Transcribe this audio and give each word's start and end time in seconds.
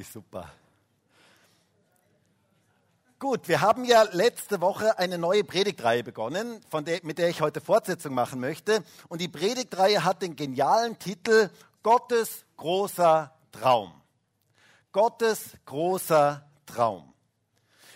Super. 0.00 0.48
Gut, 3.18 3.48
wir 3.48 3.60
haben 3.60 3.84
ja 3.84 4.04
letzte 4.12 4.60
Woche 4.60 4.96
eine 4.96 5.18
neue 5.18 5.42
Predigtreihe 5.42 6.04
begonnen, 6.04 6.60
von 6.70 6.84
der, 6.84 7.00
mit 7.02 7.18
der 7.18 7.28
ich 7.30 7.40
heute 7.40 7.60
Fortsetzung 7.60 8.14
machen 8.14 8.38
möchte. 8.38 8.84
Und 9.08 9.20
die 9.20 9.26
Predigtreihe 9.26 10.04
hat 10.04 10.22
den 10.22 10.36
genialen 10.36 11.00
Titel 11.00 11.50
Gottes 11.82 12.44
großer 12.56 13.34
Traum. 13.50 13.92
Gottes 14.92 15.56
großer 15.66 16.48
Traum. 16.64 17.12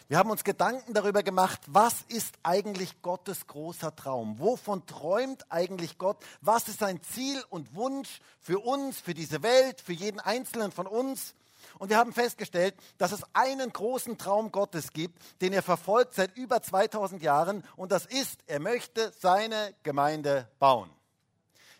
Wir 0.08 0.18
haben 0.18 0.30
uns 0.30 0.42
Gedanken 0.42 0.94
darüber 0.94 1.22
gemacht, 1.22 1.60
was 1.68 2.02
ist 2.08 2.34
eigentlich 2.42 3.00
Gottes 3.00 3.46
großer 3.46 3.94
Traum? 3.94 4.40
Wovon 4.40 4.84
träumt 4.86 5.46
eigentlich 5.52 5.98
Gott? 5.98 6.16
Was 6.40 6.66
ist 6.66 6.80
sein 6.80 7.00
Ziel 7.00 7.40
und 7.48 7.76
Wunsch 7.76 8.20
für 8.40 8.58
uns, 8.58 8.98
für 8.98 9.14
diese 9.14 9.44
Welt, 9.44 9.80
für 9.80 9.92
jeden 9.92 10.18
Einzelnen 10.18 10.72
von 10.72 10.88
uns? 10.88 11.36
Und 11.82 11.88
wir 11.88 11.96
haben 11.96 12.12
festgestellt, 12.12 12.76
dass 12.96 13.10
es 13.10 13.24
einen 13.32 13.72
großen 13.72 14.16
Traum 14.16 14.52
Gottes 14.52 14.92
gibt, 14.92 15.20
den 15.40 15.52
er 15.52 15.62
verfolgt 15.62 16.14
seit 16.14 16.36
über 16.36 16.62
2000 16.62 17.20
Jahren. 17.24 17.64
Und 17.74 17.90
das 17.90 18.06
ist, 18.06 18.38
er 18.46 18.60
möchte 18.60 19.12
seine 19.18 19.74
Gemeinde 19.82 20.48
bauen. 20.60 20.88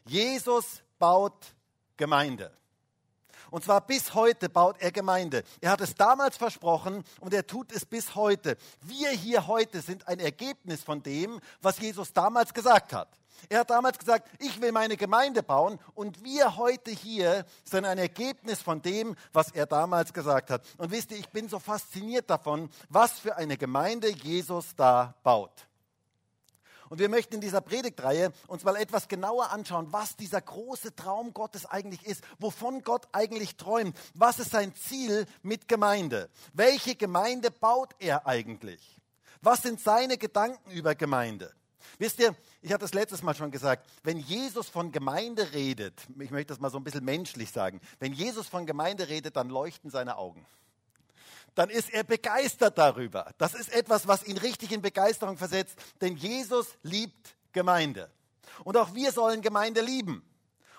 Jesus 0.04 0.82
baut 0.98 1.54
Gemeinde. 1.96 2.50
Und 3.52 3.64
zwar 3.64 3.82
bis 3.82 4.14
heute 4.14 4.48
baut 4.48 4.76
er 4.80 4.90
Gemeinde. 4.92 5.44
Er 5.60 5.72
hat 5.72 5.82
es 5.82 5.94
damals 5.94 6.38
versprochen 6.38 7.04
und 7.20 7.34
er 7.34 7.46
tut 7.46 7.70
es 7.70 7.84
bis 7.84 8.14
heute. 8.14 8.56
Wir 8.80 9.10
hier 9.10 9.46
heute 9.46 9.82
sind 9.82 10.08
ein 10.08 10.20
Ergebnis 10.20 10.82
von 10.82 11.02
dem, 11.02 11.38
was 11.60 11.78
Jesus 11.78 12.14
damals 12.14 12.54
gesagt 12.54 12.94
hat. 12.94 13.10
Er 13.50 13.60
hat 13.60 13.68
damals 13.68 13.98
gesagt, 13.98 14.26
ich 14.38 14.58
will 14.62 14.72
meine 14.72 14.96
Gemeinde 14.96 15.42
bauen 15.42 15.78
und 15.94 16.24
wir 16.24 16.56
heute 16.56 16.92
hier 16.92 17.44
sind 17.62 17.84
ein 17.84 17.98
Ergebnis 17.98 18.62
von 18.62 18.80
dem, 18.80 19.16
was 19.34 19.50
er 19.50 19.66
damals 19.66 20.14
gesagt 20.14 20.48
hat. 20.48 20.62
Und 20.78 20.90
wisst 20.90 21.10
ihr, 21.10 21.18
ich 21.18 21.28
bin 21.28 21.50
so 21.50 21.58
fasziniert 21.58 22.30
davon, 22.30 22.70
was 22.88 23.18
für 23.18 23.36
eine 23.36 23.58
Gemeinde 23.58 24.08
Jesus 24.08 24.74
da 24.76 25.14
baut. 25.22 25.68
Und 26.92 26.98
wir 26.98 27.08
möchten 27.08 27.36
in 27.36 27.40
dieser 27.40 27.62
Predigtreihe 27.62 28.34
uns 28.48 28.64
mal 28.64 28.76
etwas 28.76 29.08
genauer 29.08 29.50
anschauen, 29.50 29.90
was 29.94 30.14
dieser 30.14 30.42
große 30.42 30.94
Traum 30.94 31.32
Gottes 31.32 31.64
eigentlich 31.64 32.04
ist, 32.04 32.22
wovon 32.38 32.82
Gott 32.82 33.08
eigentlich 33.12 33.56
träumt, 33.56 33.98
was 34.12 34.38
ist 34.38 34.50
sein 34.50 34.74
Ziel 34.74 35.24
mit 35.40 35.68
Gemeinde, 35.68 36.28
welche 36.52 36.94
Gemeinde 36.94 37.50
baut 37.50 37.94
er 37.98 38.26
eigentlich, 38.26 39.00
was 39.40 39.62
sind 39.62 39.80
seine 39.80 40.18
Gedanken 40.18 40.70
über 40.70 40.94
Gemeinde. 40.94 41.54
Wisst 41.96 42.20
ihr, 42.20 42.36
ich 42.60 42.74
hatte 42.74 42.84
das 42.84 42.92
letztes 42.92 43.22
Mal 43.22 43.34
schon 43.34 43.50
gesagt, 43.50 43.88
wenn 44.02 44.18
Jesus 44.18 44.68
von 44.68 44.92
Gemeinde 44.92 45.50
redet, 45.54 45.98
ich 46.20 46.30
möchte 46.30 46.48
das 46.48 46.60
mal 46.60 46.68
so 46.68 46.76
ein 46.76 46.84
bisschen 46.84 47.06
menschlich 47.06 47.52
sagen, 47.52 47.80
wenn 48.00 48.12
Jesus 48.12 48.48
von 48.48 48.66
Gemeinde 48.66 49.08
redet, 49.08 49.36
dann 49.36 49.48
leuchten 49.48 49.90
seine 49.90 50.18
Augen. 50.18 50.44
Dann 51.54 51.70
ist 51.70 51.92
er 51.92 52.04
begeistert 52.04 52.78
darüber. 52.78 53.30
Das 53.38 53.54
ist 53.54 53.72
etwas, 53.72 54.08
was 54.08 54.24
ihn 54.24 54.38
richtig 54.38 54.72
in 54.72 54.82
Begeisterung 54.82 55.36
versetzt, 55.36 55.78
denn 56.00 56.16
Jesus 56.16 56.66
liebt 56.82 57.36
Gemeinde. 57.52 58.10
Und 58.64 58.76
auch 58.76 58.94
wir 58.94 59.12
sollen 59.12 59.42
Gemeinde 59.42 59.80
lieben. 59.80 60.24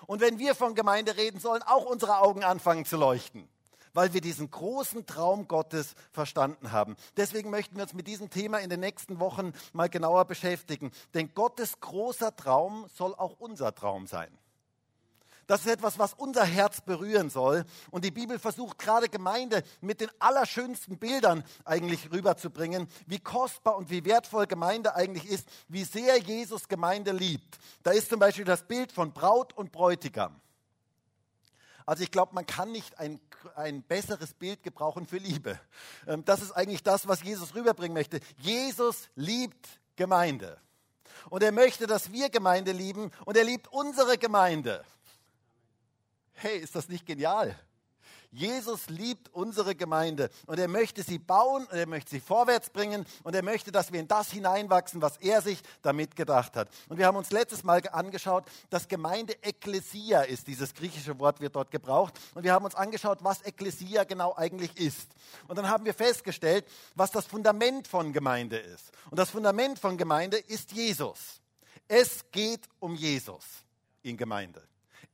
Und 0.06 0.20
wenn 0.20 0.38
wir 0.38 0.54
von 0.54 0.74
Gemeinde 0.74 1.16
reden, 1.16 1.40
sollen 1.40 1.62
auch 1.62 1.84
unsere 1.84 2.18
Augen 2.18 2.44
anfangen 2.44 2.84
zu 2.84 2.96
leuchten 2.96 3.48
weil 3.94 4.12
wir 4.12 4.20
diesen 4.20 4.50
großen 4.50 5.06
Traum 5.06 5.48
Gottes 5.48 5.94
verstanden 6.12 6.72
haben. 6.72 6.96
Deswegen 7.16 7.48
möchten 7.50 7.76
wir 7.76 7.84
uns 7.84 7.94
mit 7.94 8.06
diesem 8.06 8.28
Thema 8.28 8.58
in 8.58 8.68
den 8.68 8.80
nächsten 8.80 9.20
Wochen 9.20 9.52
mal 9.72 9.88
genauer 9.88 10.26
beschäftigen. 10.26 10.90
Denn 11.14 11.32
Gottes 11.32 11.80
großer 11.80 12.36
Traum 12.36 12.86
soll 12.92 13.14
auch 13.14 13.38
unser 13.38 13.74
Traum 13.74 14.06
sein. 14.06 14.36
Das 15.46 15.60
ist 15.60 15.66
etwas, 15.66 15.98
was 15.98 16.14
unser 16.14 16.44
Herz 16.44 16.80
berühren 16.80 17.30
soll. 17.30 17.64
Und 17.90 18.04
die 18.04 18.10
Bibel 18.10 18.38
versucht 18.38 18.78
gerade 18.78 19.08
Gemeinde 19.08 19.62
mit 19.80 20.00
den 20.00 20.10
allerschönsten 20.18 20.98
Bildern 20.98 21.44
eigentlich 21.64 22.10
rüberzubringen, 22.10 22.88
wie 23.06 23.18
kostbar 23.18 23.76
und 23.76 23.90
wie 23.90 24.04
wertvoll 24.04 24.46
Gemeinde 24.46 24.94
eigentlich 24.94 25.26
ist, 25.26 25.48
wie 25.68 25.84
sehr 25.84 26.18
Jesus 26.18 26.68
Gemeinde 26.68 27.12
liebt. 27.12 27.58
Da 27.82 27.90
ist 27.90 28.08
zum 28.08 28.18
Beispiel 28.18 28.44
das 28.44 28.66
Bild 28.66 28.92
von 28.92 29.12
Braut 29.12 29.52
und 29.52 29.72
Bräutigam. 29.72 30.40
Also 31.86 32.02
ich 32.02 32.10
glaube, 32.10 32.34
man 32.34 32.46
kann 32.46 32.72
nicht 32.72 32.98
ein, 32.98 33.20
ein 33.56 33.82
besseres 33.82 34.32
Bild 34.32 34.62
gebrauchen 34.62 35.06
für 35.06 35.18
Liebe. 35.18 35.60
Ähm, 36.06 36.24
das 36.24 36.40
ist 36.40 36.52
eigentlich 36.52 36.82
das, 36.82 37.06
was 37.06 37.22
Jesus 37.22 37.54
rüberbringen 37.54 37.94
möchte. 37.94 38.20
Jesus 38.38 39.08
liebt 39.14 39.68
Gemeinde. 39.96 40.58
Und 41.28 41.42
er 41.42 41.52
möchte, 41.52 41.86
dass 41.86 42.10
wir 42.10 42.30
Gemeinde 42.30 42.72
lieben. 42.72 43.10
Und 43.26 43.36
er 43.36 43.44
liebt 43.44 43.68
unsere 43.68 44.16
Gemeinde. 44.16 44.82
Hey, 46.34 46.58
ist 46.58 46.74
das 46.74 46.88
nicht 46.88 47.06
genial? 47.06 47.56
Jesus 48.34 48.88
liebt 48.88 49.32
unsere 49.32 49.76
Gemeinde 49.76 50.28
und 50.46 50.58
er 50.58 50.66
möchte 50.66 51.04
sie 51.04 51.20
bauen 51.20 51.66
und 51.66 51.78
er 51.78 51.86
möchte 51.86 52.10
sie 52.10 52.20
vorwärts 52.20 52.68
bringen 52.68 53.06
und 53.22 53.36
er 53.36 53.44
möchte, 53.44 53.70
dass 53.70 53.92
wir 53.92 54.00
in 54.00 54.08
das 54.08 54.32
hineinwachsen, 54.32 55.00
was 55.00 55.18
er 55.18 55.40
sich 55.40 55.60
damit 55.82 56.16
gedacht 56.16 56.56
hat. 56.56 56.68
Und 56.88 56.98
wir 56.98 57.06
haben 57.06 57.16
uns 57.16 57.30
letztes 57.30 57.62
Mal 57.62 57.80
angeschaut, 57.92 58.44
dass 58.70 58.88
Gemeinde 58.88 59.34
Ekklesia 59.40 60.22
ist. 60.22 60.48
Dieses 60.48 60.74
griechische 60.74 61.16
Wort 61.20 61.40
wird 61.40 61.54
dort 61.54 61.70
gebraucht. 61.70 62.18
Und 62.34 62.42
wir 62.42 62.52
haben 62.52 62.64
uns 62.64 62.74
angeschaut, 62.74 63.18
was 63.22 63.40
Ekklesia 63.42 64.02
genau 64.02 64.34
eigentlich 64.34 64.76
ist. 64.78 65.12
Und 65.46 65.56
dann 65.56 65.68
haben 65.68 65.84
wir 65.84 65.94
festgestellt, 65.94 66.66
was 66.96 67.12
das 67.12 67.26
Fundament 67.26 67.86
von 67.86 68.12
Gemeinde 68.12 68.58
ist. 68.58 68.90
Und 69.10 69.18
das 69.18 69.30
Fundament 69.30 69.78
von 69.78 69.96
Gemeinde 69.96 70.38
ist 70.38 70.72
Jesus. 70.72 71.40
Es 71.86 72.28
geht 72.32 72.68
um 72.80 72.96
Jesus 72.96 73.44
in 74.02 74.16
Gemeinde. 74.16 74.60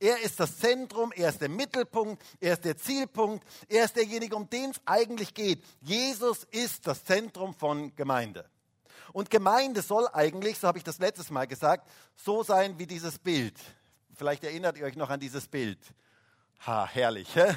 Er 0.00 0.18
ist 0.22 0.40
das 0.40 0.58
Zentrum, 0.58 1.12
er 1.12 1.28
ist 1.28 1.42
der 1.42 1.50
Mittelpunkt, 1.50 2.22
er 2.40 2.54
ist 2.54 2.64
der 2.64 2.76
Zielpunkt, 2.76 3.46
er 3.68 3.84
ist 3.84 3.94
derjenige, 3.94 4.34
um 4.34 4.48
den 4.48 4.70
es 4.70 4.80
eigentlich 4.86 5.34
geht. 5.34 5.62
Jesus 5.82 6.44
ist 6.50 6.86
das 6.86 7.04
Zentrum 7.04 7.54
von 7.54 7.94
Gemeinde. 7.94 8.48
Und 9.12 9.28
Gemeinde 9.28 9.82
soll 9.82 10.08
eigentlich, 10.12 10.58
so 10.58 10.68
habe 10.68 10.78
ich 10.78 10.84
das 10.84 10.98
letztes 10.98 11.30
Mal 11.30 11.46
gesagt, 11.46 11.86
so 12.16 12.42
sein 12.42 12.78
wie 12.78 12.86
dieses 12.86 13.18
Bild. 13.18 13.58
Vielleicht 14.14 14.42
erinnert 14.42 14.78
ihr 14.78 14.86
euch 14.86 14.96
noch 14.96 15.10
an 15.10 15.20
dieses 15.20 15.48
Bild. 15.48 15.78
Ha, 16.66 16.86
herrlich, 16.86 17.36
hä? 17.36 17.54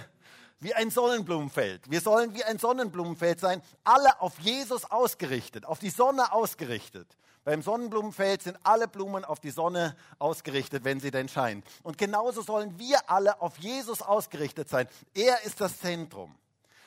Wie 0.60 0.74
ein 0.74 0.90
Sonnenblumenfeld. 0.90 1.90
Wir 1.90 2.02
sollen 2.02 2.34
wie 2.34 2.44
ein 2.44 2.60
Sonnenblumenfeld 2.60 3.40
sein, 3.40 3.62
alle 3.86 4.22
auf 4.22 4.38
Jesus 4.40 4.84
ausgerichtet, 4.86 5.66
auf 5.66 5.80
die 5.80 5.90
Sonne 5.90 6.34
ausgerichtet. 6.34 7.18
Beim 7.44 7.62
Sonnenblumenfeld 7.62 8.42
sind 8.42 8.58
alle 8.64 8.88
Blumen 8.88 9.26
auf 9.26 9.40
die 9.40 9.52
Sonne 9.52 9.98
ausgerichtet, 10.18 10.86
wenn 10.86 11.00
sie 11.00 11.12
denn 11.12 11.28
scheint. 11.28 11.66
Und 11.84 11.98
genauso 11.98 12.42
sollen 12.42 12.80
wir 12.80 13.10
alle 13.10 13.42
auf 13.42 13.58
Jesus 13.58 14.02
ausgerichtet 14.02 14.70
sein. 14.70 14.88
Er 15.14 15.44
ist 15.44 15.60
das 15.60 15.80
Zentrum. 15.80 16.34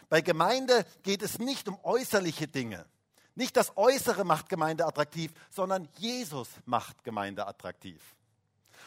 Bei 0.08 0.22
Gemeinde 0.22 0.86
geht 1.02 1.22
es 1.22 1.38
nicht 1.38 1.68
um 1.68 1.78
äußerliche 1.82 2.48
Dinge. 2.48 2.86
Nicht 3.34 3.56
das 3.56 3.76
Äußere 3.76 4.24
macht 4.24 4.48
Gemeinde 4.48 4.86
attraktiv, 4.86 5.30
sondern 5.50 5.88
Jesus 5.98 6.48
macht 6.64 7.04
Gemeinde 7.04 7.46
attraktiv. 7.46 8.16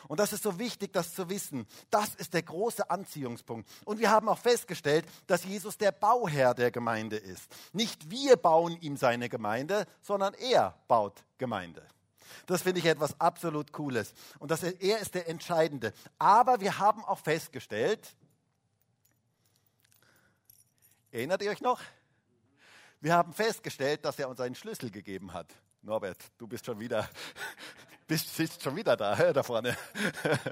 Und 0.08 0.20
das 0.20 0.34
ist 0.34 0.44
so 0.44 0.58
wichtig, 0.60 0.94
das 0.94 1.14
zu 1.14 1.30
wissen. 1.30 1.68
Das 1.90 2.16
ist 2.16 2.34
der 2.34 2.44
große 2.44 2.90
Anziehungspunkt. 2.90 3.70
Und 3.86 4.00
wir 4.00 4.10
haben 4.10 4.30
auch 4.30 4.38
festgestellt, 4.38 5.06
dass 5.28 5.44
Jesus 5.44 5.78
der 5.78 5.92
Bauherr 5.92 6.54
der 6.54 6.72
Gemeinde 6.72 7.18
ist. 7.18 7.48
Nicht 7.74 8.10
wir 8.10 8.38
bauen 8.38 8.78
ihm 8.82 8.98
seine 8.98 9.30
Gemeinde, 9.30 9.86
sondern 10.02 10.34
er 10.36 10.78
baut 10.88 11.24
Gemeinde. 11.38 11.86
Das 12.46 12.62
finde 12.62 12.80
ich 12.80 12.86
etwas 12.86 13.20
absolut 13.20 13.72
Cooles. 13.72 14.14
Und 14.40 14.52
das, 14.52 14.64
er 14.64 15.00
ist 15.00 15.14
der 15.16 15.28
Entscheidende. 15.28 15.94
Aber 16.18 16.62
wir 16.62 16.78
haben 16.80 17.04
auch 17.06 17.20
festgestellt, 17.20 18.16
erinnert 21.12 21.42
ihr 21.42 21.52
euch 21.52 21.62
noch? 21.62 21.82
Wir 23.02 23.14
haben 23.14 23.34
festgestellt, 23.34 24.04
dass 24.06 24.20
er 24.20 24.30
uns 24.30 24.40
einen 24.40 24.56
Schlüssel 24.56 24.92
gegeben 24.92 25.34
hat. 25.34 25.48
Norbert, 25.82 26.18
du 26.38 26.48
bist 26.48 26.66
schon 26.66 26.80
wieder 26.80 27.08
bist, 28.08 28.36
sitzt 28.36 28.64
schon 28.64 28.76
wieder 28.76 28.98
da, 28.98 29.32
da 29.32 29.44
vorne, 29.44 29.78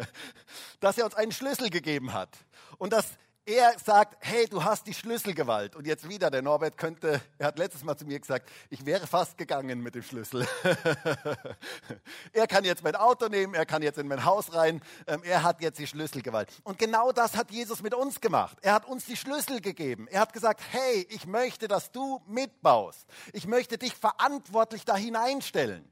dass 0.80 0.98
er 0.98 1.06
uns 1.06 1.16
einen 1.16 1.32
Schlüssel 1.32 1.70
gegeben 1.70 2.14
hat 2.14 2.30
und 2.78 2.94
dass 2.94 3.18
er 3.48 3.80
sagt, 3.80 4.18
hey, 4.20 4.46
du 4.46 4.62
hast 4.62 4.86
die 4.88 4.94
Schlüsselgewalt. 4.94 5.78
Und 5.78 5.88
jetzt 5.88 6.10
wieder, 6.10 6.30
der 6.30 6.42
Norbert 6.42 6.78
könnte, 6.78 7.22
er 7.38 7.48
hat 7.48 7.58
letztes 7.58 7.82
Mal 7.82 7.96
zu 7.96 8.06
mir 8.06 8.20
gesagt, 8.20 8.50
ich 8.70 8.86
wäre 8.86 9.08
fast 9.08 9.38
gegangen 9.38 9.80
mit 9.80 9.96
dem 9.96 10.04
Schlüssel. 10.04 10.46
er 12.34 12.46
kann 12.48 12.66
jetzt 12.66 12.84
mein 12.84 12.98
Auto 12.98 13.30
nehmen, 13.30 13.54
er 13.54 13.66
kann 13.66 13.82
jetzt 13.82 14.00
in 14.00 14.08
mein 14.10 14.26
Haus 14.26 14.54
rein, 14.54 14.82
ähm, 15.08 15.22
er 15.24 15.44
hat 15.44 15.62
jetzt 15.62 15.80
die 15.80 15.88
Schlüsselgewalt. 15.88 16.52
Und 16.66 16.78
genau 16.78 17.14
das 17.14 17.38
hat 17.38 17.50
Jesus 17.50 17.82
mit 17.82 17.94
uns 17.94 18.20
gemacht. 18.20 18.58
Er 18.62 18.74
hat 18.74 18.86
uns 18.86 19.06
die 19.06 19.16
Schlüssel 19.16 19.62
gegeben. 19.62 20.10
Er 20.10 20.20
hat 20.20 20.34
gesagt, 20.34 20.60
hey, 20.72 21.08
ich 21.10 21.26
möchte, 21.26 21.70
dass 21.70 21.94
du 21.94 22.22
mitbaust. 22.28 23.08
Ich 23.32 23.48
möchte 23.48 23.78
dich 23.78 23.96
verantwortlich 23.96 24.84
da 24.84 24.98
hineinstellen. 24.98 25.90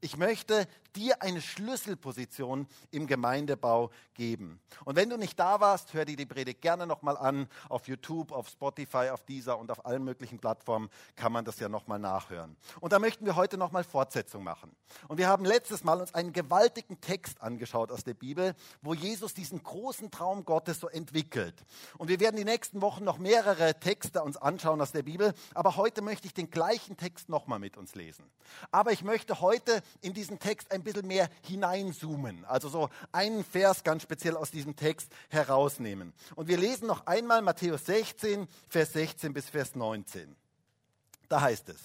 Ich 0.00 0.16
möchte 0.16 0.66
dir 0.96 1.22
eine 1.22 1.40
Schlüsselposition 1.40 2.66
im 2.90 3.06
Gemeindebau 3.06 3.90
geben. 4.14 4.60
Und 4.84 4.96
wenn 4.96 5.10
du 5.10 5.16
nicht 5.16 5.38
da 5.38 5.60
warst, 5.60 5.94
hör 5.94 6.04
dir 6.04 6.16
die 6.16 6.26
Predigt 6.26 6.62
gerne 6.62 6.86
nochmal 6.86 7.16
an. 7.16 7.48
Auf 7.68 7.86
YouTube, 7.86 8.32
auf 8.32 8.48
Spotify, 8.48 9.10
auf 9.10 9.24
dieser 9.24 9.58
und 9.58 9.70
auf 9.70 9.84
allen 9.84 10.04
möglichen 10.04 10.38
Plattformen 10.38 10.88
kann 11.14 11.32
man 11.32 11.44
das 11.44 11.60
ja 11.60 11.68
nochmal 11.68 11.98
nachhören. 11.98 12.56
Und 12.80 12.92
da 12.92 12.98
möchten 12.98 13.26
wir 13.26 13.36
heute 13.36 13.58
nochmal 13.58 13.84
Fortsetzung 13.84 14.42
machen. 14.42 14.74
Und 15.08 15.18
wir 15.18 15.28
haben 15.28 15.44
letztes 15.44 15.84
Mal 15.84 16.00
uns 16.00 16.14
einen 16.14 16.32
gewaltigen 16.32 17.00
Text 17.00 17.42
angeschaut 17.42 17.92
aus 17.92 18.04
der 18.04 18.14
Bibel, 18.14 18.54
wo 18.82 18.94
Jesus 18.94 19.34
diesen 19.34 19.62
großen 19.62 20.10
Traum 20.10 20.44
Gottes 20.44 20.80
so 20.80 20.88
entwickelt. 20.88 21.54
Und 21.98 22.08
wir 22.08 22.20
werden 22.20 22.36
die 22.36 22.44
nächsten 22.44 22.80
Wochen 22.80 23.04
noch 23.04 23.18
mehrere 23.18 23.78
Texte 23.78 24.22
uns 24.22 24.36
anschauen 24.36 24.80
aus 24.80 24.92
der 24.92 25.02
Bibel, 25.02 25.34
aber 25.54 25.76
heute 25.76 26.02
möchte 26.02 26.26
ich 26.26 26.34
den 26.34 26.50
gleichen 26.50 26.96
Text 26.96 27.28
nochmal 27.28 27.58
mit 27.58 27.76
uns 27.76 27.94
lesen. 27.94 28.24
Aber 28.70 28.92
ich 28.92 29.02
möchte 29.02 29.40
heute 29.40 29.82
in 30.00 30.14
diesen 30.14 30.38
Text 30.38 30.72
ein 30.72 30.82
bisschen 30.86 31.06
mehr 31.06 31.28
hineinzoomen, 31.42 32.44
also 32.46 32.68
so 32.68 32.88
einen 33.12 33.44
Vers 33.44 33.84
ganz 33.84 34.02
speziell 34.02 34.36
aus 34.36 34.50
diesem 34.50 34.74
Text 34.74 35.12
herausnehmen. 35.28 36.14
Und 36.34 36.48
wir 36.48 36.56
lesen 36.56 36.86
noch 36.86 37.06
einmal 37.06 37.42
Matthäus 37.42 37.84
16, 37.86 38.48
Vers 38.68 38.94
16 38.94 39.34
bis 39.34 39.50
Vers 39.50 39.74
19. 39.74 40.34
Da 41.28 41.40
heißt 41.42 41.68
es, 41.68 41.80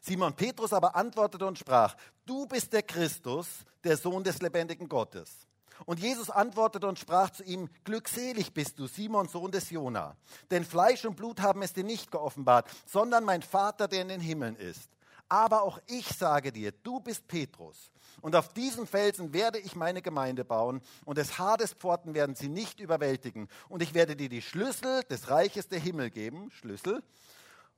Simon 0.00 0.34
Petrus 0.34 0.72
aber 0.72 0.94
antwortete 0.96 1.46
und 1.46 1.58
sprach, 1.58 1.96
du 2.26 2.46
bist 2.46 2.72
der 2.72 2.82
Christus, 2.82 3.48
der 3.84 3.96
Sohn 3.96 4.24
des 4.24 4.40
lebendigen 4.40 4.88
Gottes. 4.88 5.46
Und 5.86 6.00
Jesus 6.00 6.30
antwortete 6.30 6.86
und 6.86 6.98
sprach 6.98 7.30
zu 7.30 7.42
ihm, 7.42 7.68
glückselig 7.84 8.52
bist 8.52 8.78
du, 8.78 8.86
Simon, 8.86 9.28
Sohn 9.28 9.50
des 9.50 9.70
Jona. 9.70 10.16
Denn 10.50 10.64
Fleisch 10.64 11.04
und 11.04 11.16
Blut 11.16 11.40
haben 11.40 11.62
es 11.62 11.72
dir 11.72 11.84
nicht 11.84 12.10
geoffenbart, 12.10 12.68
sondern 12.86 13.24
mein 13.24 13.42
Vater, 13.42 13.88
der 13.88 14.02
in 14.02 14.08
den 14.08 14.20
Himmeln 14.20 14.56
ist. 14.56 14.91
Aber 15.32 15.62
auch 15.62 15.80
ich 15.86 16.08
sage 16.08 16.52
dir, 16.52 16.72
du 16.72 17.00
bist 17.00 17.26
Petrus. 17.26 17.90
Und 18.20 18.36
auf 18.36 18.52
diesen 18.52 18.86
Felsen 18.86 19.32
werde 19.32 19.58
ich 19.58 19.74
meine 19.74 20.02
Gemeinde 20.02 20.44
bauen, 20.44 20.82
und 21.06 21.16
des 21.16 21.38
Hades 21.38 21.72
Pforten 21.72 22.12
werden 22.12 22.34
sie 22.34 22.50
nicht 22.50 22.80
überwältigen. 22.80 23.48
Und 23.70 23.82
ich 23.82 23.94
werde 23.94 24.14
dir 24.14 24.28
die 24.28 24.42
Schlüssel 24.42 25.02
des 25.04 25.30
Reiches 25.30 25.68
der 25.68 25.78
Himmel 25.78 26.10
geben, 26.10 26.50
Schlüssel. 26.50 27.02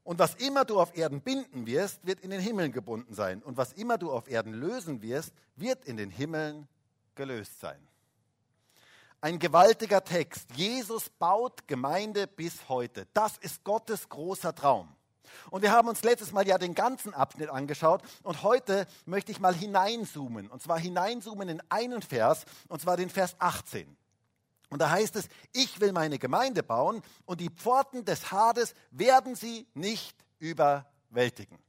Und 0.02 0.18
was 0.18 0.34
immer 0.34 0.64
du 0.64 0.80
auf 0.80 0.96
Erden 0.96 1.20
binden 1.20 1.64
wirst, 1.64 2.04
wird 2.04 2.18
in 2.18 2.30
den 2.30 2.40
Himmeln 2.40 2.72
gebunden 2.72 3.14
sein. 3.14 3.40
Und 3.40 3.56
was 3.56 3.72
immer 3.72 3.98
du 3.98 4.10
auf 4.10 4.28
Erden 4.28 4.52
lösen 4.52 5.00
wirst, 5.00 5.32
wird 5.54 5.84
in 5.84 5.96
den 5.96 6.10
Himmeln 6.10 6.66
gelöst 7.14 7.60
sein. 7.60 7.78
Ein 9.20 9.38
gewaltiger 9.38 10.02
Text. 10.02 10.50
Jesus 10.56 11.08
baut 11.08 11.68
Gemeinde 11.68 12.26
bis 12.26 12.68
heute. 12.68 13.06
Das 13.14 13.38
ist 13.38 13.62
Gottes 13.62 14.08
großer 14.08 14.52
Traum. 14.56 14.88
Und 15.50 15.62
wir 15.62 15.72
haben 15.72 15.88
uns 15.88 16.02
letztes 16.02 16.32
Mal 16.32 16.46
ja 16.46 16.58
den 16.58 16.74
ganzen 16.74 17.14
Abschnitt 17.14 17.50
angeschaut 17.50 18.02
und 18.22 18.42
heute 18.42 18.86
möchte 19.06 19.32
ich 19.32 19.40
mal 19.40 19.54
hineinzoomen. 19.54 20.48
Und 20.50 20.62
zwar 20.62 20.78
hineinzoomen 20.78 21.48
in 21.48 21.62
einen 21.68 22.02
Vers, 22.02 22.44
und 22.68 22.80
zwar 22.80 22.96
den 22.96 23.10
Vers 23.10 23.36
18. 23.38 23.96
Und 24.70 24.80
da 24.80 24.90
heißt 24.90 25.16
es, 25.16 25.28
ich 25.52 25.80
will 25.80 25.92
meine 25.92 26.18
Gemeinde 26.18 26.62
bauen 26.62 27.02
und 27.26 27.40
die 27.40 27.50
Pforten 27.50 28.04
des 28.04 28.32
Hades 28.32 28.74
werden 28.90 29.36
sie 29.36 29.66
nicht 29.74 30.16
überwältigen. 30.38 31.63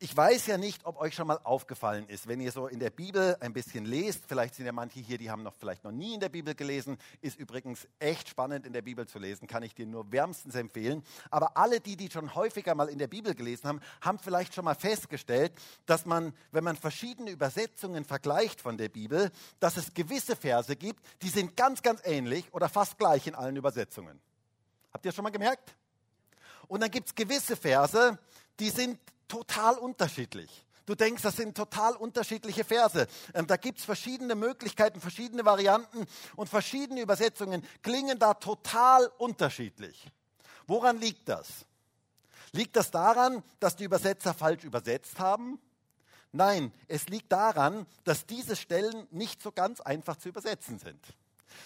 Ich 0.00 0.14
weiß 0.14 0.46
ja 0.46 0.58
nicht, 0.58 0.84
ob 0.86 1.00
euch 1.00 1.14
schon 1.14 1.28
mal 1.28 1.38
aufgefallen 1.44 2.08
ist, 2.08 2.26
wenn 2.26 2.40
ihr 2.40 2.50
so 2.50 2.66
in 2.66 2.80
der 2.80 2.90
Bibel 2.90 3.36
ein 3.38 3.52
bisschen 3.52 3.84
lest, 3.84 4.24
vielleicht 4.26 4.56
sind 4.56 4.66
ja 4.66 4.72
manche 4.72 4.98
hier, 4.98 5.18
die 5.18 5.30
haben 5.30 5.44
noch 5.44 5.54
vielleicht 5.54 5.84
noch 5.84 5.92
nie 5.92 6.14
in 6.14 6.20
der 6.20 6.28
Bibel 6.28 6.54
gelesen, 6.54 6.98
ist 7.20 7.38
übrigens 7.38 7.86
echt 8.00 8.28
spannend 8.28 8.66
in 8.66 8.72
der 8.72 8.82
Bibel 8.82 9.06
zu 9.06 9.20
lesen, 9.20 9.46
kann 9.46 9.62
ich 9.62 9.72
dir 9.72 9.86
nur 9.86 10.10
wärmstens 10.10 10.56
empfehlen. 10.56 11.04
Aber 11.30 11.56
alle 11.56 11.80
die, 11.80 11.96
die 11.96 12.10
schon 12.10 12.34
häufiger 12.34 12.74
mal 12.74 12.88
in 12.88 12.98
der 12.98 13.06
Bibel 13.06 13.36
gelesen 13.36 13.68
haben, 13.68 13.80
haben 14.00 14.18
vielleicht 14.18 14.52
schon 14.52 14.64
mal 14.64 14.74
festgestellt, 14.74 15.52
dass 15.86 16.06
man, 16.06 16.34
wenn 16.50 16.64
man 16.64 16.76
verschiedene 16.76 17.30
Übersetzungen 17.30 18.04
vergleicht 18.04 18.60
von 18.60 18.76
der 18.76 18.88
Bibel, 18.88 19.30
dass 19.60 19.76
es 19.76 19.94
gewisse 19.94 20.34
Verse 20.34 20.74
gibt, 20.74 21.04
die 21.22 21.28
sind 21.28 21.56
ganz, 21.56 21.82
ganz 21.82 22.00
ähnlich 22.04 22.52
oder 22.52 22.68
fast 22.68 22.98
gleich 22.98 23.28
in 23.28 23.36
allen 23.36 23.56
Übersetzungen. 23.56 24.20
Habt 24.92 25.06
ihr 25.06 25.12
schon 25.12 25.22
mal 25.22 25.30
gemerkt? 25.30 25.76
Und 26.66 26.82
dann 26.82 26.90
gibt 26.90 27.08
es 27.08 27.14
gewisse 27.14 27.56
Verse, 27.56 28.18
die 28.58 28.70
sind 28.70 28.98
total 29.28 29.78
unterschiedlich. 29.78 30.64
Du 30.86 30.94
denkst, 30.94 31.22
das 31.22 31.36
sind 31.36 31.56
total 31.56 31.96
unterschiedliche 31.96 32.64
Verse. 32.64 33.06
Ähm, 33.32 33.46
da 33.46 33.56
gibt 33.56 33.78
es 33.78 33.84
verschiedene 33.84 34.34
Möglichkeiten, 34.34 35.00
verschiedene 35.00 35.44
Varianten 35.44 36.06
und 36.36 36.48
verschiedene 36.48 37.00
Übersetzungen 37.00 37.66
klingen 37.82 38.18
da 38.18 38.34
total 38.34 39.10
unterschiedlich. 39.18 40.06
Woran 40.66 40.98
liegt 40.98 41.28
das? 41.28 41.64
Liegt 42.52 42.76
das 42.76 42.90
daran, 42.90 43.42
dass 43.60 43.76
die 43.76 43.84
Übersetzer 43.84 44.34
falsch 44.34 44.64
übersetzt 44.64 45.18
haben? 45.18 45.58
Nein, 46.32 46.72
es 46.88 47.08
liegt 47.08 47.32
daran, 47.32 47.86
dass 48.04 48.26
diese 48.26 48.56
Stellen 48.56 49.06
nicht 49.10 49.42
so 49.42 49.52
ganz 49.52 49.80
einfach 49.80 50.16
zu 50.16 50.28
übersetzen 50.28 50.78
sind 50.78 51.00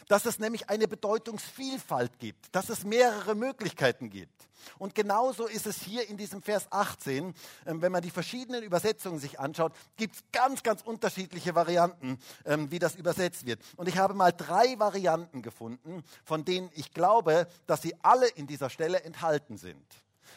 dass 0.08 0.26
es 0.26 0.38
nämlich 0.38 0.69
eine 0.69 0.88
Bedeutungsvielfalt 0.88 2.19
gibt, 2.19 2.55
dass 2.55 2.69
es 2.69 2.85
mehrere 2.85 3.35
Möglichkeiten 3.35 4.11
gibt. 4.11 4.49
Und 4.79 4.94
genauso 4.94 5.46
ist 5.46 5.67
es 5.67 5.81
hier 5.82 6.08
in 6.08 6.17
diesem 6.17 6.43
Vers 6.43 6.67
18, 6.70 7.35
ähm, 7.67 7.82
wenn 7.82 7.93
man 7.93 8.02
die 8.02 8.11
verschiedenen 8.11 8.62
Übersetzungen 8.62 9.19
sich 9.19 9.40
anschaut, 9.40 9.73
gibt 9.96 10.17
es 10.17 10.25
ganz, 10.32 10.62
ganz 10.62 10.82
unterschiedliche 10.82 11.55
Varianten, 11.55 12.19
ähm, 12.44 12.70
wie 12.70 12.79
das 12.79 12.94
übersetzt 12.94 13.46
wird. 13.46 13.61
Und 13.76 13.88
ich 13.88 13.99
habe 13.99 14.14
mal 14.14 14.32
drei 14.32 14.79
Varianten 14.79 15.43
gefunden, 15.43 16.02
von 16.25 16.44
denen 16.44 16.70
ich 16.75 16.93
glaube, 16.93 17.46
dass 17.67 17.82
sie 17.82 17.94
alle 18.02 18.29
in 18.29 18.46
dieser 18.46 18.70
Stelle 18.70 19.02
enthalten 19.02 19.56
sind 19.56 19.87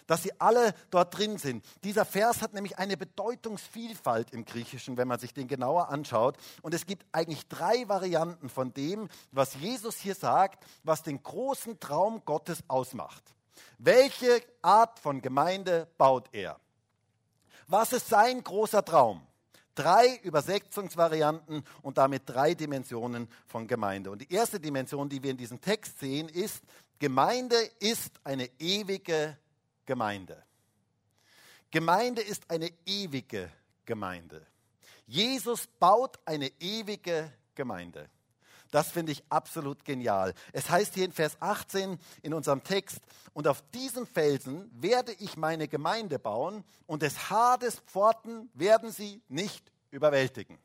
dass 0.08 0.24
sie 0.24 0.40
alle 0.40 0.74
dort 0.90 1.18
drin 1.18 1.38
sind. 1.38 1.66
Dieser 1.84 2.06
Vers 2.06 2.42
hat 2.42 2.54
nämlich 2.54 2.78
eine 2.78 2.98
Bedeutungsvielfalt 2.98 4.32
im 4.32 4.46
Griechischen, 4.46 4.98
wenn 4.98 5.08
man 5.08 5.20
sich 5.20 5.34
den 5.34 5.48
genauer 5.48 5.90
anschaut. 5.90 6.38
Und 6.62 6.74
es 6.74 6.86
gibt 6.86 7.06
eigentlich 7.12 7.48
drei 7.48 7.88
Varianten 7.88 8.50
von 8.50 8.74
dem, 8.74 9.10
was 9.32 9.56
Jesus 9.56 9.98
hier 9.98 10.16
sagt, 10.16 10.66
was 10.84 11.04
den 11.04 11.22
großen 11.22 11.80
Traum 11.80 12.24
Gottes 12.26 12.64
ausmacht. 12.68 13.24
Welche 13.78 14.42
Art 14.62 15.00
von 15.00 15.22
Gemeinde 15.22 15.88
baut 15.98 16.30
er? 16.32 16.60
Was 17.68 17.94
ist 17.94 18.10
sein 18.10 18.44
großer 18.44 18.84
Traum? 18.84 19.26
Drei 19.76 20.20
Übersetzungsvarianten 20.24 21.64
und 21.82 21.98
damit 21.98 22.24
drei 22.26 22.54
Dimensionen 22.54 23.30
von 23.48 23.68
Gemeinde. 23.68 24.12
Und 24.12 24.22
die 24.22 24.32
erste 24.32 24.60
Dimension, 24.60 25.08
die 25.08 25.24
wir 25.24 25.32
in 25.32 25.38
diesem 25.38 25.62
Text 25.62 26.00
sehen, 26.00 26.28
ist, 26.28 26.62
Gemeinde 27.00 27.56
ist 27.80 28.12
eine 28.24 28.50
ewige 28.60 29.38
Gemeinde. 29.86 30.44
Gemeinde 31.72 32.22
ist 32.22 32.50
eine 32.50 32.72
ewige 32.86 33.52
Gemeinde. 33.86 34.46
Jesus 35.08 35.68
baut 35.68 36.20
eine 36.26 36.52
ewige 36.60 37.32
Gemeinde. 37.56 38.10
Das 38.72 38.90
finde 38.90 39.12
ich 39.12 39.24
absolut 39.30 39.84
genial. 39.84 40.34
Es 40.54 40.70
heißt 40.70 40.94
hier 40.94 41.06
in 41.06 41.12
Vers 41.12 41.36
18 41.42 42.00
in 42.22 42.34
unserem 42.34 42.64
Text, 42.64 43.02
und 43.34 43.48
auf 43.48 43.62
diesen 43.72 44.06
Felsen 44.06 44.70
werde 44.74 45.14
ich 45.14 45.38
meine 45.38 45.68
Gemeinde 45.68 46.20
bauen 46.20 46.64
und 46.86 47.02
des 47.02 47.30
Hades 47.30 47.80
Pforten 47.80 48.50
werden 48.54 48.92
sie 48.92 49.22
nicht 49.30 49.72
überwältigen. 49.90 50.58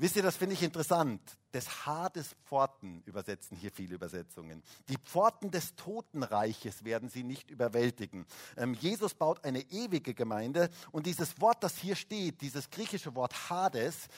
Wisst 0.00 0.16
ihr, 0.16 0.22
das 0.22 0.38
finde 0.38 0.54
ich 0.54 0.62
interessant. 0.62 1.20
Des 1.52 1.84
Hades 1.84 2.34
Pforten 2.46 3.02
übersetzen 3.04 3.54
hier 3.54 3.70
viele 3.70 3.94
Übersetzungen. 3.94 4.62
Die 4.88 4.96
Pforten 4.96 5.50
des 5.50 5.76
Totenreiches 5.76 6.84
werden 6.84 7.10
sie 7.10 7.22
nicht 7.22 7.50
überwältigen. 7.50 8.24
Ähm, 8.56 8.72
Jesus 8.72 9.12
baut 9.12 9.44
eine 9.44 9.60
ewige 9.60 10.14
Gemeinde 10.14 10.70
und 10.90 11.04
dieses 11.04 11.38
Wort, 11.42 11.62
das 11.62 11.76
hier 11.76 11.96
steht, 11.96 12.40
dieses 12.40 12.70
griechische 12.70 13.14
Wort 13.14 13.50
Hades, 13.50 14.08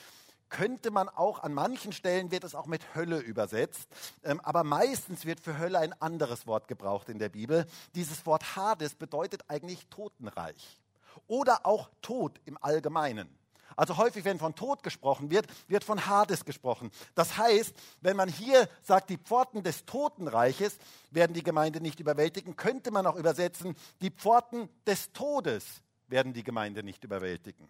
könnte 0.47 0.89
man 0.89 1.09
auch 1.09 1.43
an 1.43 1.53
manchen 1.53 1.91
Stellen 1.91 2.31
wird 2.31 2.45
es 2.45 2.55
auch 2.55 2.67
mit 2.67 2.95
Hölle 2.95 3.19
übersetzt, 3.19 3.89
ähm, 4.23 4.39
aber 4.39 4.63
meistens 4.63 5.25
wird 5.25 5.41
für 5.41 5.57
Hölle 5.57 5.79
ein 5.79 5.91
anderes 6.01 6.47
Wort 6.47 6.69
gebraucht 6.69 7.09
in 7.09 7.19
der 7.19 7.27
Bibel. 7.27 7.65
Dieses 7.93 8.25
Wort 8.25 8.55
Hades 8.55 8.95
bedeutet 8.95 9.49
eigentlich 9.49 9.85
Totenreich 9.87 10.79
oder 11.27 11.65
auch 11.65 11.89
Tod 12.01 12.39
im 12.45 12.57
Allgemeinen. 12.61 13.42
Also 13.75 13.97
häufig, 13.97 14.25
wenn 14.25 14.39
von 14.39 14.55
Tod 14.55 14.83
gesprochen 14.83 15.31
wird, 15.31 15.47
wird 15.67 15.83
von 15.83 16.05
Hades 16.05 16.45
gesprochen. 16.45 16.91
Das 17.15 17.37
heißt, 17.37 17.73
wenn 18.01 18.15
man 18.15 18.29
hier 18.29 18.69
sagt, 18.81 19.09
die 19.09 19.17
Pforten 19.17 19.63
des 19.63 19.85
Totenreiches 19.85 20.77
werden 21.11 21.33
die 21.33 21.43
Gemeinde 21.43 21.81
nicht 21.81 21.99
überwältigen, 21.99 22.55
könnte 22.55 22.91
man 22.91 23.05
auch 23.07 23.15
übersetzen, 23.15 23.75
die 24.01 24.11
Pforten 24.11 24.69
des 24.85 25.11
Todes 25.13 25.65
werden 26.07 26.33
die 26.33 26.43
Gemeinde 26.43 26.83
nicht 26.83 27.03
überwältigen. 27.03 27.67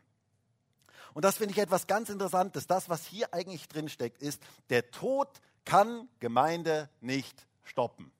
Und 1.14 1.24
das 1.24 1.38
finde 1.38 1.54
ich 1.54 1.60
etwas 1.60 1.88
ganz 1.88 2.10
Interessantes. 2.10 2.68
Das, 2.68 2.90
was 2.90 3.06
hier 3.06 3.34
eigentlich 3.34 3.68
drin 3.68 3.88
steckt, 3.88 4.22
ist, 4.22 4.42
der 4.70 4.90
Tod 4.92 5.30
kann 5.66 6.10
Gemeinde 6.20 6.90
nicht 7.02 7.48
stoppen. 7.64 8.12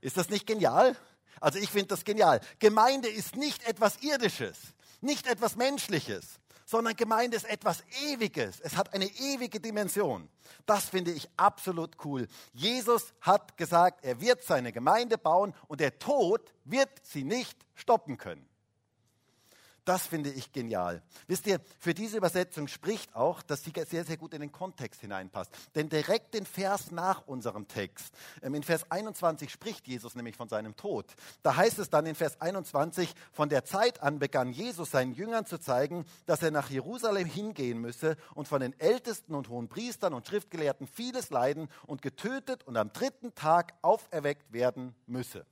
Ist 0.00 0.16
das 0.16 0.28
nicht 0.28 0.46
genial? 0.46 0.96
Also 1.40 1.58
ich 1.58 1.70
finde 1.70 1.88
das 1.88 2.04
genial. 2.04 2.40
Gemeinde 2.58 3.08
ist 3.08 3.36
nicht 3.36 3.66
etwas 3.66 4.02
Irdisches. 4.02 4.56
Nicht 5.00 5.26
etwas 5.26 5.56
Menschliches, 5.56 6.38
sondern 6.64 6.96
Gemeinde 6.96 7.36
ist 7.36 7.48
etwas 7.48 7.84
Ewiges. 8.04 8.60
Es 8.60 8.76
hat 8.76 8.92
eine 8.92 9.06
ewige 9.06 9.60
Dimension. 9.60 10.28
Das 10.66 10.88
finde 10.88 11.12
ich 11.12 11.28
absolut 11.36 12.04
cool. 12.04 12.26
Jesus 12.52 13.14
hat 13.20 13.56
gesagt, 13.56 14.04
er 14.04 14.20
wird 14.20 14.42
seine 14.42 14.72
Gemeinde 14.72 15.16
bauen 15.16 15.54
und 15.68 15.80
der 15.80 15.98
Tod 15.98 16.52
wird 16.64 16.90
sie 17.04 17.24
nicht 17.24 17.56
stoppen 17.74 18.18
können. 18.18 18.48
Das 19.86 20.04
finde 20.04 20.30
ich 20.30 20.50
genial. 20.50 21.00
Wisst 21.28 21.46
ihr, 21.46 21.60
für 21.78 21.94
diese 21.94 22.16
Übersetzung 22.16 22.66
spricht 22.66 23.14
auch, 23.14 23.40
dass 23.40 23.62
sie 23.62 23.72
sehr, 23.88 24.04
sehr 24.04 24.16
gut 24.16 24.34
in 24.34 24.40
den 24.40 24.50
Kontext 24.50 25.00
hineinpasst. 25.00 25.52
Denn 25.76 25.88
direkt 25.88 26.34
den 26.34 26.44
Vers 26.44 26.90
nach 26.90 27.24
unserem 27.28 27.68
Text, 27.68 28.12
ähm, 28.42 28.56
in 28.56 28.64
Vers 28.64 28.90
21 28.90 29.48
spricht 29.48 29.86
Jesus 29.86 30.16
nämlich 30.16 30.36
von 30.36 30.48
seinem 30.48 30.74
Tod. 30.74 31.14
Da 31.44 31.54
heißt 31.54 31.78
es 31.78 31.88
dann 31.88 32.04
in 32.04 32.16
Vers 32.16 32.40
21, 32.40 33.14
von 33.30 33.48
der 33.48 33.64
Zeit 33.64 34.02
an 34.02 34.18
begann 34.18 34.50
Jesus 34.50 34.90
seinen 34.90 35.14
Jüngern 35.14 35.46
zu 35.46 35.56
zeigen, 35.56 36.04
dass 36.26 36.42
er 36.42 36.50
nach 36.50 36.68
Jerusalem 36.68 37.26
hingehen 37.26 37.80
müsse 37.80 38.16
und 38.34 38.48
von 38.48 38.60
den 38.60 38.78
Ältesten 38.80 39.36
und 39.36 39.48
hohen 39.48 39.68
Priestern 39.68 40.14
und 40.14 40.26
Schriftgelehrten 40.26 40.88
vieles 40.88 41.30
leiden 41.30 41.68
und 41.86 42.02
getötet 42.02 42.64
und 42.64 42.76
am 42.76 42.92
dritten 42.92 43.36
Tag 43.36 43.74
auferweckt 43.82 44.52
werden 44.52 44.96
müsse. 45.06 45.46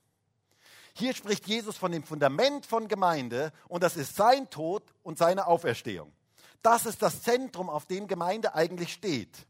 Hier 0.96 1.12
spricht 1.12 1.46
Jesus 1.48 1.76
von 1.76 1.90
dem 1.90 2.04
Fundament 2.04 2.66
von 2.66 2.86
Gemeinde 2.86 3.52
und 3.68 3.82
das 3.82 3.96
ist 3.96 4.14
sein 4.14 4.48
Tod 4.48 4.82
und 5.02 5.18
seine 5.18 5.46
Auferstehung. 5.46 6.12
Das 6.62 6.86
ist 6.86 7.02
das 7.02 7.22
Zentrum, 7.22 7.68
auf 7.68 7.86
dem 7.86 8.06
Gemeinde 8.06 8.54
eigentlich 8.54 8.92
steht. 8.92 9.46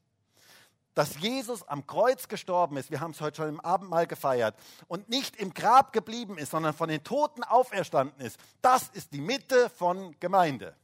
Dass 0.95 1.21
Jesus 1.21 1.63
am 1.69 1.87
Kreuz 1.87 2.29
gestorben 2.29 2.77
ist, 2.77 2.91
wir 2.91 3.01
haben 3.01 3.11
es 3.11 3.21
heute 3.21 3.37
schon 3.37 3.49
im 3.49 3.61
Abendmahl 3.61 4.07
gefeiert, 4.07 4.57
und 4.87 5.09
nicht 5.09 5.37
im 5.37 5.53
Grab 5.53 5.93
geblieben 5.93 6.39
ist, 6.39 6.53
sondern 6.53 6.73
von 6.73 6.89
den 6.89 7.05
Toten 7.05 7.45
auferstanden 7.45 8.25
ist, 8.25 8.39
das 8.63 8.89
ist 8.89 9.13
die 9.13 9.21
Mitte 9.21 9.69
von 9.71 10.19
Gemeinde. 10.21 10.75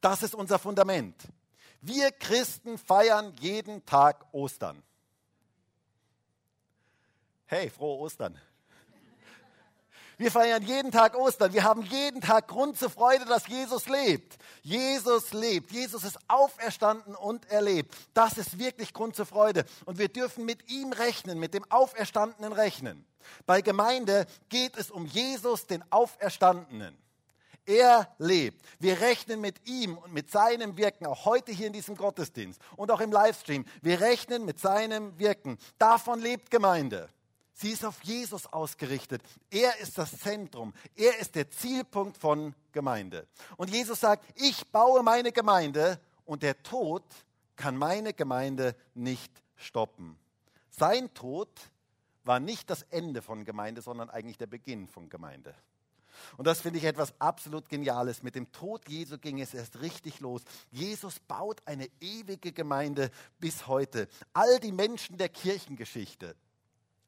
Das 0.00 0.22
ist 0.22 0.34
unser 0.34 0.58
Fundament. 0.58 1.28
Wir 1.80 2.10
Christen 2.10 2.78
feiern 2.78 3.32
jeden 3.38 3.84
Tag 3.86 4.26
Ostern. 4.32 4.82
Hey, 7.44 7.70
frohe 7.70 8.00
Ostern. 8.00 8.40
Wir 10.18 10.30
feiern 10.30 10.62
jeden 10.62 10.90
Tag 10.92 11.14
Ostern. 11.14 11.52
Wir 11.52 11.62
haben 11.62 11.82
jeden 11.82 12.22
Tag 12.22 12.48
Grund 12.48 12.78
zur 12.78 12.88
Freude, 12.88 13.26
dass 13.26 13.48
Jesus 13.48 13.86
lebt. 13.86 14.38
Jesus 14.62 15.34
lebt. 15.34 15.70
Jesus 15.70 16.04
ist 16.04 16.18
auferstanden 16.26 17.14
und 17.14 17.50
erlebt. 17.50 17.94
Das 18.14 18.38
ist 18.38 18.58
wirklich 18.58 18.94
Grund 18.94 19.14
zur 19.14 19.26
Freude. 19.26 19.66
Und 19.84 19.98
wir 19.98 20.08
dürfen 20.08 20.46
mit 20.46 20.70
ihm 20.70 20.92
rechnen, 20.92 21.38
mit 21.38 21.52
dem 21.52 21.70
Auferstandenen 21.70 22.54
rechnen. 22.54 23.04
Bei 23.44 23.60
Gemeinde 23.60 24.26
geht 24.48 24.78
es 24.78 24.90
um 24.90 25.04
Jesus, 25.04 25.66
den 25.66 25.84
Auferstandenen. 25.92 26.96
Er 27.66 28.08
lebt. 28.18 28.64
Wir 28.78 29.00
rechnen 29.00 29.40
mit 29.40 29.66
ihm 29.68 29.98
und 29.98 30.14
mit 30.14 30.30
seinem 30.30 30.78
Wirken, 30.78 31.06
auch 31.06 31.24
heute 31.26 31.52
hier 31.52 31.66
in 31.66 31.72
diesem 31.72 31.96
Gottesdienst 31.96 32.60
und 32.76 32.90
auch 32.90 33.00
im 33.00 33.12
Livestream. 33.12 33.66
Wir 33.82 34.00
rechnen 34.00 34.44
mit 34.46 34.60
seinem 34.60 35.18
Wirken. 35.18 35.58
Davon 35.76 36.20
lebt 36.20 36.50
Gemeinde. 36.50 37.10
Sie 37.58 37.70
ist 37.70 37.86
auf 37.86 38.02
Jesus 38.02 38.46
ausgerichtet. 38.52 39.22
Er 39.50 39.78
ist 39.78 39.96
das 39.96 40.18
Zentrum. 40.18 40.74
Er 40.94 41.18
ist 41.18 41.34
der 41.36 41.50
Zielpunkt 41.50 42.18
von 42.18 42.54
Gemeinde. 42.72 43.26
Und 43.56 43.70
Jesus 43.70 44.00
sagt, 44.00 44.26
ich 44.34 44.70
baue 44.72 45.02
meine 45.02 45.32
Gemeinde 45.32 45.98
und 46.26 46.42
der 46.42 46.62
Tod 46.62 47.02
kann 47.56 47.78
meine 47.78 48.12
Gemeinde 48.12 48.76
nicht 48.92 49.32
stoppen. 49.54 50.18
Sein 50.68 51.14
Tod 51.14 51.48
war 52.24 52.40
nicht 52.40 52.68
das 52.68 52.82
Ende 52.90 53.22
von 53.22 53.46
Gemeinde, 53.46 53.80
sondern 53.80 54.10
eigentlich 54.10 54.36
der 54.36 54.48
Beginn 54.48 54.86
von 54.86 55.08
Gemeinde. 55.08 55.54
Und 56.36 56.46
das 56.46 56.60
finde 56.60 56.78
ich 56.78 56.84
etwas 56.84 57.18
absolut 57.18 57.70
Geniales. 57.70 58.22
Mit 58.22 58.34
dem 58.34 58.52
Tod 58.52 58.86
Jesu 58.86 59.16
ging 59.16 59.40
es 59.40 59.54
erst 59.54 59.80
richtig 59.80 60.20
los. 60.20 60.42
Jesus 60.70 61.20
baut 61.20 61.62
eine 61.64 61.88
ewige 62.00 62.52
Gemeinde 62.52 63.10
bis 63.38 63.66
heute. 63.66 64.08
All 64.34 64.60
die 64.60 64.72
Menschen 64.72 65.16
der 65.16 65.30
Kirchengeschichte, 65.30 66.36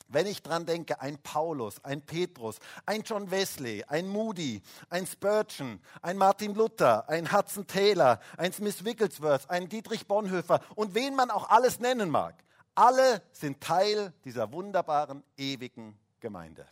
wenn 0.09 0.27
ich 0.27 0.43
dran 0.43 0.67
denke, 0.67 1.01
ein 1.01 1.19
Paulus, 1.19 1.85
ein 1.85 2.03
Petrus, 2.03 2.59
ein 2.87 3.03
John 3.03 3.31
Wesley, 3.31 3.85
ein 3.85 4.09
Moody, 4.09 4.63
ein 4.89 5.07
Spurgeon, 5.07 5.81
ein 6.03 6.17
Martin 6.17 6.55
Luther, 6.55 7.09
ein 7.09 7.31
Hudson 7.31 7.67
Taylor, 7.67 8.19
ein 8.37 8.53
Smith 8.53 8.85
Wigglesworth, 8.85 9.49
ein 9.51 9.69
Dietrich 9.69 10.07
Bonhoeffer 10.07 10.61
und 10.75 10.95
wen 10.95 11.15
man 11.15 11.31
auch 11.31 11.51
alles 11.51 11.79
nennen 11.79 12.11
mag, 12.11 12.35
alle 12.75 13.23
sind 13.33 13.61
Teil 13.61 14.13
dieser 14.25 14.53
wunderbaren, 14.53 15.23
ewigen 15.37 15.99
Gemeinde. 16.21 16.67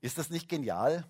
Ist 0.00 0.18
das 0.18 0.30
nicht 0.30 0.48
genial? 0.48 1.04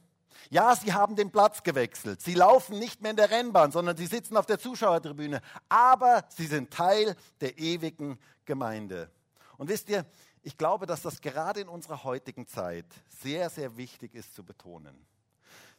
Ja, 0.50 0.76
sie 0.76 0.92
haben 0.92 1.16
den 1.16 1.30
Platz 1.30 1.62
gewechselt. 1.62 2.20
Sie 2.20 2.34
laufen 2.34 2.78
nicht 2.78 3.00
mehr 3.00 3.12
in 3.12 3.16
der 3.16 3.30
Rennbahn, 3.30 3.72
sondern 3.72 3.96
sie 3.96 4.06
sitzen 4.06 4.36
auf 4.36 4.46
der 4.46 4.58
Zuschauertribüne. 4.58 5.40
Aber 5.68 6.24
sie 6.28 6.46
sind 6.46 6.70
Teil 6.70 7.16
der 7.40 7.58
ewigen 7.58 8.18
Gemeinde. 8.44 9.10
Und 9.56 9.68
wisst 9.68 9.88
ihr, 9.88 10.04
ich 10.44 10.58
glaube, 10.58 10.86
dass 10.86 11.02
das 11.02 11.20
gerade 11.20 11.60
in 11.60 11.68
unserer 11.68 12.04
heutigen 12.04 12.46
Zeit 12.46 12.86
sehr, 13.08 13.48
sehr 13.48 13.76
wichtig 13.76 14.14
ist 14.14 14.34
zu 14.34 14.44
betonen. 14.44 14.94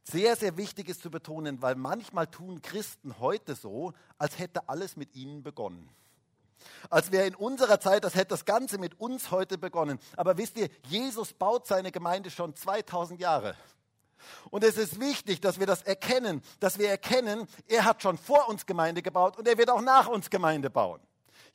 Sehr, 0.04 0.36
sehr 0.36 0.58
wichtig 0.58 0.90
ist 0.90 1.02
zu 1.02 1.10
betonen, 1.10 1.62
weil 1.62 1.76
manchmal 1.76 2.28
tun 2.28 2.62
Christen 2.62 3.20
heute 3.20 3.56
so, 3.56 3.94
als 4.18 4.38
hätte 4.40 4.68
alles 4.68 4.98
mit 4.98 5.16
ihnen 5.16 5.44
begonnen. 5.44 5.90
Als 6.90 7.12
wäre 7.12 7.28
in 7.28 7.36
unserer 7.36 7.80
Zeit, 7.80 8.06
als 8.06 8.16
hätte 8.16 8.30
das 8.30 8.46
Ganze 8.46 8.78
mit 8.78 9.00
uns 9.00 9.32
heute 9.32 9.58
begonnen. 9.58 10.00
Aber 10.18 10.38
wisst 10.38 10.58
ihr, 10.58 10.70
Jesus 10.88 11.34
baut 11.34 11.68
seine 11.68 11.92
Gemeinde 11.92 12.32
schon 12.32 12.56
2000 12.56 13.20
Jahre. 13.20 13.56
Und 14.50 14.64
es 14.64 14.78
ist 14.78 15.00
wichtig, 15.00 15.42
dass 15.42 15.60
wir 15.60 15.68
das 15.68 15.84
erkennen, 15.84 16.42
dass 16.60 16.80
wir 16.80 16.90
erkennen, 16.90 17.48
er 17.68 17.86
hat 17.86 18.02
schon 18.02 18.18
vor 18.18 18.50
uns 18.50 18.66
Gemeinde 18.66 19.04
gebaut 19.04 19.38
und 19.38 19.48
er 19.48 19.58
wird 19.58 19.70
auch 19.70 19.82
nach 19.82 20.08
uns 20.08 20.30
Gemeinde 20.30 20.72
bauen. 20.72 21.02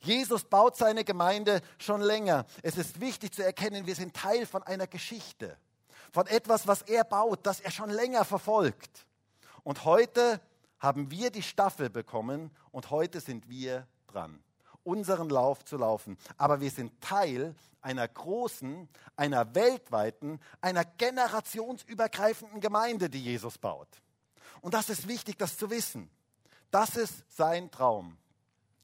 Jesus 0.01 0.43
baut 0.43 0.75
seine 0.75 1.03
Gemeinde 1.03 1.61
schon 1.77 2.01
länger. 2.01 2.45
Es 2.63 2.77
ist 2.77 2.99
wichtig 2.99 3.33
zu 3.33 3.43
erkennen, 3.43 3.85
wir 3.85 3.95
sind 3.95 4.15
Teil 4.15 4.45
von 4.45 4.63
einer 4.63 4.87
Geschichte, 4.87 5.57
von 6.11 6.25
etwas, 6.27 6.67
was 6.67 6.81
er 6.81 7.03
baut, 7.03 7.45
das 7.45 7.59
er 7.59 7.71
schon 7.71 7.89
länger 7.89 8.25
verfolgt. 8.25 9.05
Und 9.63 9.85
heute 9.85 10.41
haben 10.79 11.11
wir 11.11 11.29
die 11.29 11.43
Staffel 11.43 11.89
bekommen 11.89 12.49
und 12.71 12.89
heute 12.89 13.19
sind 13.19 13.47
wir 13.47 13.87
dran, 14.07 14.43
unseren 14.83 15.29
Lauf 15.29 15.63
zu 15.63 15.77
laufen. 15.77 16.17
Aber 16.37 16.59
wir 16.61 16.71
sind 16.71 16.99
Teil 16.99 17.53
einer 17.81 18.07
großen, 18.07 18.89
einer 19.15 19.53
weltweiten, 19.53 20.39
einer 20.61 20.83
generationsübergreifenden 20.83 22.59
Gemeinde, 22.59 23.09
die 23.09 23.23
Jesus 23.23 23.59
baut. 23.59 24.01
Und 24.61 24.73
das 24.73 24.89
ist 24.89 25.07
wichtig, 25.07 25.37
das 25.37 25.57
zu 25.57 25.69
wissen. 25.69 26.09
Das 26.71 26.95
ist 26.95 27.23
sein 27.29 27.69
Traum. 27.69 28.17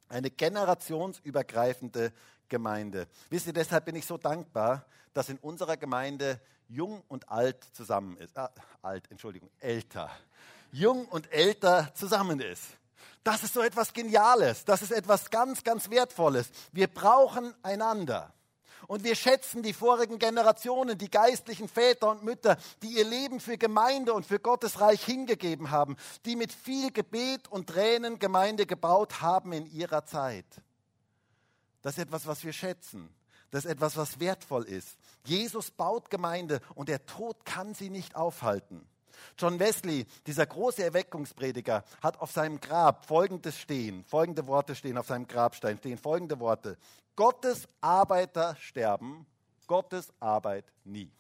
Eine 0.10 0.30
generationsübergreifende 0.30 2.14
Gemeinde. 2.50 3.08
Wisst 3.30 3.48
ihr, 3.48 3.54
deshalb 3.54 3.86
bin 3.86 3.96
ich 3.96 4.06
so 4.06 4.18
dankbar, 4.18 4.86
dass 5.14 5.30
in 5.30 5.38
unserer 5.40 5.78
Gemeinde 5.78 6.40
jung 6.70 7.04
und 7.08 7.30
alt 7.30 7.64
zusammen 7.74 8.18
ist. 8.18 8.38
Ah, 8.38 8.52
alt, 8.82 9.10
Entschuldigung, 9.10 9.50
älter. 9.60 10.10
Jung 10.72 11.06
und 11.06 11.32
älter 11.32 11.94
zusammen 11.94 12.40
ist. 12.40 12.64
Das 13.24 13.44
ist 13.44 13.54
so 13.54 13.62
etwas 13.62 13.94
Geniales. 13.94 14.64
Das 14.66 14.82
ist 14.82 14.92
etwas 14.92 15.30
ganz, 15.30 15.64
ganz 15.64 15.90
Wertvolles. 15.90 16.50
Wir 16.72 16.88
brauchen 16.88 17.54
einander. 17.62 18.34
Und 18.88 19.04
wir 19.04 19.16
schätzen 19.16 19.64
die 19.64 19.74
vorigen 19.74 20.18
Generationen, 20.18 20.98
die 20.98 21.12
geistlichen 21.12 21.68
Väter 21.68 22.10
und 22.10 22.24
Mütter, 22.24 22.58
die 22.82 22.98
ihr 22.98 23.06
Leben 23.06 23.42
für 23.42 23.58
Gemeinde 23.58 24.14
und 24.14 24.26
für 24.26 24.40
Gottes 24.40 24.80
Reich 24.80 25.04
hingegeben 25.04 25.72
haben, 25.72 25.98
die 26.26 26.38
mit 26.38 26.54
viel 26.54 26.92
Gebet 26.92 27.50
und 27.50 27.68
Tränen 27.68 28.18
Gemeinde 28.18 28.66
gebaut 28.66 29.22
haben 29.22 29.52
in 29.52 29.66
ihrer 29.68 30.06
Zeit. 30.06 30.46
Das 31.82 31.98
ist 31.98 32.04
etwas, 32.04 32.26
was 32.28 32.46
wir 32.46 32.54
schätzen. 32.54 33.14
Das 33.52 33.66
ist 33.66 33.72
etwas, 33.72 33.98
was 33.98 34.20
wertvoll 34.20 34.64
ist. 34.64 34.98
Jesus 35.26 35.72
baut 35.72 36.10
Gemeinde 36.10 36.62
und 36.76 36.90
der 36.90 37.06
Tod 37.06 37.46
kann 37.46 37.74
sie 37.74 37.90
nicht 37.90 38.16
aufhalten. 38.16 38.88
John 39.38 39.60
Wesley, 39.60 40.06
dieser 40.26 40.46
große 40.46 40.84
Erweckungsprediger, 40.84 41.84
hat 42.02 42.20
auf 42.22 42.32
seinem 42.32 42.62
Grab 42.62 43.06
folgendes 43.06 43.58
stehen, 43.58 44.06
folgende 44.06 44.48
Worte 44.48 44.76
stehen 44.76 44.98
auf 44.98 45.08
seinem 45.08 45.28
Grabstein, 45.28 45.78
stehen 45.78 45.98
folgende 45.98 46.40
Worte. 46.40 46.78
Gottes 47.18 47.68
Arbeiter 47.82 48.56
sterben, 48.58 49.26
Gottes 49.66 50.14
Arbeit 50.22 50.72
nie. 50.86 51.12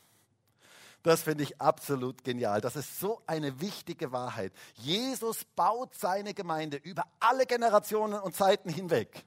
Das 1.01 1.23
finde 1.23 1.43
ich 1.43 1.59
absolut 1.59 2.23
genial. 2.23 2.61
Das 2.61 2.75
ist 2.75 2.99
so 2.99 3.21
eine 3.25 3.59
wichtige 3.59 4.11
Wahrheit. 4.11 4.53
Jesus 4.75 5.43
baut 5.55 5.95
seine 5.95 6.33
Gemeinde 6.33 6.77
über 6.77 7.03
alle 7.19 7.45
Generationen 7.45 8.19
und 8.19 8.35
Zeiten 8.35 8.69
hinweg. 8.69 9.25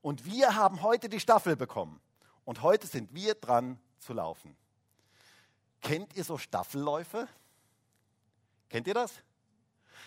Und 0.00 0.24
wir 0.24 0.54
haben 0.56 0.82
heute 0.82 1.08
die 1.08 1.20
Staffel 1.20 1.54
bekommen. 1.54 2.00
Und 2.44 2.62
heute 2.62 2.86
sind 2.86 3.12
wir 3.14 3.34
dran 3.34 3.78
zu 3.98 4.14
laufen. 4.14 4.56
Kennt 5.82 6.16
ihr 6.16 6.24
so 6.24 6.38
Staffelläufe? 6.38 7.28
Kennt 8.70 8.86
ihr 8.86 8.94
das? 8.94 9.12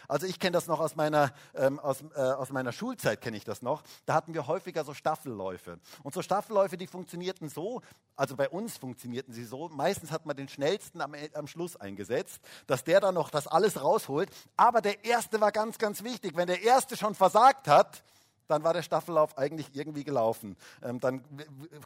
Also 0.10 0.26
ich 0.26 0.40
kenne 0.40 0.54
das 0.54 0.66
noch 0.66 0.80
aus 0.80 0.96
meiner, 0.96 1.32
ähm, 1.54 1.80
aus, 1.80 2.04
äh, 2.16 2.20
aus 2.20 2.50
meiner 2.50 2.72
Schulzeit, 2.72 3.22
kenne 3.22 3.38
ich 3.38 3.46
das 3.46 3.62
noch. 3.62 3.84
Da 4.08 4.16
hatten 4.16 4.34
wir 4.34 4.48
häufiger 4.48 4.84
so 4.84 4.96
Staffelläufe. 4.96 5.80
Und 6.02 6.16
so 6.16 6.24
Staffelläufe, 6.24 6.78
die 6.78 6.88
funktionierten 6.88 7.48
so, 7.48 7.82
also 8.16 8.36
bei 8.36 8.50
uns 8.50 8.78
funktionierten 8.78 9.36
sie 9.36 9.46
so, 9.46 9.70
meistens 9.70 10.12
hat 10.12 10.26
man 10.26 10.36
den 10.36 10.50
schnellsten 10.50 11.00
am, 11.02 11.14
am 11.34 11.46
Schluss 11.46 11.76
eingesetzt, 11.76 12.42
dass 12.66 12.84
der 12.84 13.00
dann 13.00 13.14
noch 13.14 13.30
das 13.30 13.48
alles 13.48 13.82
rausholt. 13.82 14.32
Aber 14.58 14.82
der 14.82 15.06
Erste 15.06 15.40
war 15.42 15.52
ganz, 15.52 15.78
ganz 15.78 16.04
wichtig. 16.04 16.36
Wenn 16.36 16.48
der 16.48 16.64
Erste 16.64 16.98
schon 16.98 17.14
versagt 17.14 17.68
hat, 17.68 18.04
dann 18.48 18.64
war 18.64 18.74
der 18.74 18.82
Staffellauf 18.82 19.38
eigentlich 19.38 19.76
irgendwie 19.76 20.04
gelaufen. 20.04 20.58
Ähm, 20.82 21.00
dann 21.00 21.24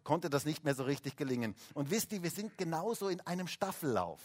konnte 0.06 0.30
das 0.30 0.46
nicht 0.46 0.64
mehr 0.64 0.76
so 0.76 0.84
richtig 0.84 1.18
gelingen. 1.18 1.56
Und 1.74 1.92
wisst 1.92 2.14
ihr, 2.14 2.24
wir 2.24 2.32
sind 2.32 2.58
genauso 2.58 3.10
in 3.10 3.20
einem 3.22 3.48
Staffellauf. 3.48 4.22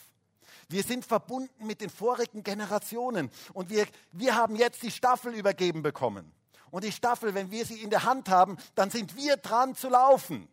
Wir 0.68 0.82
sind 0.82 1.04
verbunden 1.04 1.66
mit 1.66 1.80
den 1.80 1.88
vorigen 1.88 2.42
Generationen 2.42 3.30
und 3.54 3.70
wir, 3.70 3.86
wir 4.12 4.34
haben 4.34 4.54
jetzt 4.54 4.82
die 4.82 4.90
Staffel 4.90 5.34
übergeben 5.34 5.82
bekommen. 5.82 6.30
Und 6.70 6.84
die 6.84 6.92
Staffel, 6.92 7.34
wenn 7.34 7.50
wir 7.50 7.64
sie 7.64 7.80
in 7.80 7.88
der 7.88 8.04
Hand 8.04 8.28
haben, 8.28 8.58
dann 8.74 8.90
sind 8.90 9.16
wir 9.16 9.38
dran 9.38 9.74
zu 9.74 9.88
laufen. 9.88 10.48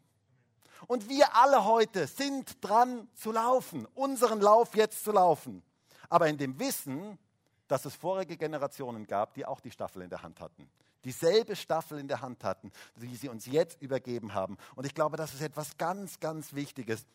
Und 0.87 1.09
wir 1.09 1.35
alle 1.35 1.65
heute 1.65 2.07
sind 2.07 2.63
dran 2.63 3.09
zu 3.15 3.31
laufen, 3.31 3.87
unseren 3.95 4.39
Lauf 4.39 4.75
jetzt 4.75 5.03
zu 5.03 5.11
laufen. 5.11 5.63
Aber 6.09 6.27
in 6.27 6.37
dem 6.37 6.59
Wissen, 6.59 7.17
dass 7.67 7.85
es 7.85 7.95
vorige 7.95 8.37
Generationen 8.37 9.07
gab, 9.07 9.33
die 9.33 9.45
auch 9.45 9.59
die 9.59 9.71
Staffel 9.71 10.03
in 10.03 10.09
der 10.09 10.21
Hand 10.21 10.39
hatten. 10.39 10.69
Dieselbe 11.03 11.55
Staffel 11.55 11.99
in 11.99 12.07
der 12.07 12.21
Hand 12.21 12.43
hatten, 12.43 12.71
die 12.95 13.15
sie 13.15 13.29
uns 13.29 13.45
jetzt 13.45 13.81
übergeben 13.81 14.33
haben. 14.33 14.57
Und 14.75 14.85
ich 14.85 14.93
glaube, 14.93 15.17
das 15.17 15.33
ist 15.33 15.41
etwas 15.41 15.77
ganz, 15.77 16.19
ganz 16.19 16.53
Wichtiges. 16.53 17.05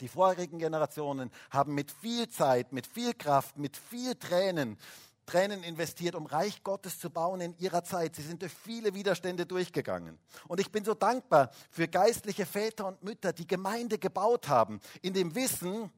Die 0.00 0.08
vorherigen 0.08 0.58
Generationen 0.58 1.30
haben 1.50 1.74
mit 1.74 1.90
viel 1.90 2.28
Zeit, 2.28 2.72
mit 2.72 2.86
viel 2.86 3.14
Kraft, 3.14 3.56
mit 3.56 3.76
viel 3.76 4.14
Tränen 4.14 4.78
Tränen 5.26 5.62
investiert, 5.62 6.14
um 6.14 6.26
Reich 6.26 6.62
Gottes 6.62 6.98
zu 6.98 7.10
bauen 7.10 7.40
in 7.40 7.56
ihrer 7.58 7.84
Zeit. 7.84 8.16
Sie 8.16 8.22
sind 8.22 8.42
durch 8.42 8.52
viele 8.52 8.94
Widerstände 8.94 9.46
durchgegangen. 9.46 10.18
Und 10.48 10.60
ich 10.60 10.70
bin 10.70 10.84
so 10.84 10.94
dankbar 10.94 11.50
für 11.70 11.88
geistliche 11.88 12.46
Väter 12.46 12.86
und 12.86 13.02
Mütter, 13.02 13.32
die 13.32 13.46
Gemeinde 13.46 13.98
gebaut 13.98 14.48
haben, 14.48 14.80
in 15.02 15.14
dem 15.14 15.34
Wissen, 15.34 15.90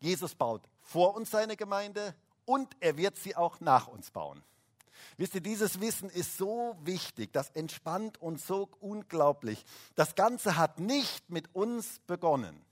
Jesus 0.00 0.34
baut 0.34 0.68
vor 0.82 1.14
uns 1.14 1.30
seine 1.30 1.56
Gemeinde 1.56 2.14
und 2.44 2.76
er 2.80 2.96
wird 2.96 3.16
sie 3.16 3.36
auch 3.36 3.60
nach 3.60 3.88
uns 3.88 4.10
bauen. 4.10 4.42
Wisst 5.16 5.34
ihr, 5.34 5.40
dieses 5.40 5.80
Wissen 5.80 6.10
ist 6.10 6.36
so 6.36 6.76
wichtig, 6.82 7.32
das 7.32 7.50
entspannt 7.50 8.20
uns 8.20 8.46
so 8.46 8.68
unglaublich. 8.80 9.64
Das 9.94 10.14
Ganze 10.14 10.56
hat 10.56 10.78
nicht 10.78 11.30
mit 11.30 11.54
uns 11.54 12.00
begonnen 12.06 12.66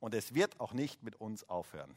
und 0.00 0.14
es 0.14 0.34
wird 0.34 0.60
auch 0.60 0.72
nicht 0.72 1.02
mit 1.02 1.20
uns 1.20 1.48
aufhören. 1.48 1.94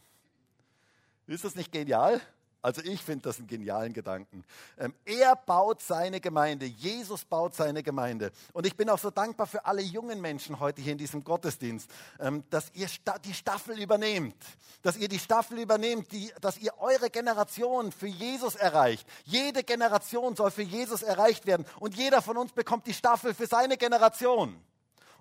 Ist 1.27 1.43
das 1.43 1.55
nicht 1.55 1.71
genial? 1.71 2.21
Also 2.61 2.81
ich 2.81 3.01
finde 3.01 3.21
das 3.23 3.37
einen 3.37 3.47
genialen 3.47 3.93
Gedanken. 3.93 4.43
Ähm, 4.77 4.93
er 5.05 5.35
baut 5.37 5.81
seine 5.81 6.19
Gemeinde, 6.19 6.65
Jesus 6.65 7.23
baut 7.23 7.55
seine 7.55 7.83
Gemeinde. 7.83 8.31
Und 8.51 8.65
ich 8.65 8.75
bin 8.75 8.89
auch 8.89 8.99
so 8.99 9.11
dankbar 9.11 9.47
für 9.47 9.65
alle 9.65 9.81
jungen 9.81 10.19
Menschen 10.19 10.59
heute 10.59 10.81
hier 10.81 10.91
in 10.91 10.97
diesem 10.97 11.23
Gottesdienst, 11.23 11.89
ähm, 12.19 12.43
dass 12.49 12.69
ihr 12.73 12.87
die 13.23 13.33
Staffel 13.33 13.79
übernehmt, 13.79 14.35
dass 14.81 14.97
ihr 14.97 15.07
die 15.07 15.19
Staffel 15.19 15.59
übernehmt, 15.59 16.11
die, 16.11 16.33
dass 16.41 16.57
ihr 16.57 16.77
eure 16.79 17.09
Generation 17.09 17.93
für 17.93 18.07
Jesus 18.07 18.55
erreicht. 18.55 19.07
Jede 19.23 19.63
Generation 19.63 20.35
soll 20.35 20.51
für 20.51 20.63
Jesus 20.63 21.01
erreicht 21.01 21.45
werden 21.45 21.65
und 21.79 21.95
jeder 21.95 22.21
von 22.21 22.35
uns 22.35 22.51
bekommt 22.51 22.87
die 22.87 22.93
Staffel 22.93 23.33
für 23.33 23.47
seine 23.47 23.77
Generation. 23.77 24.59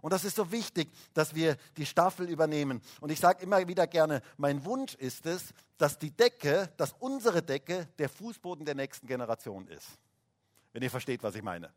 Und 0.00 0.12
das 0.12 0.25
ist 0.25 0.37
so 0.37 0.50
wichtig, 0.52 0.88
dass 1.14 1.35
wir 1.35 1.57
die 1.76 1.87
Staffel 1.87 2.28
übernehmen. 2.28 2.81
Und 3.00 3.11
ich 3.11 3.21
sage 3.21 3.43
immer 3.43 3.67
wieder 3.67 3.87
gerne, 3.87 4.23
mein 4.37 4.64
Wunsch 4.64 4.95
ist 4.95 5.26
es, 5.26 5.52
dass 5.76 5.99
die 5.99 6.11
Decke, 6.11 6.71
dass 6.76 6.95
unsere 6.99 7.43
Decke 7.43 7.88
der 7.99 8.09
Fußboden 8.09 8.64
der 8.64 8.75
nächsten 8.75 9.07
Generation 9.07 9.67
ist. 9.69 9.87
Wenn 10.73 10.83
ihr 10.83 10.90
versteht, 10.90 11.23
was 11.23 11.35
ich 11.35 11.43
meine. 11.43 11.73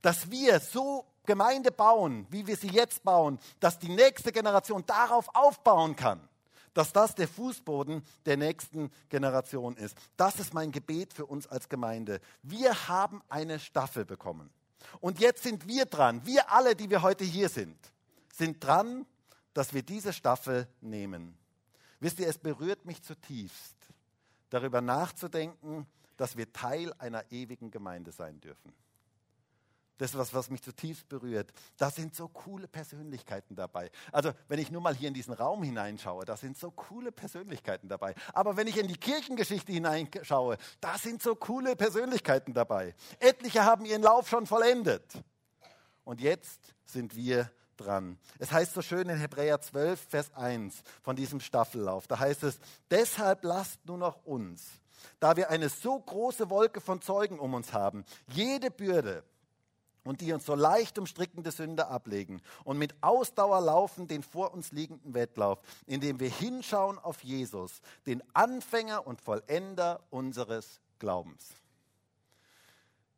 Dass 0.00 0.30
wir 0.30 0.58
so 0.60 1.06
Gemeinde 1.24 1.70
bauen, 1.70 2.26
wie 2.30 2.46
wir 2.46 2.56
sie 2.56 2.70
jetzt 2.70 3.04
bauen, 3.04 3.38
dass 3.60 3.78
die 3.78 3.88
nächste 3.88 4.32
Generation 4.32 4.84
darauf 4.86 5.28
aufbauen 5.34 5.94
kann. 5.94 6.28
Dass 6.74 6.92
das 6.92 7.14
der 7.14 7.28
Fußboden 7.28 8.02
der 8.24 8.36
nächsten 8.36 8.90
Generation 9.10 9.76
ist. 9.76 9.96
Das 10.16 10.40
ist 10.40 10.54
mein 10.54 10.72
Gebet 10.72 11.12
für 11.12 11.26
uns 11.26 11.46
als 11.46 11.68
Gemeinde. 11.68 12.20
Wir 12.42 12.88
haben 12.88 13.22
eine 13.28 13.58
Staffel 13.60 14.04
bekommen. 14.04 14.50
Und 15.00 15.20
jetzt 15.20 15.42
sind 15.42 15.66
wir 15.66 15.86
dran, 15.86 16.24
wir 16.24 16.50
alle, 16.50 16.76
die 16.76 16.90
wir 16.90 17.02
heute 17.02 17.24
hier 17.24 17.48
sind, 17.48 17.76
sind 18.32 18.62
dran, 18.64 19.06
dass 19.54 19.74
wir 19.74 19.82
diese 19.82 20.12
Staffel 20.12 20.66
nehmen. 20.80 21.36
Wisst 22.00 22.18
ihr, 22.18 22.28
es 22.28 22.38
berührt 22.38 22.84
mich 22.84 23.02
zutiefst, 23.02 23.76
darüber 24.50 24.80
nachzudenken, 24.80 25.86
dass 26.16 26.36
wir 26.36 26.52
Teil 26.52 26.92
einer 26.98 27.30
ewigen 27.30 27.70
Gemeinde 27.70 28.12
sein 28.12 28.40
dürfen. 28.40 28.72
Das 30.02 30.10
ist 30.10 30.18
was, 30.18 30.34
was 30.34 30.50
mich 30.50 30.60
zutiefst 30.60 31.08
berührt. 31.08 31.52
Da 31.76 31.88
sind 31.88 32.16
so 32.16 32.26
coole 32.26 32.66
Persönlichkeiten 32.66 33.54
dabei. 33.54 33.88
Also, 34.10 34.32
wenn 34.48 34.58
ich 34.58 34.68
nur 34.68 34.80
mal 34.80 34.96
hier 34.96 35.06
in 35.06 35.14
diesen 35.14 35.32
Raum 35.32 35.62
hineinschaue, 35.62 36.24
da 36.24 36.36
sind 36.36 36.58
so 36.58 36.72
coole 36.72 37.12
Persönlichkeiten 37.12 37.88
dabei. 37.88 38.16
Aber 38.32 38.56
wenn 38.56 38.66
ich 38.66 38.78
in 38.78 38.88
die 38.88 38.96
Kirchengeschichte 38.96 39.70
hineinschaue, 39.70 40.58
da 40.80 40.98
sind 40.98 41.22
so 41.22 41.36
coole 41.36 41.76
Persönlichkeiten 41.76 42.52
dabei. 42.52 42.96
Etliche 43.20 43.64
haben 43.64 43.84
ihren 43.84 44.02
Lauf 44.02 44.28
schon 44.28 44.44
vollendet. 44.44 45.04
Und 46.02 46.20
jetzt 46.20 46.74
sind 46.84 47.14
wir 47.14 47.48
dran. 47.76 48.18
Es 48.40 48.50
heißt 48.50 48.74
so 48.74 48.82
schön 48.82 49.08
in 49.08 49.18
Hebräer 49.18 49.60
12, 49.60 50.00
Vers 50.08 50.34
1 50.34 50.82
von 51.02 51.14
diesem 51.14 51.38
Staffellauf. 51.38 52.08
Da 52.08 52.18
heißt 52.18 52.42
es, 52.42 52.58
deshalb 52.90 53.44
lasst 53.44 53.86
nur 53.86 53.98
noch 53.98 54.24
uns, 54.24 54.66
da 55.20 55.36
wir 55.36 55.48
eine 55.48 55.68
so 55.68 55.96
große 55.96 56.50
Wolke 56.50 56.80
von 56.80 57.00
Zeugen 57.00 57.38
um 57.38 57.54
uns 57.54 57.72
haben, 57.72 58.04
jede 58.26 58.72
Bürde, 58.72 59.22
und 60.04 60.20
die 60.20 60.32
uns 60.32 60.46
so 60.46 60.54
leicht 60.54 60.98
umstrickende 60.98 61.50
Sünde 61.50 61.88
ablegen 61.88 62.40
und 62.64 62.78
mit 62.78 62.94
Ausdauer 63.02 63.60
laufen 63.60 64.08
den 64.08 64.22
vor 64.22 64.52
uns 64.52 64.72
liegenden 64.72 65.14
Wettlauf, 65.14 65.60
indem 65.86 66.20
wir 66.20 66.30
hinschauen 66.30 66.98
auf 66.98 67.22
Jesus, 67.22 67.80
den 68.06 68.22
Anfänger 68.34 69.06
und 69.06 69.20
Vollender 69.20 70.00
unseres 70.10 70.80
Glaubens. 70.98 71.50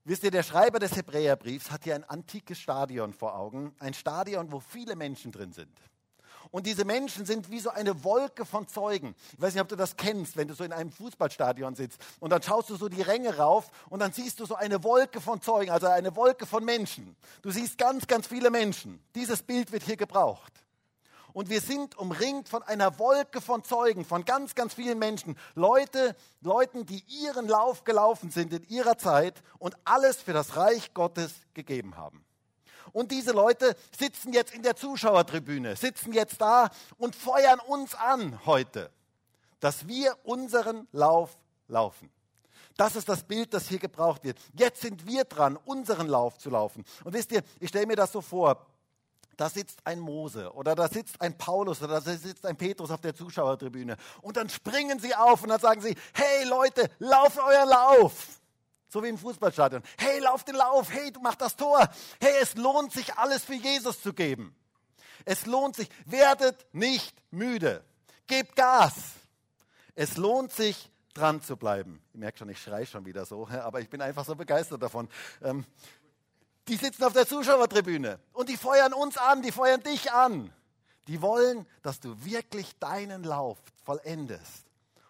Wisst 0.04 0.22
ihr, 0.22 0.30
der 0.30 0.42
Schreiber 0.42 0.78
des 0.78 0.96
Hebräerbriefs 0.96 1.70
hat 1.70 1.84
hier 1.84 1.94
ein 1.94 2.04
antikes 2.04 2.58
Stadion 2.58 3.14
vor 3.14 3.38
Augen, 3.38 3.74
ein 3.78 3.94
Stadion, 3.94 4.52
wo 4.52 4.60
viele 4.60 4.96
Menschen 4.96 5.32
drin 5.32 5.52
sind. 5.52 5.80
Und 6.50 6.66
diese 6.66 6.84
Menschen 6.84 7.26
sind 7.26 7.50
wie 7.50 7.60
so 7.60 7.70
eine 7.70 8.04
Wolke 8.04 8.44
von 8.44 8.68
Zeugen. 8.68 9.14
Ich 9.32 9.40
weiß 9.40 9.54
nicht, 9.54 9.62
ob 9.62 9.68
du 9.68 9.76
das 9.76 9.96
kennst, 9.96 10.36
wenn 10.36 10.48
du 10.48 10.54
so 10.54 10.64
in 10.64 10.72
einem 10.72 10.90
Fußballstadion 10.90 11.74
sitzt 11.74 12.00
und 12.20 12.30
dann 12.30 12.42
schaust 12.42 12.70
du 12.70 12.76
so 12.76 12.88
die 12.88 13.02
Ränge 13.02 13.36
rauf 13.36 13.70
und 13.88 14.00
dann 14.00 14.12
siehst 14.12 14.40
du 14.40 14.46
so 14.46 14.54
eine 14.54 14.82
Wolke 14.84 15.20
von 15.20 15.40
Zeugen, 15.40 15.70
also 15.70 15.86
eine 15.86 16.14
Wolke 16.16 16.46
von 16.46 16.64
Menschen. 16.64 17.16
Du 17.42 17.50
siehst 17.50 17.78
ganz, 17.78 18.06
ganz 18.06 18.26
viele 18.26 18.50
Menschen. 18.50 19.02
Dieses 19.14 19.42
Bild 19.42 19.72
wird 19.72 19.82
hier 19.82 19.96
gebraucht. 19.96 20.52
Und 21.34 21.50
wir 21.50 21.60
sind 21.60 21.98
umringt 21.98 22.48
von 22.48 22.62
einer 22.62 22.96
Wolke 23.00 23.40
von 23.40 23.64
Zeugen, 23.64 24.04
von 24.04 24.24
ganz, 24.24 24.54
ganz 24.54 24.74
vielen 24.74 25.00
Menschen. 25.00 25.36
Leute, 25.56 26.14
Leuten, 26.40 26.86
die 26.86 27.02
ihren 27.08 27.48
Lauf 27.48 27.82
gelaufen 27.82 28.30
sind 28.30 28.52
in 28.52 28.62
ihrer 28.68 28.96
Zeit 28.98 29.42
und 29.58 29.76
alles 29.84 30.22
für 30.22 30.32
das 30.32 30.56
Reich 30.56 30.94
Gottes 30.94 31.34
gegeben 31.52 31.96
haben. 31.96 32.23
Und 32.94 33.10
diese 33.10 33.32
Leute 33.32 33.74
sitzen 33.98 34.32
jetzt 34.32 34.54
in 34.54 34.62
der 34.62 34.76
Zuschauertribüne, 34.76 35.74
sitzen 35.74 36.12
jetzt 36.12 36.40
da 36.40 36.70
und 36.96 37.16
feuern 37.16 37.58
uns 37.58 37.94
an 37.96 38.46
heute, 38.46 38.88
dass 39.58 39.88
wir 39.88 40.16
unseren 40.22 40.86
Lauf 40.92 41.36
laufen. 41.66 42.08
Das 42.76 42.94
ist 42.94 43.08
das 43.08 43.24
Bild, 43.24 43.52
das 43.52 43.68
hier 43.68 43.80
gebraucht 43.80 44.22
wird. 44.22 44.38
Jetzt 44.56 44.80
sind 44.80 45.06
wir 45.06 45.24
dran, 45.24 45.58
unseren 45.64 46.06
Lauf 46.06 46.38
zu 46.38 46.50
laufen. 46.50 46.84
Und 47.02 47.12
wisst 47.14 47.32
ihr, 47.32 47.42
ich 47.58 47.68
stelle 47.68 47.86
mir 47.86 47.96
das 47.96 48.12
so 48.12 48.20
vor, 48.20 48.64
da 49.36 49.50
sitzt 49.50 49.80
ein 49.84 49.98
Mose 49.98 50.52
oder 50.52 50.76
da 50.76 50.86
sitzt 50.86 51.20
ein 51.20 51.36
Paulus 51.36 51.82
oder 51.82 52.00
da 52.00 52.00
sitzt 52.00 52.46
ein 52.46 52.56
Petrus 52.56 52.92
auf 52.92 53.00
der 53.00 53.16
Zuschauertribüne 53.16 53.96
und 54.22 54.36
dann 54.36 54.48
springen 54.48 55.00
sie 55.00 55.16
auf 55.16 55.42
und 55.42 55.48
dann 55.48 55.58
sagen 55.60 55.80
sie, 55.80 55.96
hey 56.12 56.44
Leute, 56.44 56.88
lauft 57.00 57.38
euer 57.38 57.66
Lauf. 57.66 58.40
So 58.94 59.02
wie 59.02 59.08
im 59.08 59.18
Fußballstadion. 59.18 59.82
Hey, 59.98 60.20
lauf 60.20 60.44
den 60.44 60.54
Lauf. 60.54 60.88
Hey, 60.88 61.10
du 61.10 61.18
machst 61.18 61.40
das 61.40 61.56
Tor. 61.56 61.80
Hey, 62.20 62.34
es 62.40 62.54
lohnt 62.54 62.92
sich, 62.92 63.12
alles 63.16 63.42
für 63.42 63.54
Jesus 63.54 64.00
zu 64.00 64.12
geben. 64.12 64.54
Es 65.24 65.46
lohnt 65.46 65.74
sich. 65.74 65.88
Werdet 66.06 66.64
nicht 66.72 67.20
müde. 67.32 67.82
Gebt 68.28 68.54
Gas. 68.54 68.94
Es 69.96 70.16
lohnt 70.16 70.52
sich, 70.52 70.92
dran 71.12 71.42
zu 71.42 71.56
bleiben. 71.56 72.00
Ihr 72.12 72.20
merkt 72.20 72.38
schon, 72.38 72.48
ich 72.50 72.62
schreie 72.62 72.86
schon 72.86 73.04
wieder 73.04 73.26
so, 73.26 73.48
aber 73.48 73.80
ich 73.80 73.90
bin 73.90 74.00
einfach 74.00 74.24
so 74.24 74.36
begeistert 74.36 74.80
davon. 74.80 75.08
Ähm, 75.42 75.66
die 76.68 76.76
sitzen 76.76 77.02
auf 77.02 77.14
der 77.14 77.26
Zuschauertribüne 77.26 78.20
und 78.32 78.48
die 78.48 78.56
feuern 78.56 78.92
uns 78.92 79.18
an, 79.18 79.42
die 79.42 79.50
feuern 79.50 79.82
dich 79.82 80.12
an. 80.12 80.52
Die 81.08 81.20
wollen, 81.20 81.66
dass 81.82 81.98
du 81.98 82.24
wirklich 82.24 82.78
deinen 82.78 83.24
Lauf 83.24 83.58
vollendest. 83.84 84.66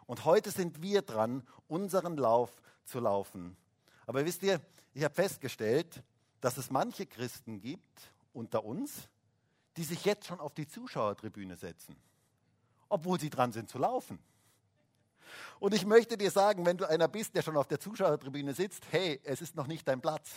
Und 0.06 0.24
heute 0.24 0.52
sind 0.52 0.80
wir 0.80 1.02
dran, 1.02 1.46
unseren 1.68 2.16
Lauf 2.16 2.50
zu 2.86 2.98
laufen. 2.98 3.58
Aber 4.06 4.24
wisst 4.24 4.42
ihr, 4.42 4.60
ich 4.92 5.04
habe 5.04 5.14
festgestellt, 5.14 6.02
dass 6.40 6.56
es 6.58 6.70
manche 6.70 7.06
Christen 7.06 7.60
gibt 7.60 8.12
unter 8.32 8.64
uns, 8.64 9.08
die 9.76 9.84
sich 9.84 10.04
jetzt 10.04 10.26
schon 10.26 10.40
auf 10.40 10.54
die 10.54 10.68
Zuschauertribüne 10.68 11.56
setzen, 11.56 11.96
obwohl 12.88 13.18
sie 13.18 13.30
dran 13.30 13.52
sind 13.52 13.68
zu 13.68 13.78
laufen. 13.78 14.18
Und 15.58 15.74
ich 15.74 15.86
möchte 15.86 16.16
dir 16.16 16.30
sagen, 16.30 16.66
wenn 16.66 16.76
du 16.76 16.88
einer 16.88 17.08
bist, 17.08 17.34
der 17.34 17.42
schon 17.42 17.56
auf 17.56 17.66
der 17.66 17.80
Zuschauertribüne 17.80 18.54
sitzt, 18.54 18.84
hey, 18.90 19.20
es 19.24 19.40
ist 19.40 19.56
noch 19.56 19.66
nicht 19.66 19.88
dein 19.88 20.00
Platz. 20.00 20.30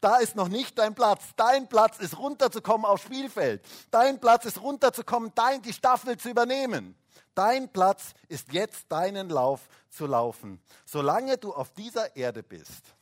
Da 0.00 0.18
ist 0.18 0.36
noch 0.36 0.48
nicht 0.48 0.78
dein 0.78 0.94
Platz. 0.94 1.22
Dein 1.36 1.68
Platz 1.68 1.98
ist 1.98 2.18
runterzukommen 2.18 2.84
aufs 2.84 3.04
Spielfeld. 3.04 3.64
Dein 3.90 4.20
Platz 4.20 4.44
ist 4.44 4.60
runterzukommen, 4.60 5.32
dein, 5.34 5.62
die 5.62 5.72
Staffel 5.72 6.16
zu 6.18 6.30
übernehmen. 6.30 6.94
Dein 7.34 7.70
Platz 7.70 8.14
ist 8.28 8.52
jetzt 8.52 8.90
deinen 8.90 9.28
Lauf 9.28 9.68
zu 9.90 10.06
laufen. 10.06 10.60
Solange 10.84 11.38
du 11.38 11.52
auf 11.52 11.72
dieser 11.72 12.16
Erde 12.16 12.42
bist, 12.42 12.94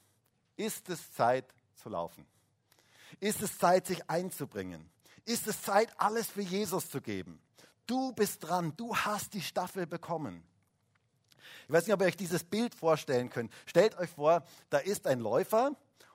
ist 0.57 0.89
es 0.89 1.13
Zeit 1.13 1.47
zu 1.83 1.89
laufen. 1.89 2.27
Ist 3.21 3.43
es 3.43 3.59
Zeit, 3.59 3.87
sich 3.87 4.09
einzubringen. 4.11 4.91
Ist 5.25 5.47
es 5.47 5.63
Zeit, 5.63 5.89
alles 5.99 6.29
für 6.29 6.43
Jesus 6.43 6.91
zu 6.91 7.01
geben. 7.01 7.41
Du 7.87 8.13
bist 8.13 8.43
dran, 8.43 8.73
du 8.77 8.97
hast 8.97 9.35
die 9.35 9.43
Staffel 9.43 9.87
bekommen. 9.87 10.43
Ich 11.67 11.73
weiß 11.73 11.87
nicht, 11.87 11.95
ob 11.95 12.01
ihr 12.01 12.07
euch 12.07 12.17
dieses 12.17 12.45
Bild 12.45 12.75
vorstellen 12.75 13.31
könnt. 13.31 13.53
Stellt 13.67 13.97
euch 13.99 14.11
vor, 14.11 14.45
da 14.71 14.79
ist 14.79 15.07
ein 15.07 15.21
Läufer 15.21 15.73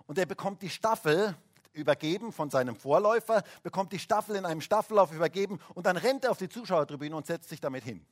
und 0.10 0.18
der 0.18 0.26
bekommt 0.26 0.64
die 0.64 0.72
Staffel 0.72 1.36
übergeben 1.72 2.34
von 2.34 2.50
seinem 2.50 2.76
Vorläufer, 2.76 3.44
bekommt 3.62 3.94
die 3.94 4.00
Staffel 4.00 4.36
in 4.36 4.44
einem 4.44 4.60
Staffellauf 4.60 5.14
übergeben 5.14 5.60
und 5.76 5.86
dann 5.86 5.98
rennt 5.98 6.24
er 6.24 6.32
auf 6.32 6.40
die 6.40 6.50
Zuschauertribüne 6.50 7.16
und 7.16 7.28
setzt 7.28 7.48
sich 7.48 7.62
damit 7.62 7.84
hin. 7.84 8.04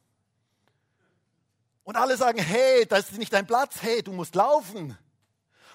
Und 1.83 1.95
alle 1.95 2.15
sagen, 2.15 2.37
hey, 2.37 2.85
das 2.85 3.09
ist 3.09 3.17
nicht 3.17 3.33
dein 3.33 3.47
Platz, 3.47 3.81
hey, 3.81 4.03
du 4.03 4.11
musst 4.11 4.35
laufen. 4.35 4.95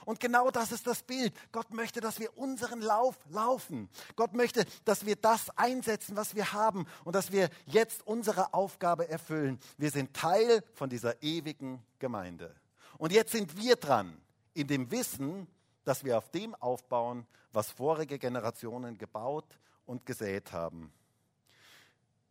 Und 0.04 0.20
genau 0.20 0.52
das 0.52 0.70
ist 0.70 0.86
das 0.86 1.02
Bild. 1.02 1.34
Gott 1.50 1.74
möchte, 1.74 2.00
dass 2.00 2.20
wir 2.20 2.38
unseren 2.38 2.82
Lauf 2.82 3.16
laufen. 3.28 3.88
Gott 4.14 4.32
möchte, 4.32 4.64
dass 4.84 5.04
wir 5.04 5.16
das 5.16 5.50
einsetzen, 5.58 6.14
was 6.14 6.36
wir 6.36 6.52
haben 6.52 6.86
und 7.02 7.16
dass 7.16 7.32
wir 7.32 7.50
jetzt 7.66 8.06
unsere 8.06 8.54
Aufgabe 8.54 9.08
erfüllen. 9.08 9.58
Wir 9.76 9.90
sind 9.90 10.14
Teil 10.14 10.62
von 10.74 10.88
dieser 10.88 11.20
ewigen 11.20 11.82
Gemeinde. 11.98 12.54
Und 12.96 13.10
jetzt 13.10 13.32
sind 13.32 13.56
wir 13.56 13.74
dran, 13.74 14.16
in 14.54 14.68
dem 14.68 14.88
Wissen, 14.92 15.48
dass 15.84 16.04
wir 16.04 16.18
auf 16.18 16.30
dem 16.30 16.54
aufbauen, 16.54 17.26
was 17.52 17.70
vorige 17.70 18.18
Generationen 18.18 18.98
gebaut 18.98 19.58
und 19.86 20.06
gesät 20.06 20.52
haben. 20.52 20.92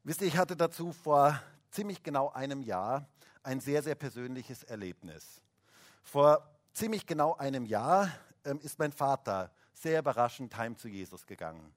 Wisst 0.04 0.22
ihr, 0.22 0.28
ich 0.28 0.38
hatte 0.38 0.56
dazu 0.56 0.94
vor 0.94 1.40
ziemlich 1.70 2.04
genau 2.04 2.30
einem 2.32 2.62
Jahr 2.62 3.08
ein 3.44 3.60
sehr, 3.60 3.84
sehr 3.84 3.96
persönliches 3.96 4.64
Erlebnis. 4.64 5.42
Vor 6.04 6.48
ziemlich 6.74 7.06
genau 7.06 7.36
einem 7.36 7.66
Jahr 7.66 8.12
ähm, 8.46 8.60
ist 8.62 8.80
mein 8.80 8.92
Vater 8.92 9.52
sehr 9.74 10.00
überraschend 10.00 10.56
heim 10.58 10.78
zu 10.78 10.88
Jesus 10.88 11.26
gegangen. 11.26 11.74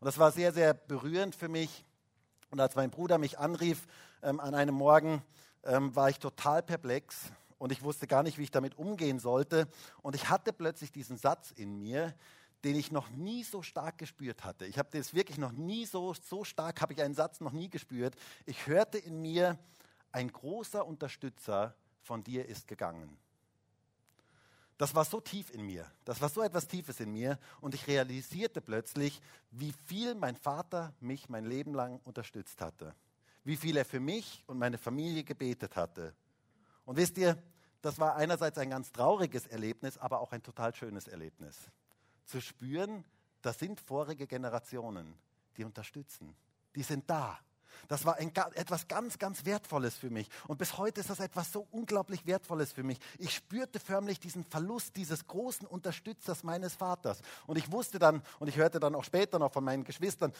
Und 0.00 0.06
das 0.06 0.18
war 0.18 0.32
sehr, 0.32 0.52
sehr 0.52 0.74
berührend 0.74 1.34
für 1.34 1.48
mich. 1.48 1.84
Und 2.50 2.60
als 2.60 2.76
mein 2.76 2.90
Bruder 2.90 3.18
mich 3.18 3.38
anrief 3.38 3.86
ähm, 4.22 4.40
an 4.40 4.54
einem 4.54 4.74
Morgen, 4.74 5.22
ähm, 5.64 5.94
war 5.96 6.10
ich 6.10 6.18
total 6.18 6.62
perplex 6.62 7.32
und 7.58 7.72
ich 7.72 7.82
wusste 7.82 8.06
gar 8.06 8.22
nicht, 8.22 8.38
wie 8.38 8.44
ich 8.44 8.50
damit 8.50 8.78
umgehen 8.78 9.18
sollte. 9.18 9.68
Und 10.02 10.14
ich 10.14 10.28
hatte 10.28 10.52
plötzlich 10.52 10.92
diesen 10.92 11.16
Satz 11.16 11.50
in 11.50 11.78
mir, 11.78 12.14
den 12.64 12.76
ich 12.76 12.90
noch 12.90 13.10
nie 13.10 13.44
so 13.44 13.62
stark 13.62 13.98
gespürt 13.98 14.44
hatte. 14.44 14.64
Ich 14.66 14.78
habe 14.78 14.88
das 14.92 15.14
wirklich 15.14 15.38
noch 15.38 15.52
nie 15.52 15.84
so, 15.84 16.14
so 16.14 16.44
stark, 16.44 16.80
habe 16.80 16.94
ich 16.94 17.02
einen 17.02 17.14
Satz 17.14 17.40
noch 17.40 17.52
nie 17.52 17.68
gespürt. 17.68 18.14
Ich 18.46 18.66
hörte 18.66 18.98
in 18.98 19.20
mir, 19.20 19.58
ein 20.12 20.30
großer 20.30 20.86
Unterstützer 20.86 21.74
von 22.00 22.22
dir 22.22 22.46
ist 22.46 22.68
gegangen. 22.68 23.18
Das 24.78 24.94
war 24.94 25.04
so 25.04 25.20
tief 25.20 25.50
in 25.50 25.66
mir, 25.66 25.90
das 26.04 26.20
war 26.20 26.28
so 26.28 26.42
etwas 26.42 26.66
Tiefes 26.66 26.98
in 26.98 27.12
mir 27.12 27.38
und 27.60 27.74
ich 27.74 27.86
realisierte 27.86 28.60
plötzlich, 28.60 29.20
wie 29.52 29.72
viel 29.86 30.16
mein 30.16 30.34
Vater 30.34 30.92
mich 31.00 31.28
mein 31.28 31.44
Leben 31.44 31.74
lang 31.74 32.00
unterstützt 32.04 32.60
hatte, 32.60 32.92
wie 33.44 33.56
viel 33.56 33.76
er 33.76 33.84
für 33.84 34.00
mich 34.00 34.42
und 34.46 34.58
meine 34.58 34.78
Familie 34.78 35.22
gebetet 35.22 35.76
hatte. 35.76 36.12
Und 36.84 36.96
wisst 36.96 37.18
ihr, 37.18 37.42
das 37.82 37.98
war 37.98 38.16
einerseits 38.16 38.58
ein 38.58 38.70
ganz 38.70 38.92
trauriges 38.92 39.46
Erlebnis, 39.46 39.98
aber 39.98 40.20
auch 40.20 40.32
ein 40.32 40.42
total 40.42 40.74
schönes 40.74 41.06
Erlebnis. 41.06 41.58
Zu 42.24 42.40
spüren, 42.40 43.04
das 43.42 43.58
sind 43.58 43.80
vorige 43.80 44.26
Generationen, 44.26 45.14
die 45.56 45.64
unterstützen, 45.64 46.34
die 46.74 46.82
sind 46.82 47.08
da. 47.08 47.38
Das 47.88 48.04
war 48.04 48.16
ein, 48.16 48.32
etwas 48.54 48.88
ganz, 48.88 49.18
ganz 49.18 49.44
Wertvolles 49.44 49.96
für 49.96 50.10
mich. 50.10 50.28
Und 50.46 50.58
bis 50.58 50.78
heute 50.78 51.00
ist 51.00 51.10
das 51.10 51.20
etwas 51.20 51.52
so 51.52 51.66
unglaublich 51.70 52.24
Wertvolles 52.26 52.72
für 52.72 52.82
mich. 52.82 52.98
Ich 53.18 53.34
spürte 53.34 53.80
förmlich 53.80 54.20
diesen 54.20 54.44
Verlust 54.44 54.96
dieses 54.96 55.26
großen 55.26 55.66
Unterstützers 55.66 56.44
meines 56.44 56.74
Vaters. 56.74 57.20
Und 57.46 57.58
ich 57.58 57.70
wusste 57.70 57.98
dann, 57.98 58.22
und 58.38 58.48
ich 58.48 58.56
hörte 58.56 58.80
dann 58.80 58.94
auch 58.94 59.04
später 59.04 59.38
noch 59.38 59.52
von 59.52 59.64
meinen 59.64 59.84
Geschwistern, 59.84 60.32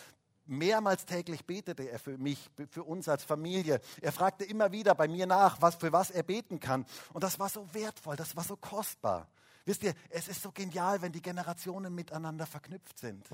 mehrmals 0.46 1.07
täglich 1.07 1.44
betete 1.44 1.85
er 1.85 1.98
für 1.98 2.18
mich, 2.18 2.50
für 2.70 2.85
uns 2.85 3.09
als 3.09 3.24
Familie. 3.24 3.80
Er 4.00 4.12
fragte 4.12 4.44
immer 4.44 4.72
wieder 4.72 4.94
bei 4.94 5.09
mir 5.09 5.26
nach, 5.26 5.61
was, 5.61 5.76
für 5.76 5.92
was 5.92 6.11
er 6.11 6.22
beten 6.22 6.61
kann. 6.61 6.87
Und 7.12 7.24
das 7.24 7.38
war 7.38 7.48
so 7.48 7.72
wertvoll, 7.72 8.16
das 8.16 8.37
war 8.37 8.44
so 8.44 8.57
kostbar. 8.57 9.28
Wisst 9.64 9.83
ihr, 9.83 9.94
es 10.11 10.28
ist 10.28 10.42
so 10.42 10.52
genial, 10.52 11.00
wenn 11.00 11.12
die 11.12 11.22
Generationen 11.22 11.94
miteinander 11.94 12.46
verknüpft 12.46 12.98
sind. 12.98 13.26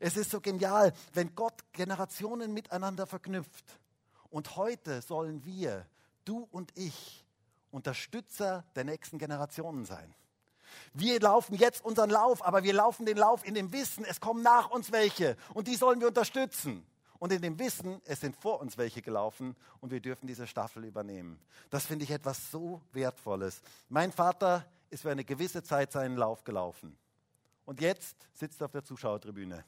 Es 0.00 0.16
ist 0.16 0.30
so 0.30 0.40
genial, 0.40 0.92
wenn 1.14 1.34
Gott 1.34 1.64
Generationen 1.72 2.52
miteinander 2.52 3.06
verknüpft. 3.06 3.78
Und 4.28 4.56
heute 4.56 5.00
sollen 5.00 5.44
wir, 5.44 5.86
du 6.24 6.46
und 6.50 6.76
ich, 6.76 7.24
Unterstützer 7.70 8.64
der 8.74 8.84
nächsten 8.84 9.18
Generationen 9.18 9.84
sein. 9.84 10.14
Wir 10.94 11.20
laufen 11.20 11.54
jetzt 11.54 11.84
unseren 11.84 12.10
Lauf, 12.10 12.44
aber 12.44 12.62
wir 12.62 12.72
laufen 12.72 13.06
den 13.06 13.16
Lauf 13.16 13.46
in 13.46 13.54
dem 13.54 13.72
Wissen, 13.72 14.04
es 14.04 14.20
kommen 14.20 14.42
nach 14.42 14.70
uns 14.70 14.92
welche 14.92 15.36
und 15.54 15.68
die 15.68 15.76
sollen 15.76 16.00
wir 16.00 16.08
unterstützen. 16.08 16.86
Und 17.18 17.32
in 17.32 17.40
dem 17.40 17.58
Wissen, 17.58 18.00
es 18.04 18.20
sind 18.20 18.36
vor 18.36 18.60
uns 18.60 18.76
welche 18.76 19.00
gelaufen 19.00 19.56
und 19.80 19.90
wir 19.90 20.00
dürfen 20.00 20.26
diese 20.26 20.46
Staffel 20.46 20.84
übernehmen. 20.84 21.38
Das 21.70 21.86
finde 21.86 22.04
ich 22.04 22.10
etwas 22.10 22.50
so 22.50 22.82
Wertvolles. 22.92 23.62
Mein 23.88 24.12
Vater 24.12 24.66
ist 24.90 25.02
für 25.02 25.10
eine 25.10 25.24
gewisse 25.24 25.62
Zeit 25.62 25.92
seinen 25.92 26.16
Lauf 26.16 26.44
gelaufen. 26.44 26.96
Und 27.64 27.80
jetzt 27.80 28.16
sitzt 28.34 28.60
er 28.60 28.66
auf 28.66 28.72
der 28.72 28.84
Zuschauertribüne 28.84 29.64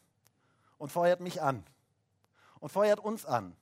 und 0.77 0.93
feuert 0.93 1.21
mich 1.21 1.43
an 1.43 1.65
und 2.61 2.71
feuert 2.71 3.01
uns 3.01 3.25
an. 3.25 3.57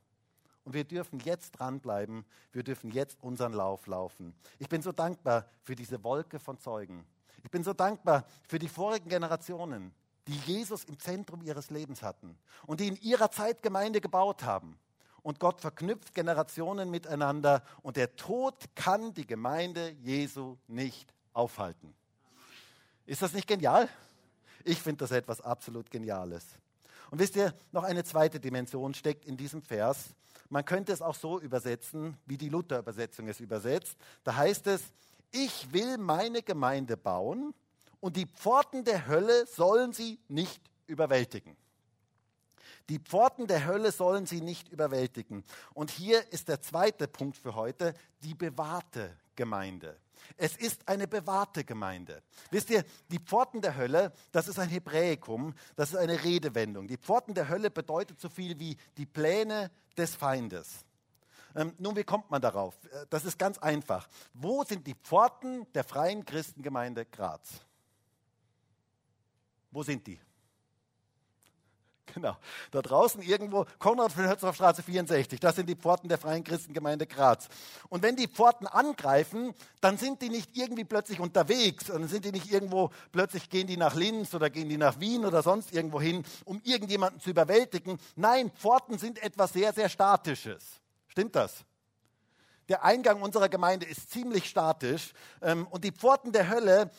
Und 0.64 0.75
wir 0.75 0.85
dürfen 0.85 1.20
jetzt 1.20 1.53
dranbleiben, 1.53 2.25
wir 2.53 2.64
dürfen 2.64 2.90
jetzt 2.90 3.22
unseren 3.22 3.53
Lauf 3.53 3.87
laufen. 3.87 4.35
Ich 4.59 4.68
bin 4.68 4.83
so 4.83 4.90
dankbar 4.90 5.46
für 5.62 5.77
diese 5.77 6.03
Wolke 6.03 6.40
von 6.40 6.59
Zeugen. 6.59 7.07
Ich 7.47 7.51
bin 7.53 7.63
so 7.63 7.73
dankbar 7.73 8.25
für 8.49 8.59
die 8.59 8.67
vorigen 8.67 9.09
Generationen, 9.09 9.93
die 10.27 10.37
Jesus 10.47 10.83
im 10.83 10.99
Zentrum 10.99 11.43
ihres 11.43 11.71
Lebens 11.71 12.03
hatten 12.03 12.37
und 12.67 12.81
die 12.81 12.89
in 12.89 12.97
ihrer 12.97 13.31
Zeit 13.31 13.63
Gemeinde 13.63 14.01
gebaut 14.01 14.43
haben. 14.43 14.77
Und 15.23 15.39
Gott 15.39 15.61
verknüpft 15.61 16.13
Generationen 16.13 16.91
miteinander 16.91 17.63
und 17.83 17.97
der 17.97 18.17
Tod 18.17 18.57
kann 18.75 19.15
die 19.15 19.29
Gemeinde 19.29 19.91
Jesu 20.03 20.57
nicht 20.67 21.15
aufhalten. 21.33 21.95
Ist 23.07 23.23
das 23.23 23.33
nicht 23.33 23.47
genial? 23.47 23.89
Ich 24.65 24.83
finde 24.83 25.05
das 25.05 25.13
etwas 25.13 25.41
absolut 25.41 25.89
Geniales. 25.89 26.45
Und 27.13 27.21
wisst 27.21 27.37
ihr, 27.37 27.55
noch 27.71 27.85
eine 27.85 28.03
zweite 28.03 28.41
Dimension 28.41 28.93
steckt 28.93 29.25
in 29.25 29.37
diesem 29.37 29.63
Vers. 29.63 30.17
Man 30.49 30.65
könnte 30.65 30.93
es 30.93 31.01
auch 31.01 31.15
so 31.15 31.39
übersetzen, 31.39 32.17
wie 32.27 32.39
die 32.39 32.49
Luther-Übersetzung 32.49 33.29
es 33.29 33.39
übersetzt. 33.39 33.97
Da 34.25 34.35
heißt 34.35 34.67
es, 34.67 34.83
ich 35.37 35.72
will 35.72 35.99
meine 35.99 36.42
Gemeinde 36.42 36.96
bauen 36.96 37.55
und 38.01 38.16
die 38.16 38.27
Pforten 38.27 38.85
der 38.85 39.07
Hölle 39.07 39.46
sollen 39.46 39.92
sie 39.92 40.18
nicht 40.29 40.62
überwältigen. 40.87 41.57
Die 42.88 42.99
Pforten 42.99 43.46
der 43.46 43.66
Hölle 43.66 43.92
sollen 43.92 44.27
sie 44.27 44.40
nicht 44.40 44.68
überwältigen. 44.68 45.44
Und 45.75 45.90
hier 45.90 46.33
ist 46.33 46.49
der 46.49 46.62
zweite 46.62 47.07
Punkt 47.07 47.37
für 47.37 47.55
heute, 47.55 47.92
die 48.22 48.35
bewahrte 48.35 49.14
Gemeinde. 49.35 49.99
Es 50.38 50.57
ist 50.57 50.88
eine 50.88 51.07
bewahrte 51.07 51.64
Gemeinde. 51.64 52.22
Wisst 52.51 52.70
ihr, 52.70 52.85
die 53.11 53.18
Pforten 53.18 53.61
der 53.61 53.77
Hölle, 53.77 54.12
das 54.33 54.49
ist 54.49 54.59
ein 54.59 54.70
Hebräikum, 54.70 55.55
das 55.75 55.90
ist 55.90 55.96
eine 55.96 56.22
Redewendung. 56.25 56.87
Die 56.88 56.96
Pforten 56.96 57.35
der 57.35 57.49
Hölle 57.49 57.70
bedeutet 57.70 58.20
so 58.20 58.31
viel 58.31 58.59
wie 58.59 58.77
die 58.96 59.07
Pläne 59.07 59.70
des 59.99 60.14
Feindes. 60.14 60.87
Ähm, 61.57 61.73
nun, 61.79 61.97
wie 61.97 62.05
kommt 62.05 62.31
man 62.31 62.42
darauf? 62.42 62.75
Äh, 62.85 63.07
das 63.09 63.25
ist 63.25 63.38
ganz 63.38 63.57
einfach. 63.59 64.07
Wo 64.35 64.62
sind 64.62 64.87
die 64.87 64.95
Pforten 64.95 65.66
der 65.73 65.85
freien 65.85 66.25
Christengemeinde 66.25 67.07
Graz? 67.07 67.62
Wo 69.71 69.83
sind 69.83 70.07
die? 70.07 70.21
Genau. 72.14 72.37
Da 72.71 72.81
draußen 72.81 73.21
irgendwo, 73.21 73.66
Konrad 73.79 74.11
von 74.11 74.55
Straße 74.55 74.83
64, 74.83 75.38
das 75.38 75.57
sind 75.57 75.69
die 75.69 75.75
Pforten 75.75 76.09
der 76.09 76.16
Freien 76.16 76.45
Christengemeinde 76.45 77.07
Graz. 77.07 77.49
Und 77.90 78.03
wenn 78.03 78.16
die 78.16 78.27
Pforten 78.27 78.66
angreifen, 78.66 79.53
dann 79.83 79.99
sind 79.99 80.23
die 80.23 80.31
nicht 80.31 80.57
irgendwie 80.57 80.85
plötzlich 80.85 81.21
unterwegs, 81.21 81.87
dann 81.87 82.09
sind 82.09 82.25
die 82.25 82.33
nicht 82.33 82.51
irgendwo, 82.51 82.90
plötzlich 83.12 83.51
gehen 83.51 83.66
die 83.66 83.77
nach 83.77 83.95
Linz 83.95 84.33
oder 84.33 84.49
gehen 84.49 84.71
die 84.71 84.79
nach 84.79 84.99
Wien 84.99 85.27
oder 85.27 85.42
sonst 85.42 85.75
irgendwo 85.75 86.01
hin, 86.01 86.25
um 86.47 86.59
irgendjemanden 86.64 87.21
zu 87.21 87.29
überwältigen. 87.29 87.99
Nein, 88.14 88.51
Pforten 88.51 88.97
sind 88.97 89.23
etwas 89.23 89.53
sehr, 89.53 89.75
sehr 89.75 89.90
Statisches. 89.90 90.81
Stimmt 91.16 91.35
das? 91.35 91.64
Der 92.68 92.85
Eingang 92.85 93.22
unserer 93.22 93.48
Gemeinde 93.48 93.87
ist 93.87 94.11
ziemlich 94.11 94.50
statisch 94.50 95.14
ähm, 95.40 95.66
und 95.68 95.83
die 95.83 95.90
Pforten 95.90 96.31
der 96.31 96.50
Hölle, 96.50 96.90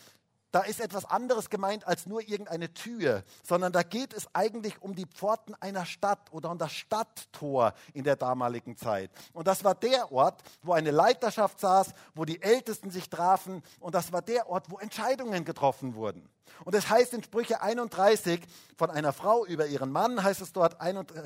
da 0.52 0.62
ist 0.62 0.80
etwas 0.80 1.06
anderes 1.06 1.50
gemeint 1.50 1.86
als 1.86 2.06
nur 2.06 2.22
irgendeine 2.22 2.74
Tür, 2.74 3.24
sondern 3.44 3.74
da 3.74 3.84
geht 3.84 4.14
es 4.14 4.28
eigentlich 4.34 4.82
um 4.82 4.96
die 4.96 5.06
Pforten 5.06 5.56
einer 5.56 5.86
Stadt 5.86 6.32
oder 6.32 6.52
um 6.52 6.58
das 6.58 6.72
Stadttor 6.72 7.74
in 7.94 8.04
der 8.04 8.16
damaligen 8.16 8.78
Zeit. 8.78 9.12
Und 9.34 9.48
das 9.48 9.64
war 9.64 9.76
der 9.76 10.12
Ort, 10.12 10.42
wo 10.62 10.74
eine 10.74 10.92
Leiterschaft 10.92 11.60
saß, 11.60 11.94
wo 12.16 12.26
die 12.26 12.42
Ältesten 12.42 12.92
sich 12.92 13.10
trafen 13.10 13.62
und 13.80 13.94
das 13.94 14.14
war 14.14 14.22
der 14.22 14.50
Ort, 14.50 14.72
wo 14.72 14.78
Entscheidungen 14.78 15.44
getroffen 15.44 15.96
wurden. 15.96 16.30
Und 16.64 16.76
es 16.76 16.90
heißt 16.90 17.14
in 17.14 17.24
Sprüche 17.24 17.62
31 17.62 18.42
von 18.78 18.90
einer 18.90 19.12
Frau 19.12 19.46
über 19.46 19.68
ihren 19.68 19.92
Mann, 19.92 20.24
heißt 20.24 20.42
es 20.42 20.54
dort, 20.54 20.78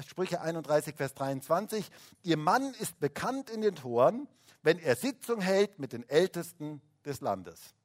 Sprüche 0.07 0.41
31, 0.41 0.95
Vers 0.95 1.13
23, 1.13 1.89
ihr 2.23 2.37
Mann 2.37 2.73
ist 2.79 2.99
bekannt 2.99 3.49
in 3.51 3.61
den 3.61 3.75
Toren, 3.75 4.27
wenn 4.63 4.79
er 4.79 4.95
Sitzung 4.95 5.41
hält 5.41 5.79
mit 5.79 5.93
den 5.93 6.07
Ältesten 6.09 6.81
des 7.05 7.21
Landes. 7.21 7.75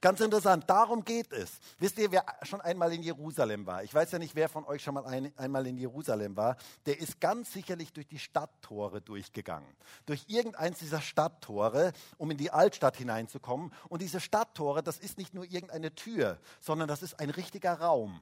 Ganz 0.00 0.20
interessant, 0.20 0.68
darum 0.68 1.04
geht 1.04 1.32
es. 1.32 1.58
Wisst 1.78 1.98
ihr, 1.98 2.10
wer 2.10 2.24
schon 2.42 2.60
einmal 2.60 2.92
in 2.92 3.02
Jerusalem 3.02 3.66
war? 3.66 3.82
Ich 3.84 3.94
weiß 3.94 4.12
ja 4.12 4.18
nicht, 4.18 4.34
wer 4.34 4.48
von 4.48 4.64
euch 4.64 4.82
schon 4.82 4.94
mal 4.94 5.06
ein, 5.06 5.32
einmal 5.36 5.66
in 5.66 5.76
Jerusalem 5.76 6.36
war. 6.36 6.56
Der 6.86 6.98
ist 6.98 7.20
ganz 7.20 7.52
sicherlich 7.52 7.92
durch 7.92 8.06
die 8.06 8.18
Stadttore 8.18 9.00
durchgegangen. 9.00 9.68
Durch 10.06 10.24
irgendeins 10.28 10.78
dieser 10.78 11.00
Stadttore, 11.00 11.92
um 12.18 12.30
in 12.30 12.36
die 12.36 12.50
Altstadt 12.50 12.96
hineinzukommen. 12.96 13.72
Und 13.88 14.02
diese 14.02 14.20
Stadttore, 14.20 14.82
das 14.82 14.98
ist 14.98 15.18
nicht 15.18 15.34
nur 15.34 15.44
irgendeine 15.44 15.94
Tür, 15.94 16.38
sondern 16.60 16.88
das 16.88 17.02
ist 17.02 17.20
ein 17.20 17.30
richtiger 17.30 17.74
Raum. 17.74 18.20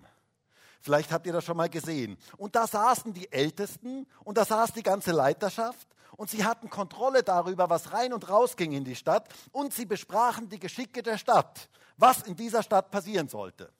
Vielleicht 0.80 1.12
habt 1.12 1.26
ihr 1.26 1.32
das 1.32 1.44
schon 1.44 1.56
mal 1.56 1.68
gesehen. 1.68 2.16
Und 2.38 2.56
da 2.56 2.66
saßen 2.66 3.12
die 3.12 3.30
Ältesten 3.30 4.06
und 4.24 4.38
da 4.38 4.44
saß 4.44 4.72
die 4.72 4.82
ganze 4.82 5.12
Leiterschaft 5.12 5.86
und 6.20 6.28
sie 6.28 6.44
hatten 6.44 6.68
Kontrolle 6.68 7.22
darüber, 7.22 7.70
was 7.70 7.94
rein 7.94 8.12
und 8.12 8.28
raus 8.28 8.54
ging 8.54 8.72
in 8.72 8.84
die 8.84 8.94
Stadt 8.94 9.32
und 9.52 9.72
sie 9.72 9.86
besprachen 9.86 10.50
die 10.50 10.58
Geschicke 10.58 11.02
der 11.02 11.16
Stadt, 11.16 11.70
was 11.96 12.20
in 12.20 12.36
dieser 12.36 12.62
Stadt 12.62 12.90
passieren 12.90 13.26
sollte. 13.26 13.72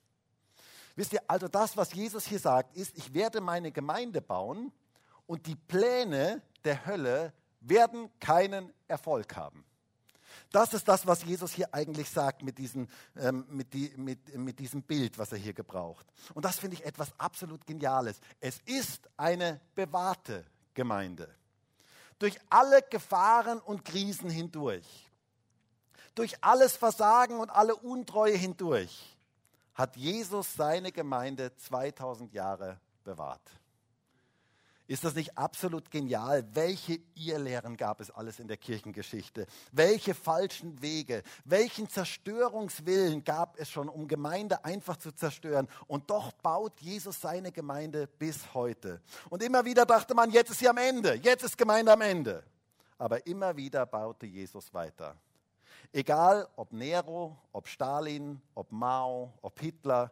Wisst 0.97 1.13
ihr, 1.13 1.21
also 1.27 1.49
das, 1.49 1.77
was 1.77 1.93
Jesus 1.93 2.25
hier 2.25 2.39
sagt, 2.39 2.75
ist, 2.79 2.97
ich 2.97 3.13
werde 3.13 3.43
meine 3.43 3.71
Gemeinde 3.73 4.23
bauen 4.23 4.73
und 5.27 5.47
die 5.47 5.55
Pläne 5.55 6.41
der 6.65 6.87
Hölle 6.87 7.35
werden 7.61 8.09
keinen 8.21 8.73
Erfolg 8.89 9.37
haben. 9.37 9.63
Das 10.51 10.73
ist 10.73 10.89
das, 10.89 11.07
was 11.07 11.23
Jesus 11.23 11.53
hier 11.53 11.75
eigentlich 11.75 12.09
sagt 12.09 12.43
mit, 12.43 12.57
diesen, 12.57 12.89
ähm, 13.17 13.45
mit, 13.51 13.75
die, 13.75 13.93
mit, 13.99 14.35
mit 14.35 14.59
diesem 14.59 14.83
Bild, 14.83 15.19
was 15.19 15.33
er 15.33 15.39
hier 15.39 15.53
gebraucht. 15.53 16.07
Und 16.33 16.47
das 16.47 16.59
finde 16.59 16.79
ich 16.79 16.87
etwas 16.87 17.13
absolut 17.19 17.67
Geniales. 17.67 18.19
Es 18.41 18.61
ist 18.65 19.11
eine 19.19 19.61
bewahrte 19.75 20.47
Gemeinde. 20.73 21.29
Durch 22.21 22.39
alle 22.51 22.83
Gefahren 22.83 23.59
und 23.61 23.85
Krisen 23.85 24.31
hindurch, 24.31 25.11
durch 26.15 26.37
alles 26.45 26.77
Versagen 26.77 27.41
und 27.41 27.51
alle 27.51 27.75
Untreue 27.75 28.37
hindurch, 28.37 29.17
hat 29.75 29.97
Jesus 29.97 30.55
seine 30.55 30.93
Gemeinde 30.93 31.57
2000 31.57 32.33
Jahre 32.33 32.79
bewahrt. 33.03 33.60
Ist 34.91 35.05
das 35.05 35.15
nicht 35.15 35.39
absolut 35.39 35.89
genial? 35.89 36.45
Welche 36.53 36.99
Irrlehren 37.15 37.77
gab 37.77 38.01
es 38.01 38.11
alles 38.11 38.41
in 38.41 38.49
der 38.49 38.57
Kirchengeschichte? 38.57 39.47
Welche 39.71 40.15
falschen 40.15 40.83
Wege? 40.83 41.23
Welchen 41.45 41.89
Zerstörungswillen 41.89 43.23
gab 43.23 43.57
es 43.61 43.71
schon, 43.71 43.89
um 43.89 44.09
Gemeinde 44.09 44.65
einfach 44.65 44.97
zu 44.97 45.13
zerstören? 45.13 45.69
Und 45.87 46.11
doch 46.11 46.33
baut 46.33 46.81
Jesus 46.81 47.21
seine 47.21 47.53
Gemeinde 47.53 48.09
bis 48.09 48.53
heute. 48.53 49.01
Und 49.29 49.45
immer 49.45 49.65
wieder 49.65 49.87
dachte 49.87 50.13
man, 50.13 50.33
jetzt 50.33 50.51
ist 50.51 50.59
sie 50.59 50.69
am 50.69 50.79
Ende, 50.79 51.15
jetzt 51.23 51.45
ist 51.45 51.57
Gemeinde 51.57 51.93
am 51.93 52.01
Ende. 52.01 52.43
Aber 52.99 53.25
immer 53.29 53.57
wieder 53.57 53.87
baute 53.87 54.27
Jesus 54.27 54.75
weiter. 54.75 55.15
Egal 55.93 56.49
ob 56.57 56.73
Nero, 56.73 57.39
ob 57.53 57.69
Stalin, 57.69 58.43
ob 58.57 58.73
Mao, 58.73 59.35
ob 59.41 59.61
Hitler, 59.61 60.11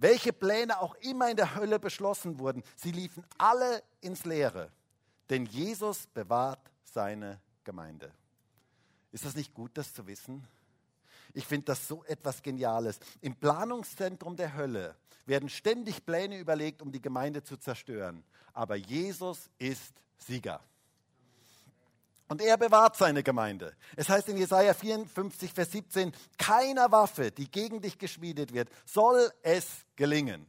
welche 0.00 0.32
Pläne 0.32 0.80
auch 0.80 0.94
immer 0.96 1.30
in 1.30 1.36
der 1.36 1.54
Hölle 1.54 1.78
beschlossen 1.78 2.38
wurden, 2.38 2.62
sie 2.74 2.90
liefen 2.90 3.24
alle 3.38 3.82
ins 4.00 4.24
Leere. 4.24 4.72
Denn 5.28 5.46
Jesus 5.46 6.06
bewahrt 6.06 6.70
seine 6.82 7.40
Gemeinde. 7.64 8.10
Ist 9.12 9.24
das 9.24 9.36
nicht 9.36 9.54
gut, 9.54 9.72
das 9.74 9.92
zu 9.92 10.06
wissen? 10.06 10.46
Ich 11.34 11.46
finde 11.46 11.66
das 11.66 11.86
so 11.86 12.02
etwas 12.04 12.42
Geniales. 12.42 12.98
Im 13.20 13.36
Planungszentrum 13.36 14.36
der 14.36 14.54
Hölle 14.56 14.96
werden 15.26 15.48
ständig 15.48 16.04
Pläne 16.04 16.38
überlegt, 16.38 16.82
um 16.82 16.90
die 16.90 17.02
Gemeinde 17.02 17.42
zu 17.42 17.56
zerstören. 17.56 18.24
Aber 18.52 18.74
Jesus 18.74 19.48
ist 19.58 19.92
Sieger. 20.16 20.60
Und 22.30 22.40
er 22.40 22.56
bewahrt 22.56 22.96
seine 22.96 23.24
Gemeinde. 23.24 23.74
Es 23.96 24.08
heißt 24.08 24.28
in 24.28 24.36
Jesaja 24.36 24.72
54, 24.72 25.52
Vers 25.52 25.72
17, 25.72 26.12
keiner 26.38 26.92
Waffe, 26.92 27.32
die 27.32 27.50
gegen 27.50 27.80
dich 27.80 27.98
geschmiedet 27.98 28.54
wird, 28.54 28.68
soll 28.86 29.32
es 29.42 29.66
gelingen. 29.96 30.46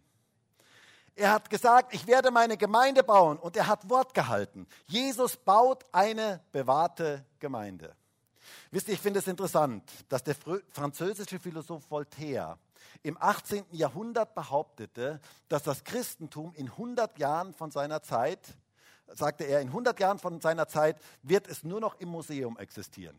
Er 1.15 1.31
hat 1.31 1.49
gesagt, 1.49 1.95
ich 1.95 2.05
werde 2.05 2.29
meine 2.29 2.55
Gemeinde 2.55 3.01
bauen 3.03 3.39
und 3.39 3.57
er 3.57 3.65
hat 3.65 3.89
Wort 3.89 4.13
gehalten. 4.13 4.67
Jesus 4.85 5.37
baut 5.37 5.83
eine 5.91 6.43
bewahrte 6.51 7.25
Gemeinde. 7.39 7.95
Wisst 8.69 8.87
ihr, 8.87 8.93
ich 8.93 9.01
finde 9.01 9.17
es 9.17 9.27
interessant, 9.27 9.83
dass 10.07 10.23
der 10.23 10.35
französische 10.69 11.39
Philosoph 11.39 11.89
Voltaire 11.89 12.59
im 13.01 13.17
18. 13.19 13.65
Jahrhundert 13.71 14.35
behauptete, 14.35 15.19
dass 15.49 15.63
das 15.63 15.83
Christentum 15.83 16.53
in 16.53 16.67
100 16.67 17.17
Jahren 17.17 17.55
von 17.55 17.71
seiner 17.71 18.03
Zeit 18.03 18.55
sagte 19.13 19.43
er, 19.43 19.61
in 19.61 19.67
100 19.67 19.99
Jahren 19.99 20.19
von 20.19 20.41
seiner 20.41 20.67
Zeit 20.67 20.97
wird 21.23 21.47
es 21.47 21.63
nur 21.63 21.79
noch 21.79 21.99
im 21.99 22.09
Museum 22.09 22.57
existieren. 22.57 23.17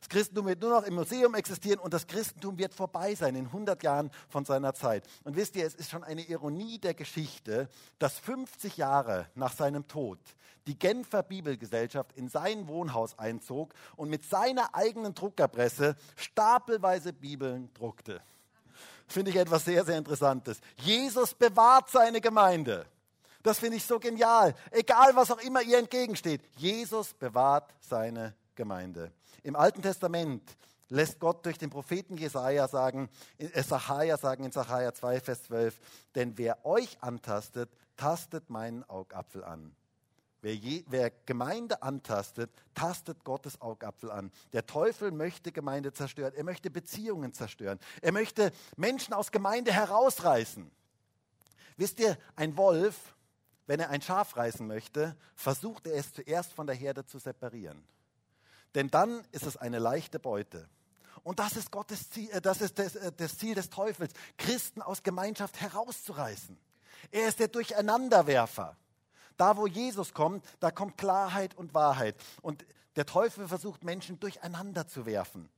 Das 0.00 0.08
Christentum 0.08 0.46
wird 0.46 0.60
nur 0.60 0.70
noch 0.70 0.84
im 0.84 0.94
Museum 0.94 1.34
existieren 1.34 1.80
und 1.80 1.92
das 1.92 2.06
Christentum 2.06 2.56
wird 2.58 2.72
vorbei 2.72 3.14
sein 3.14 3.34
in 3.34 3.46
100 3.46 3.82
Jahren 3.82 4.10
von 4.28 4.44
seiner 4.44 4.74
Zeit. 4.74 5.04
Und 5.24 5.36
wisst 5.36 5.56
ihr, 5.56 5.66
es 5.66 5.74
ist 5.74 5.90
schon 5.90 6.04
eine 6.04 6.22
Ironie 6.22 6.78
der 6.78 6.94
Geschichte, 6.94 7.68
dass 7.98 8.18
50 8.18 8.76
Jahre 8.76 9.26
nach 9.34 9.52
seinem 9.52 9.88
Tod 9.88 10.18
die 10.66 10.78
Genfer 10.78 11.22
Bibelgesellschaft 11.22 12.12
in 12.12 12.28
sein 12.28 12.68
Wohnhaus 12.68 13.18
einzog 13.18 13.74
und 13.96 14.10
mit 14.10 14.24
seiner 14.24 14.74
eigenen 14.74 15.14
Druckerpresse 15.14 15.96
stapelweise 16.14 17.12
Bibeln 17.12 17.72
druckte. 17.74 18.20
Finde 19.08 19.30
ich 19.30 19.36
etwas 19.38 19.64
sehr, 19.64 19.84
sehr 19.84 19.96
Interessantes. 19.96 20.60
Jesus 20.76 21.32
bewahrt 21.34 21.88
seine 21.88 22.20
Gemeinde. 22.20 22.84
Das 23.42 23.58
finde 23.58 23.76
ich 23.76 23.84
so 23.84 23.98
genial. 23.98 24.54
Egal, 24.70 25.14
was 25.14 25.30
auch 25.30 25.40
immer 25.40 25.62
ihr 25.62 25.78
entgegensteht. 25.78 26.42
Jesus 26.56 27.14
bewahrt 27.14 27.72
seine 27.80 28.34
Gemeinde. 28.54 29.12
Im 29.42 29.56
Alten 29.56 29.82
Testament 29.82 30.42
lässt 30.88 31.20
Gott 31.20 31.44
durch 31.44 31.58
den 31.58 31.70
Propheten 31.70 32.16
Jesaja 32.16 32.66
sagen, 32.68 33.08
äh, 33.36 33.62
Sacharja 33.62 34.16
sagen 34.16 34.44
in 34.44 34.52
Sacharja 34.52 34.92
2, 34.92 35.20
Vers 35.20 35.44
12, 35.44 35.78
denn 36.14 36.36
wer 36.38 36.64
euch 36.64 36.98
antastet, 37.02 37.70
tastet 37.96 38.50
meinen 38.50 38.88
Augapfel 38.88 39.44
an. 39.44 39.74
Wer, 40.40 40.54
je, 40.54 40.84
wer, 40.88 41.10
Gemeinde 41.26 41.82
antastet, 41.82 42.50
tastet 42.74 43.24
Gottes 43.24 43.60
Augapfel 43.60 44.10
an. 44.10 44.30
Der 44.52 44.66
Teufel 44.66 45.10
möchte 45.10 45.50
Gemeinde 45.50 45.92
zerstören. 45.92 46.32
Er 46.34 46.44
möchte 46.44 46.70
Beziehungen 46.70 47.32
zerstören. 47.32 47.80
Er 48.02 48.12
möchte 48.12 48.52
Menschen 48.76 49.14
aus 49.14 49.32
Gemeinde 49.32 49.72
herausreißen. 49.72 50.70
Wisst 51.76 51.98
ihr, 51.98 52.16
ein 52.36 52.56
Wolf 52.56 53.16
wenn 53.68 53.80
er 53.80 53.90
ein 53.90 54.02
Schaf 54.02 54.36
reißen 54.36 54.66
möchte, 54.66 55.14
versucht 55.36 55.86
er 55.86 55.94
es 55.94 56.12
zuerst 56.12 56.52
von 56.54 56.66
der 56.66 56.74
Herde 56.74 57.04
zu 57.04 57.18
separieren. 57.18 57.84
Denn 58.74 58.90
dann 58.90 59.22
ist 59.30 59.44
es 59.46 59.56
eine 59.58 59.78
leichte 59.78 60.18
Beute. 60.18 60.68
Und 61.22 61.38
das 61.38 61.54
ist 61.56 61.70
Gottes 61.70 62.08
Ziel, 62.10 62.30
äh, 62.30 62.40
das 62.40 62.62
ist 62.62 62.78
das, 62.78 62.96
äh, 62.96 63.12
das 63.12 63.36
Ziel 63.36 63.54
des 63.54 63.68
Teufels, 63.68 64.14
Christen 64.38 64.80
aus 64.80 65.02
Gemeinschaft 65.02 65.60
herauszureißen. 65.60 66.58
Er 67.10 67.28
ist 67.28 67.40
der 67.40 67.48
Durcheinanderwerfer. 67.48 68.76
Da, 69.36 69.56
wo 69.56 69.66
Jesus 69.66 70.14
kommt, 70.14 70.44
da 70.60 70.70
kommt 70.70 70.96
Klarheit 70.96 71.54
und 71.54 71.74
Wahrheit. 71.74 72.16
Und 72.40 72.64
der 72.96 73.04
Teufel 73.04 73.46
versucht, 73.48 73.84
Menschen 73.84 74.18
durcheinander 74.18 74.88
zu 74.88 75.04
werfen. 75.04 75.50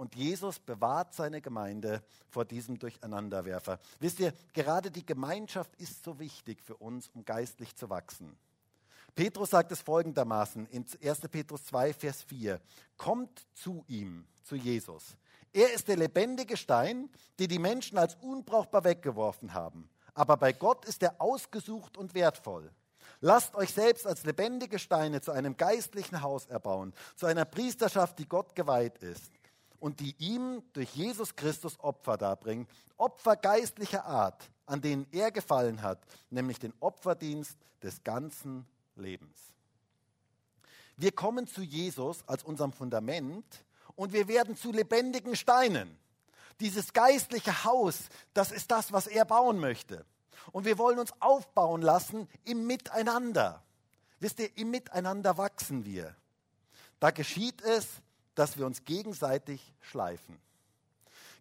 Und 0.00 0.14
Jesus 0.14 0.58
bewahrt 0.58 1.12
seine 1.12 1.42
Gemeinde 1.42 2.02
vor 2.30 2.46
diesem 2.46 2.78
Durcheinanderwerfer. 2.78 3.78
Wisst 3.98 4.18
ihr, 4.20 4.32
gerade 4.54 4.90
die 4.90 5.04
Gemeinschaft 5.04 5.76
ist 5.76 6.02
so 6.02 6.18
wichtig 6.18 6.62
für 6.62 6.74
uns, 6.76 7.10
um 7.12 7.22
geistlich 7.26 7.76
zu 7.76 7.90
wachsen. 7.90 8.34
Petrus 9.14 9.50
sagt 9.50 9.72
es 9.72 9.82
folgendermaßen 9.82 10.64
in 10.68 10.86
1. 11.04 11.20
Petrus 11.30 11.66
2, 11.66 11.92
Vers 11.92 12.22
4. 12.22 12.62
Kommt 12.96 13.46
zu 13.52 13.84
ihm, 13.88 14.24
zu 14.42 14.56
Jesus. 14.56 15.18
Er 15.52 15.70
ist 15.74 15.86
der 15.88 15.98
lebendige 15.98 16.56
Stein, 16.56 17.10
den 17.38 17.48
die 17.48 17.58
Menschen 17.58 17.98
als 17.98 18.14
unbrauchbar 18.22 18.84
weggeworfen 18.84 19.52
haben. 19.52 19.90
Aber 20.14 20.38
bei 20.38 20.54
Gott 20.54 20.86
ist 20.86 21.02
er 21.02 21.20
ausgesucht 21.20 21.98
und 21.98 22.14
wertvoll. 22.14 22.72
Lasst 23.20 23.54
euch 23.54 23.74
selbst 23.74 24.06
als 24.06 24.24
lebendige 24.24 24.78
Steine 24.78 25.20
zu 25.20 25.32
einem 25.32 25.58
geistlichen 25.58 26.22
Haus 26.22 26.46
erbauen, 26.46 26.94
zu 27.16 27.26
einer 27.26 27.44
Priesterschaft, 27.44 28.18
die 28.18 28.26
Gott 28.26 28.54
geweiht 28.54 28.96
ist 29.02 29.30
und 29.80 30.00
die 30.00 30.14
ihm 30.18 30.62
durch 30.74 30.94
Jesus 30.94 31.34
Christus 31.34 31.80
Opfer 31.80 32.16
darbringen, 32.16 32.68
Opfer 32.96 33.36
geistlicher 33.36 34.04
Art, 34.04 34.50
an 34.66 34.80
denen 34.80 35.06
er 35.10 35.32
gefallen 35.32 35.82
hat, 35.82 35.98
nämlich 36.28 36.58
den 36.58 36.72
Opferdienst 36.80 37.56
des 37.82 38.04
ganzen 38.04 38.66
Lebens. 38.94 39.38
Wir 40.96 41.12
kommen 41.12 41.46
zu 41.46 41.62
Jesus 41.62 42.22
als 42.28 42.44
unserem 42.44 42.72
Fundament 42.72 43.64
und 43.96 44.12
wir 44.12 44.28
werden 44.28 44.54
zu 44.54 44.70
lebendigen 44.70 45.34
Steinen. 45.34 45.98
Dieses 46.60 46.92
geistliche 46.92 47.64
Haus, 47.64 48.10
das 48.34 48.52
ist 48.52 48.70
das, 48.70 48.92
was 48.92 49.06
er 49.06 49.24
bauen 49.24 49.58
möchte. 49.58 50.04
Und 50.52 50.66
wir 50.66 50.76
wollen 50.76 50.98
uns 50.98 51.12
aufbauen 51.20 51.80
lassen 51.80 52.28
im 52.44 52.66
Miteinander. 52.66 53.62
Wisst 54.18 54.40
ihr, 54.40 54.56
im 54.58 54.70
Miteinander 54.70 55.38
wachsen 55.38 55.86
wir. 55.86 56.14
Da 56.98 57.10
geschieht 57.10 57.62
es 57.62 57.86
dass 58.34 58.58
wir 58.58 58.66
uns 58.66 58.84
gegenseitig 58.84 59.74
schleifen. 59.80 60.38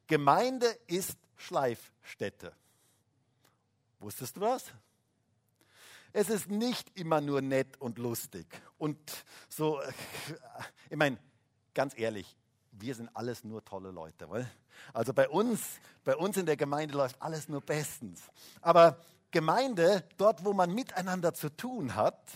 Gemeinde 0.08 0.67
ist 0.88 1.17
Schleifstätte. 1.38 2.54
Wusstest 3.99 4.36
du 4.38 4.41
das? 4.41 4.65
Es 6.12 6.30
ist 6.30 6.49
nicht 6.49 6.97
immer 6.97 7.21
nur 7.21 7.41
nett 7.41 7.80
und 7.80 7.97
lustig. 7.99 8.47
Und 8.78 8.97
so, 9.47 9.80
ich 10.89 10.97
meine, 10.97 11.17
ganz 11.73 11.97
ehrlich, 11.97 12.36
wir 12.71 12.95
sind 12.95 13.10
alles 13.15 13.43
nur 13.43 13.63
tolle 13.63 13.91
Leute. 13.91 14.28
Also 14.93 15.13
bei 15.13 15.30
uns, 15.30 15.62
bei 16.04 16.15
uns 16.15 16.38
in 16.38 16.45
der 16.45 16.58
Gemeinde 16.58 16.95
läuft 16.95 17.21
alles 17.21 17.47
nur 17.47 17.62
bestens. 17.62 18.21
Aber 18.62 18.99
Gemeinde, 19.32 20.04
dort 20.17 20.43
wo 20.43 20.54
man 20.54 20.73
miteinander 20.73 21.34
zu 21.34 21.56
tun 21.56 21.95
hat, 21.95 22.32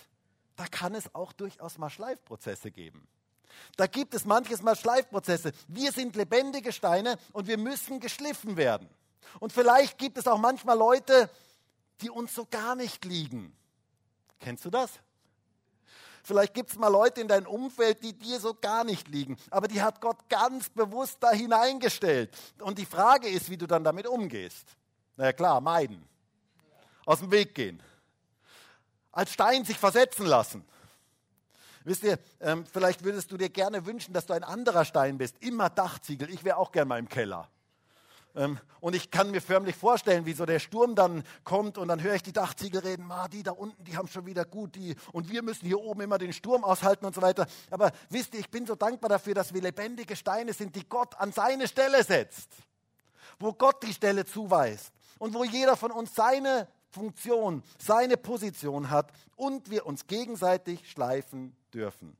da 0.56 0.68
kann 0.68 0.94
es 0.94 1.14
auch 1.16 1.34
durchaus 1.34 1.78
mal 1.78 1.90
Schleifprozesse 1.90 2.70
geben. 2.70 3.08
Da 3.76 3.88
gibt 3.88 4.14
es 4.14 4.26
manches 4.26 4.62
Mal 4.62 4.76
Schleifprozesse. 4.76 5.52
Wir 5.68 5.92
sind 5.92 6.16
lebendige 6.16 6.72
Steine 6.72 7.18
und 7.32 7.48
wir 7.48 7.58
müssen 7.58 8.00
geschliffen 8.00 8.58
werden. 8.58 8.90
Und 9.40 9.54
vielleicht 9.54 9.98
gibt 9.98 10.18
es 10.18 10.28
auch 10.28 10.38
manchmal 10.38 10.78
Leute, 10.78 11.30
die 12.02 12.10
uns 12.10 12.36
so 12.36 12.46
gar 12.50 12.76
nicht 12.76 13.06
liegen. 13.06 13.56
Kennst 14.40 14.66
du 14.66 14.70
das? 14.70 14.92
Vielleicht 16.26 16.54
gibt 16.54 16.70
es 16.70 16.78
mal 16.78 16.88
Leute 16.88 17.20
in 17.20 17.28
deinem 17.28 17.48
Umfeld, 17.48 18.02
die 18.02 18.14
dir 18.14 18.40
so 18.40 18.54
gar 18.54 18.86
nicht 18.86 19.10
liegen. 19.10 19.38
Aber 19.50 19.68
die 19.68 19.82
hat 19.82 20.00
Gott 20.00 20.30
ganz 20.30 20.70
bewusst 20.70 21.18
da 21.20 21.32
hineingestellt. 21.32 22.34
Und 22.60 22.78
die 22.78 22.86
Frage 22.86 23.28
ist, 23.28 23.50
wie 23.50 23.58
du 23.58 23.68
dann 23.68 23.84
damit 23.84 24.08
umgehst. 24.08 24.66
Na 25.18 25.26
ja, 25.26 25.34
klar, 25.34 25.60
meiden. 25.60 26.08
Aus 27.06 27.20
dem 27.20 27.30
Weg 27.32 27.54
gehen. 27.54 27.84
Als 29.12 29.34
Stein 29.34 29.66
sich 29.66 29.78
versetzen 29.78 30.26
lassen. 30.26 30.66
Wisst 31.86 32.04
ihr, 32.04 32.18
ähm, 32.40 32.66
vielleicht 32.72 33.04
würdest 33.04 33.32
du 33.32 33.38
dir 33.38 33.50
gerne 33.50 33.86
wünschen, 33.86 34.14
dass 34.14 34.26
du 34.26 34.34
ein 34.34 34.44
anderer 34.44 34.86
Stein 34.86 35.18
bist. 35.18 35.36
Immer 35.42 35.70
Dachziegel. 35.70 36.30
Ich 36.30 36.44
wäre 36.44 36.58
auch 36.58 36.72
gern 36.72 36.88
mal 36.88 37.00
im 37.00 37.10
Keller. 37.10 37.50
Ähm, 38.36 38.60
und 38.80 38.96
ich 38.96 39.12
kann 39.12 39.32
mir 39.32 39.42
förmlich 39.42 39.76
vorstellen, 39.76 40.26
wie 40.26 40.34
so 40.34 40.46
der 40.46 40.60
Sturm 40.60 40.96
dann 40.96 41.24
kommt 41.44 41.78
und 41.78 41.88
dann 41.88 42.02
höre 42.02 42.16
ich 42.16 42.24
die 42.24 42.34
Dachziegel 42.34 42.82
reden, 42.82 43.06
Ma, 43.06 43.28
die 43.28 43.44
da 43.44 43.52
unten, 43.52 43.84
die 43.84 43.96
haben 43.96 44.08
schon 44.08 44.26
wieder 44.26 44.44
gut, 44.44 44.76
die, 44.76 44.96
und 45.12 45.30
wir 45.30 45.44
müssen 45.44 45.68
hier 45.68 45.80
oben 45.80 46.02
immer 46.02 46.18
den 46.18 46.34
Sturm 46.34 46.64
aushalten 46.64 47.06
und 47.06 47.14
so 47.14 47.22
weiter. 47.22 47.46
Aber 47.70 47.92
wisst 48.10 48.34
ihr, 48.34 48.40
ich 48.40 48.50
bin 48.50 48.66
so 48.66 48.76
dankbar 48.76 49.10
dafür, 49.10 49.36
dass 49.36 49.54
wir 49.54 49.62
lebendige 49.62 50.16
Steine 50.16 50.54
sind, 50.54 50.76
die 50.76 50.88
Gott 50.88 51.16
an 51.20 51.32
seine 51.32 51.68
Stelle 51.68 52.04
setzt. 52.04 52.50
Wo 53.40 53.54
Gott 53.54 53.84
die 53.84 53.94
Stelle 53.94 54.26
zuweist 54.26 54.92
und 55.20 55.34
wo 55.34 55.44
jeder 55.44 55.78
von 55.78 55.92
uns 55.92 56.16
seine 56.16 56.68
Funktion, 56.94 57.64
seine 57.80 58.18
Position 58.18 58.90
hat 58.90 59.12
und 59.36 59.70
wir 59.70 59.86
uns 59.86 60.08
gegenseitig 60.08 60.90
schleifen 60.90 61.56
dürfen. 61.74 62.16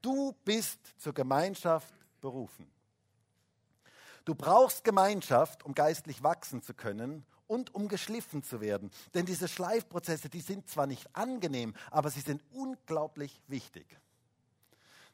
Du 0.00 0.34
bist 0.44 0.78
zur 0.98 1.12
Gemeinschaft 1.12 1.94
berufen. 2.20 2.70
Du 4.24 4.34
brauchst 4.34 4.84
Gemeinschaft, 4.84 5.64
um 5.64 5.74
geistlich 5.74 6.22
wachsen 6.22 6.62
zu 6.62 6.72
können 6.72 7.24
und 7.46 7.74
um 7.74 7.88
geschliffen 7.88 8.42
zu 8.42 8.60
werden. 8.60 8.90
Denn 9.12 9.26
diese 9.26 9.48
Schleifprozesse, 9.48 10.30
die 10.30 10.40
sind 10.40 10.68
zwar 10.68 10.86
nicht 10.86 11.14
angenehm, 11.14 11.74
aber 11.90 12.10
sie 12.10 12.20
sind 12.20 12.42
unglaublich 12.52 13.42
wichtig. 13.48 13.86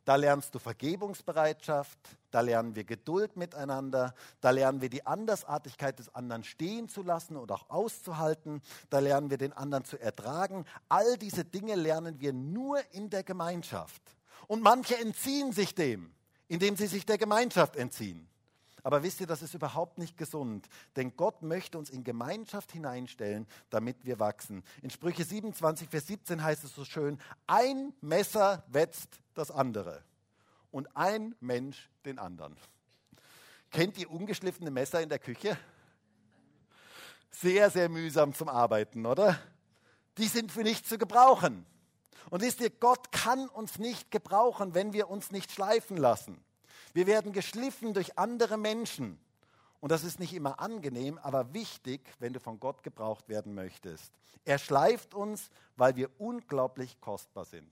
Da 0.05 0.17
lernst 0.17 0.55
du 0.55 0.59
Vergebungsbereitschaft, 0.59 1.99
da 2.31 2.41
lernen 2.41 2.75
wir 2.75 2.85
Geduld 2.85 3.37
miteinander, 3.37 4.15
da 4.41 4.51
lernen 4.51 4.81
wir 4.81 4.89
die 4.89 5.07
Andersartigkeit 5.07 5.99
des 5.99 6.15
anderen 6.15 6.45
stehen 6.45 6.89
zu 6.89 7.03
lassen 7.03 7.37
und 7.37 7.53
auch 7.53 7.69
auszuhalten, 7.69 8.63
da 8.89 9.01
lernen 9.01 9.31
wir 9.31 9.39
den 9.39 9.53
anderen 9.53 9.85
zu 9.85 10.01
ertragen. 10.01 10.65
All 10.89 11.19
diese 11.19 11.45
Dinge 11.45 11.75
lernen 11.75 12.21
wir 12.21 12.33
nur 12.33 12.81
in 12.93 13.11
der 13.11 13.25
Gemeinschaft. 13.25 14.03
Und 14.47 14.63
manche 14.63 14.99
entziehen 14.99 15.53
sich 15.53 15.75
dem, 15.75 16.13
indem 16.49 16.77
sie 16.77 16.87
sich 16.87 17.05
der 17.05 17.19
Gemeinschaft 17.19 17.77
entziehen. 17.77 18.30
Aber 18.83 19.03
wisst 19.03 19.21
ihr, 19.21 19.27
das 19.27 19.43
ist 19.43 19.55
überhaupt 19.55 19.99
nicht 19.99 20.17
gesund, 20.17 20.69
denn 20.97 21.17
Gott 21.17 21.43
möchte 21.43 21.79
uns 21.79 21.91
in 21.91 22.05
Gemeinschaft 22.05 22.73
hineinstellen, 22.73 23.47
damit 23.69 24.05
wir 24.05 24.19
wachsen. 24.19 24.63
In 24.83 24.91
Sprüche 24.91 25.25
27, 25.25 25.89
Vers 25.89 26.07
17 26.07 26.43
heißt 26.43 26.65
es 26.65 26.75
so 26.75 26.85
schön, 26.85 27.19
ein 27.47 27.93
Messer 28.01 28.65
wetzt 28.69 29.21
das 29.35 29.51
andere 29.51 30.03
und 30.71 30.97
ein 30.97 31.35
Mensch 31.41 31.91
den 32.05 32.19
anderen. 32.19 32.57
Kennt 33.71 33.99
ihr 33.99 34.11
ungeschliffene 34.11 34.71
Messer 34.71 35.01
in 35.01 35.09
der 35.09 35.19
Küche? 35.19 35.57
Sehr, 37.31 37.71
sehr 37.71 37.89
mühsam 37.89 38.35
zum 38.35 38.49
Arbeiten, 38.49 39.07
oder? 39.07 39.39
Die 40.19 40.27
sind 40.27 40.51
für 40.51 40.63
nichts 40.63 40.89
zu 40.89 40.99
gebrauchen. 40.99 41.65
Und 42.31 42.43
wisst 42.43 42.61
ihr, 42.61 42.71
Gott 42.71 43.13
kann 43.13 43.49
uns 43.49 43.79
nicht 43.79 44.11
gebrauchen, 44.11 44.75
wenn 44.75 44.93
wir 44.93 45.09
uns 45.09 45.31
nicht 45.31 45.53
schleifen 45.53 45.97
lassen. 45.97 46.43
Wir 46.93 47.07
werden 47.07 47.33
geschliffen 47.33 47.95
durch 47.95 48.19
andere 48.19 48.57
Menschen. 48.57 49.19
Und 49.81 49.93
das 49.93 50.05
ist 50.05 50.21
nicht 50.21 50.35
immer 50.35 50.61
angenehm, 50.61 51.19
aber 51.19 51.55
wichtig, 51.55 52.03
wenn 52.19 52.33
du 52.33 52.41
von 52.41 52.61
Gott 52.61 52.83
gebraucht 52.83 53.29
werden 53.29 53.55
möchtest. 53.55 54.13
Er 54.45 54.59
schleift 54.59 55.15
uns, 55.15 55.51
weil 55.77 55.97
wir 55.97 56.11
unglaublich 56.19 57.01
kostbar 57.01 57.45
sind. 57.45 57.71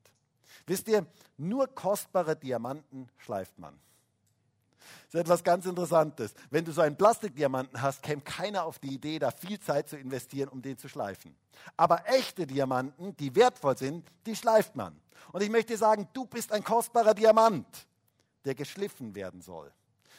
Wisst 0.67 0.89
ihr, 0.89 1.07
nur 1.37 1.67
kostbare 1.69 2.35
Diamanten 2.37 3.09
schleift 3.19 3.59
man. 3.59 3.79
Das 5.07 5.15
ist 5.15 5.21
etwas 5.21 5.45
ganz 5.45 5.67
Interessantes. 5.67 6.35
Wenn 6.51 6.65
du 6.65 6.73
so 6.73 6.81
einen 6.81 6.97
Plastikdiamanten 6.97 7.83
hast, 7.83 8.03
käme 8.03 8.23
keiner 8.23 8.65
auf 8.65 8.79
die 8.79 8.95
Idee, 8.95 9.19
da 9.19 9.31
viel 9.31 9.61
Zeit 9.61 9.89
zu 9.89 9.97
investieren, 9.97 10.49
um 10.49 10.63
den 10.63 10.79
zu 10.79 10.89
schleifen. 10.89 11.37
Aber 11.77 12.07
echte 12.07 12.47
Diamanten, 12.47 13.17
die 13.17 13.35
wertvoll 13.35 13.77
sind, 13.77 14.07
die 14.25 14.37
schleift 14.37 14.77
man. 14.77 14.99
Und 15.33 15.43
ich 15.43 15.51
möchte 15.51 15.73
dir 15.73 15.79
sagen, 15.79 16.09
du 16.15 16.25
bist 16.25 16.53
ein 16.53 16.65
kostbarer 16.65 17.13
Diamant 17.13 17.67
der 18.49 18.55
geschliffen 18.55 19.15
werden 19.15 19.43
soll. 19.43 19.71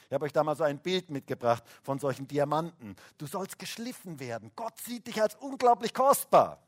Ich 0.08 0.14
habe 0.14 0.26
euch 0.26 0.34
da 0.34 0.44
mal 0.44 0.56
so 0.56 0.64
ein 0.64 0.78
Bild 0.78 1.10
mitgebracht 1.10 1.64
von 1.82 1.98
solchen 1.98 2.28
Diamanten. 2.28 2.96
Du 3.18 3.26
sollst 3.26 3.58
geschliffen 3.58 4.20
werden. 4.20 4.52
Gott 4.56 4.80
sieht 4.80 5.08
dich 5.08 5.20
als 5.20 5.36
unglaublich 5.36 5.94
kostbar. 5.94 6.62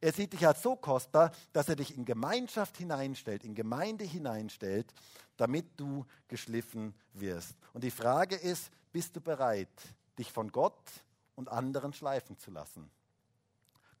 Er 0.00 0.12
sieht 0.12 0.32
dich 0.32 0.46
als 0.46 0.62
so 0.62 0.76
kostbar, 0.76 1.32
dass 1.52 1.68
er 1.68 1.76
dich 1.76 1.96
in 1.96 2.04
Gemeinschaft 2.04 2.76
hineinstellt, 2.76 3.44
in 3.44 3.54
Gemeinde 3.54 4.04
hineinstellt, 4.04 4.92
damit 5.36 5.66
du 5.76 6.06
geschliffen 6.28 6.94
wirst. 7.14 7.56
Und 7.72 7.82
die 7.82 7.90
Frage 7.90 8.36
ist, 8.36 8.70
bist 8.92 9.16
du 9.16 9.20
bereit, 9.20 9.68
dich 10.18 10.30
von 10.30 10.52
Gott 10.52 10.82
und 11.34 11.48
anderen 11.48 11.92
schleifen 11.92 12.38
zu 12.38 12.50
lassen? 12.50 12.90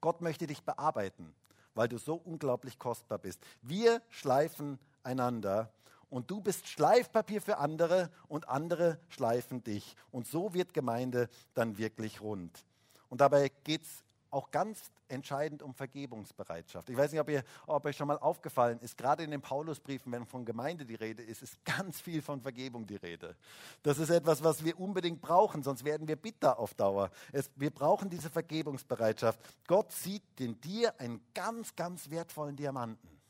Gott 0.00 0.20
möchte 0.20 0.46
dich 0.46 0.62
bearbeiten, 0.62 1.34
weil 1.74 1.88
du 1.88 1.98
so 1.98 2.14
unglaublich 2.14 2.78
kostbar 2.78 3.18
bist. 3.18 3.40
Wir 3.60 4.02
schleifen 4.08 4.78
einander 5.02 5.72
und 6.12 6.30
du 6.30 6.42
bist 6.42 6.68
Schleifpapier 6.68 7.40
für 7.40 7.56
andere 7.56 8.10
und 8.28 8.48
andere 8.48 8.98
schleifen 9.08 9.64
dich. 9.64 9.96
Und 10.10 10.26
so 10.26 10.52
wird 10.52 10.74
Gemeinde 10.74 11.30
dann 11.54 11.78
wirklich 11.78 12.20
rund. 12.20 12.66
Und 13.08 13.22
dabei 13.22 13.50
geht 13.64 13.82
es 13.82 14.04
auch 14.30 14.50
ganz 14.50 14.90
entscheidend 15.08 15.62
um 15.62 15.74
Vergebungsbereitschaft. 15.74 16.90
Ich 16.90 16.96
weiß 16.96 17.12
nicht, 17.12 17.20
ob, 17.20 17.30
ihr, 17.30 17.44
ob 17.66 17.86
euch 17.86 17.96
schon 17.96 18.08
mal 18.08 18.18
aufgefallen 18.18 18.78
ist, 18.80 18.98
gerade 18.98 19.22
in 19.22 19.30
den 19.30 19.40
Paulusbriefen, 19.40 20.12
wenn 20.12 20.26
von 20.26 20.44
Gemeinde 20.44 20.84
die 20.84 20.96
Rede 20.96 21.22
ist, 21.22 21.42
ist 21.42 21.64
ganz 21.64 21.98
viel 21.98 22.20
von 22.20 22.42
Vergebung 22.42 22.86
die 22.86 22.96
Rede. 22.96 23.34
Das 23.82 23.98
ist 23.98 24.10
etwas, 24.10 24.44
was 24.44 24.62
wir 24.64 24.78
unbedingt 24.78 25.22
brauchen, 25.22 25.62
sonst 25.62 25.82
werden 25.82 26.08
wir 26.08 26.16
bitter 26.16 26.58
auf 26.58 26.74
Dauer. 26.74 27.10
Es, 27.32 27.50
wir 27.56 27.70
brauchen 27.70 28.10
diese 28.10 28.28
Vergebungsbereitschaft. 28.28 29.40
Gott 29.66 29.92
sieht 29.92 30.22
in 30.40 30.60
dir 30.60 30.98
einen 31.00 31.22
ganz, 31.32 31.74
ganz 31.74 32.10
wertvollen 32.10 32.56
Diamanten 32.56 33.21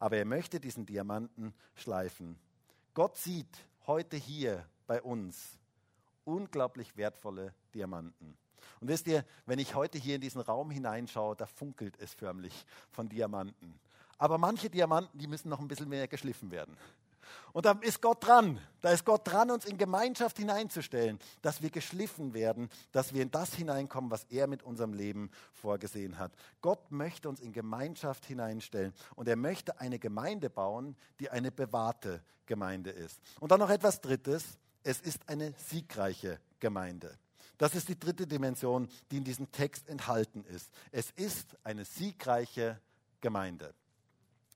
aber 0.00 0.16
er 0.16 0.24
möchte 0.24 0.58
diesen 0.58 0.86
Diamanten 0.86 1.54
schleifen. 1.74 2.36
Gott 2.94 3.16
sieht 3.16 3.64
heute 3.86 4.16
hier 4.16 4.66
bei 4.86 5.00
uns 5.00 5.58
unglaublich 6.24 6.96
wertvolle 6.96 7.54
Diamanten. 7.74 8.36
Und 8.80 8.88
wisst 8.88 9.06
ihr, 9.06 9.24
wenn 9.46 9.58
ich 9.58 9.74
heute 9.74 9.98
hier 9.98 10.16
in 10.16 10.20
diesen 10.20 10.40
Raum 10.40 10.70
hineinschaue, 10.70 11.36
da 11.36 11.46
funkelt 11.46 11.98
es 12.00 12.14
förmlich 12.14 12.66
von 12.90 13.08
Diamanten. 13.08 13.78
Aber 14.18 14.38
manche 14.38 14.68
Diamanten, 14.68 15.18
die 15.18 15.26
müssen 15.26 15.48
noch 15.48 15.60
ein 15.60 15.68
bisschen 15.68 15.88
mehr 15.88 16.08
geschliffen 16.08 16.50
werden. 16.50 16.76
Und 17.52 17.66
da 17.66 17.72
ist 17.80 18.00
Gott 18.00 18.26
dran. 18.26 18.60
Da 18.80 18.90
ist 18.90 19.04
Gott 19.04 19.26
dran, 19.26 19.50
uns 19.50 19.64
in 19.64 19.76
Gemeinschaft 19.76 20.38
hineinzustellen, 20.38 21.18
dass 21.42 21.60
wir 21.62 21.70
geschliffen 21.70 22.32
werden, 22.32 22.70
dass 22.92 23.12
wir 23.12 23.22
in 23.22 23.30
das 23.30 23.54
hineinkommen, 23.54 24.10
was 24.10 24.24
er 24.24 24.46
mit 24.46 24.62
unserem 24.62 24.94
Leben 24.94 25.30
vorgesehen 25.52 26.18
hat. 26.18 26.32
Gott 26.62 26.90
möchte 26.90 27.28
uns 27.28 27.40
in 27.40 27.52
Gemeinschaft 27.52 28.24
hineinstellen 28.24 28.94
und 29.16 29.28
er 29.28 29.36
möchte 29.36 29.80
eine 29.80 29.98
Gemeinde 29.98 30.48
bauen, 30.48 30.96
die 31.18 31.28
eine 31.30 31.52
bewahrte 31.52 32.22
Gemeinde 32.46 32.90
ist. 32.90 33.20
Und 33.38 33.52
dann 33.52 33.60
noch 33.60 33.70
etwas 33.70 34.00
Drittes. 34.00 34.58
Es 34.82 35.00
ist 35.00 35.28
eine 35.28 35.52
siegreiche 35.58 36.40
Gemeinde. 36.58 37.18
Das 37.58 37.74
ist 37.74 37.88
die 37.88 38.00
dritte 38.00 38.26
Dimension, 38.26 38.88
die 39.10 39.18
in 39.18 39.24
diesem 39.24 39.52
Text 39.52 39.86
enthalten 39.88 40.44
ist. 40.44 40.70
Es 40.92 41.10
ist 41.10 41.58
eine 41.62 41.84
siegreiche 41.84 42.80
Gemeinde. 43.20 43.74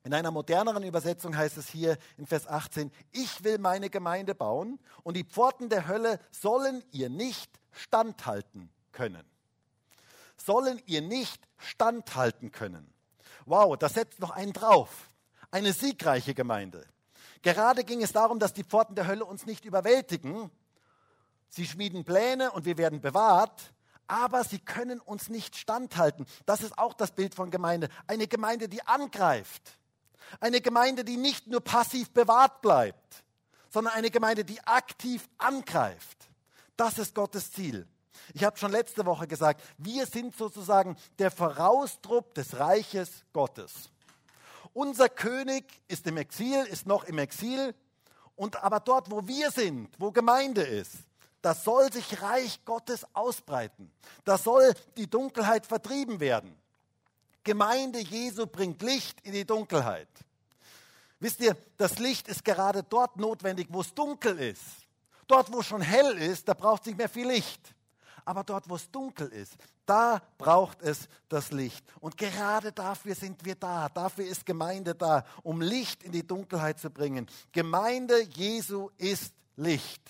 In 0.05 0.13
einer 0.13 0.31
moderneren 0.31 0.83
Übersetzung 0.83 1.35
heißt 1.35 1.57
es 1.57 1.71
hier 1.71 1.97
in 2.19 2.27
Vers 2.27 2.47
18, 2.47 2.93
ich 3.11 3.43
will 3.43 3.57
meine 3.57 3.89
Gemeinde 3.89 4.35
bauen 4.35 4.79
und 5.03 5.17
die 5.17 5.25
Pforten 5.25 5.71
der 5.71 5.89
Hölle 5.89 6.21
sollen 6.31 6.85
ihr 6.93 7.09
nicht 7.09 7.51
standhalten 7.71 8.71
können. 8.93 9.25
Sollen 10.37 10.81
ihr 10.85 11.01
nicht 11.01 11.49
standhalten 11.57 12.53
können. 12.53 12.93
Wow, 13.47 13.79
das 13.79 13.95
setzt 13.95 14.21
noch 14.21 14.31
einen 14.31 14.53
drauf. 14.53 15.11
Eine 15.51 15.73
siegreiche 15.73 16.35
Gemeinde. 16.35 16.87
Gerade 17.41 17.83
ging 17.83 18.03
es 18.03 18.13
darum, 18.13 18.39
dass 18.39 18.53
die 18.53 18.65
Pforten 18.65 18.95
der 18.95 19.07
Hölle 19.07 19.25
uns 19.25 19.47
nicht 19.47 19.65
überwältigen. 19.65 20.51
Sie 21.49 21.67
schmieden 21.67 22.05
Pläne 22.05 22.51
und 22.51 22.67
wir 22.67 22.77
werden 22.77 23.01
bewahrt, 23.01 23.73
aber 24.07 24.45
sie 24.45 24.59
können 24.59 25.01
uns 25.01 25.31
nicht 25.31 25.57
standhalten. 25.57 26.27
Das 26.45 26.61
ist 26.61 26.77
auch 26.77 26.93
das 26.93 27.13
Bild 27.13 27.35
von 27.35 27.51
Gemeinde. 27.51 27.89
Eine 28.07 28.27
Gemeinde, 28.27 28.69
die 28.69 28.87
angreift 28.87 29.79
eine 30.41 30.61
Gemeinde, 30.61 31.05
die 31.05 31.17
nicht 31.17 31.47
nur 31.47 31.61
passiv 31.61 32.11
bewahrt 32.11 32.63
bleibt, 32.63 33.25
sondern 33.71 33.95
eine 33.95 34.11
Gemeinde, 34.11 34.45
die 34.45 34.61
aktiv 34.67 35.29
angreift. 35.39 36.29
Das 36.77 36.99
ist 36.99 37.15
Gottes 37.15 37.53
Ziel. 37.53 37.87
Ich 38.33 38.45
habe 38.45 38.57
schon 38.57 38.71
letzte 38.71 39.05
Woche 39.07 39.27
gesagt, 39.27 39.63
wir 39.79 40.07
sind 40.07 40.37
sozusagen 40.37 40.97
der 41.19 41.31
Voraustrupp 41.31 42.35
des 42.35 42.59
Reiches 42.59 43.25
Gottes. 43.33 43.91
Unser 44.73 45.09
König 45.09 45.65
ist 45.89 46.07
im 46.07 46.17
Exil, 46.17 46.65
ist 46.65 46.87
noch 46.87 47.05
im 47.05 47.19
Exil, 47.19 47.75
und 48.37 48.63
aber 48.63 48.81
dort, 48.81 49.11
wo 49.11 49.27
wir 49.27 49.51
sind, 49.51 49.89
wo 49.99 50.11
Gemeinde 50.11 50.63
ist, 50.63 50.95
da 51.43 51.55
soll 51.55 51.93
sich 51.93 52.23
Reich 52.23 52.65
Gottes 52.65 53.07
ausbreiten. 53.15 53.93
Da 54.25 54.39
soll 54.39 54.75
die 54.97 55.09
Dunkelheit 55.09 55.67
vertrieben 55.67 56.19
werden. 56.19 56.57
Gemeinde 57.45 58.01
Jesu 58.01 58.47
bringt 58.47 58.83
Licht 58.83 59.21
in 59.21 59.33
die 59.33 59.45
Dunkelheit. 59.45 60.09
Wisst 61.21 61.41
ihr, 61.41 61.57
das 61.77 61.99
Licht 61.99 62.29
ist 62.29 62.45
gerade 62.45 62.83
dort 62.83 63.17
notwendig, 63.17 63.69
wo 63.71 63.83
es 63.83 63.95
dunkel 63.95 64.39
ist. 64.39 64.63
Dort, 65.27 65.53
wo 65.53 65.61
es 65.61 65.67
schon 65.67 65.81
hell 65.81 66.19
ist, 66.19 66.49
da 66.49 66.55
braucht 66.55 66.83
es 66.83 66.87
nicht 66.87 66.99
mehr 66.99 67.09
viel 67.09 67.29
Licht. 67.29 67.75
Aber 68.25 68.43
dort, 68.43 68.69
wo 68.69 68.77
es 68.77 68.91
dunkel 68.91 69.29
ist, 69.29 69.55
da 69.87 70.23
braucht 70.39 70.83
es 70.83 71.09
das 71.29 71.53
Licht. 71.53 71.85
Und 72.01 72.17
gerade 72.17 72.73
dafür 72.73 73.15
sind 73.15 73.45
wir 73.45 73.55
da. 73.55 73.89
Dafür 73.89 74.27
ist 74.27 74.47
Gemeinde 74.47 74.95
da, 74.95 75.25
um 75.43 75.61
Licht 75.61 76.03
in 76.03 76.13
die 76.13 76.27
Dunkelheit 76.27 76.79
zu 76.79 76.91
bringen. 76.91 77.27
Gemeinde 77.53 78.23
Jesu 78.23 78.91
ist 78.97 79.35
Licht. 79.57 80.03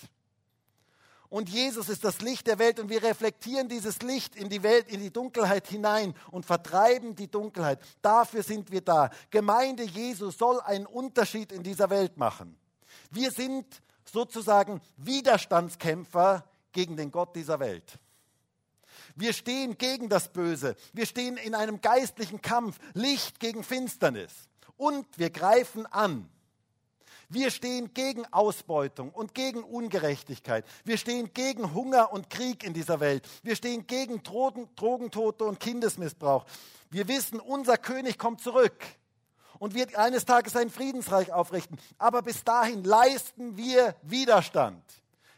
Und 1.29 1.49
Jesus 1.49 1.89
ist 1.89 2.03
das 2.03 2.21
Licht 2.21 2.47
der 2.47 2.59
Welt 2.59 2.79
und 2.79 2.89
wir 2.89 3.03
reflektieren 3.03 3.67
dieses 3.67 4.01
Licht 4.01 4.35
in 4.35 4.49
die 4.49 4.63
Welt, 4.63 4.87
in 4.89 4.99
die 4.99 5.11
Dunkelheit 5.11 5.67
hinein 5.67 6.13
und 6.31 6.45
vertreiben 6.45 7.15
die 7.15 7.29
Dunkelheit. 7.29 7.79
Dafür 8.01 8.43
sind 8.43 8.71
wir 8.71 8.81
da. 8.81 9.09
Gemeinde 9.31 9.83
Jesu 9.83 10.31
soll 10.31 10.61
einen 10.61 10.85
Unterschied 10.85 11.51
in 11.51 11.63
dieser 11.63 11.89
Welt 11.89 12.17
machen. 12.17 12.57
Wir 13.11 13.31
sind 13.31 13.65
sozusagen 14.11 14.81
Widerstandskämpfer 14.97 16.45
gegen 16.71 16.95
den 16.95 17.11
Gott 17.11 17.35
dieser 17.35 17.59
Welt. 17.59 17.99
Wir 19.15 19.33
stehen 19.33 19.77
gegen 19.77 20.09
das 20.09 20.31
Böse. 20.31 20.75
Wir 20.93 21.05
stehen 21.05 21.37
in 21.37 21.55
einem 21.55 21.81
geistlichen 21.81 22.41
Kampf, 22.41 22.77
Licht 22.93 23.39
gegen 23.39 23.63
Finsternis. 23.63 24.31
Und 24.77 25.05
wir 25.17 25.29
greifen 25.29 25.85
an. 25.85 26.29
Wir 27.35 27.51
stehen 27.51 27.93
gegen 27.93 28.25
Ausbeutung 28.31 29.11
und 29.11 29.33
gegen 29.33 29.61
Ungerechtigkeit. 29.61 30.63
Wir 30.85 30.97
stehen 30.97 31.33
gegen 31.33 31.73
Hunger 31.73 32.13
und 32.13 32.29
Krieg 32.29 32.63
in 32.63 32.73
dieser 32.73 33.01
Welt. 33.01 33.27
Wir 33.43 33.57
stehen 33.57 33.85
gegen 33.87 34.23
Drogen, 34.23 34.69
Drogentote 34.77 35.43
und 35.43 35.59
Kindesmissbrauch. 35.59 36.45
Wir 36.91 37.09
wissen, 37.09 37.41
unser 37.41 37.77
König 37.77 38.17
kommt 38.17 38.39
zurück 38.39 38.81
und 39.59 39.73
wird 39.73 39.95
eines 39.95 40.23
Tages 40.23 40.55
ein 40.55 40.69
Friedensreich 40.69 41.33
aufrichten. 41.33 41.77
Aber 41.97 42.21
bis 42.21 42.45
dahin 42.45 42.85
leisten 42.85 43.57
wir 43.57 43.97
Widerstand 44.03 44.81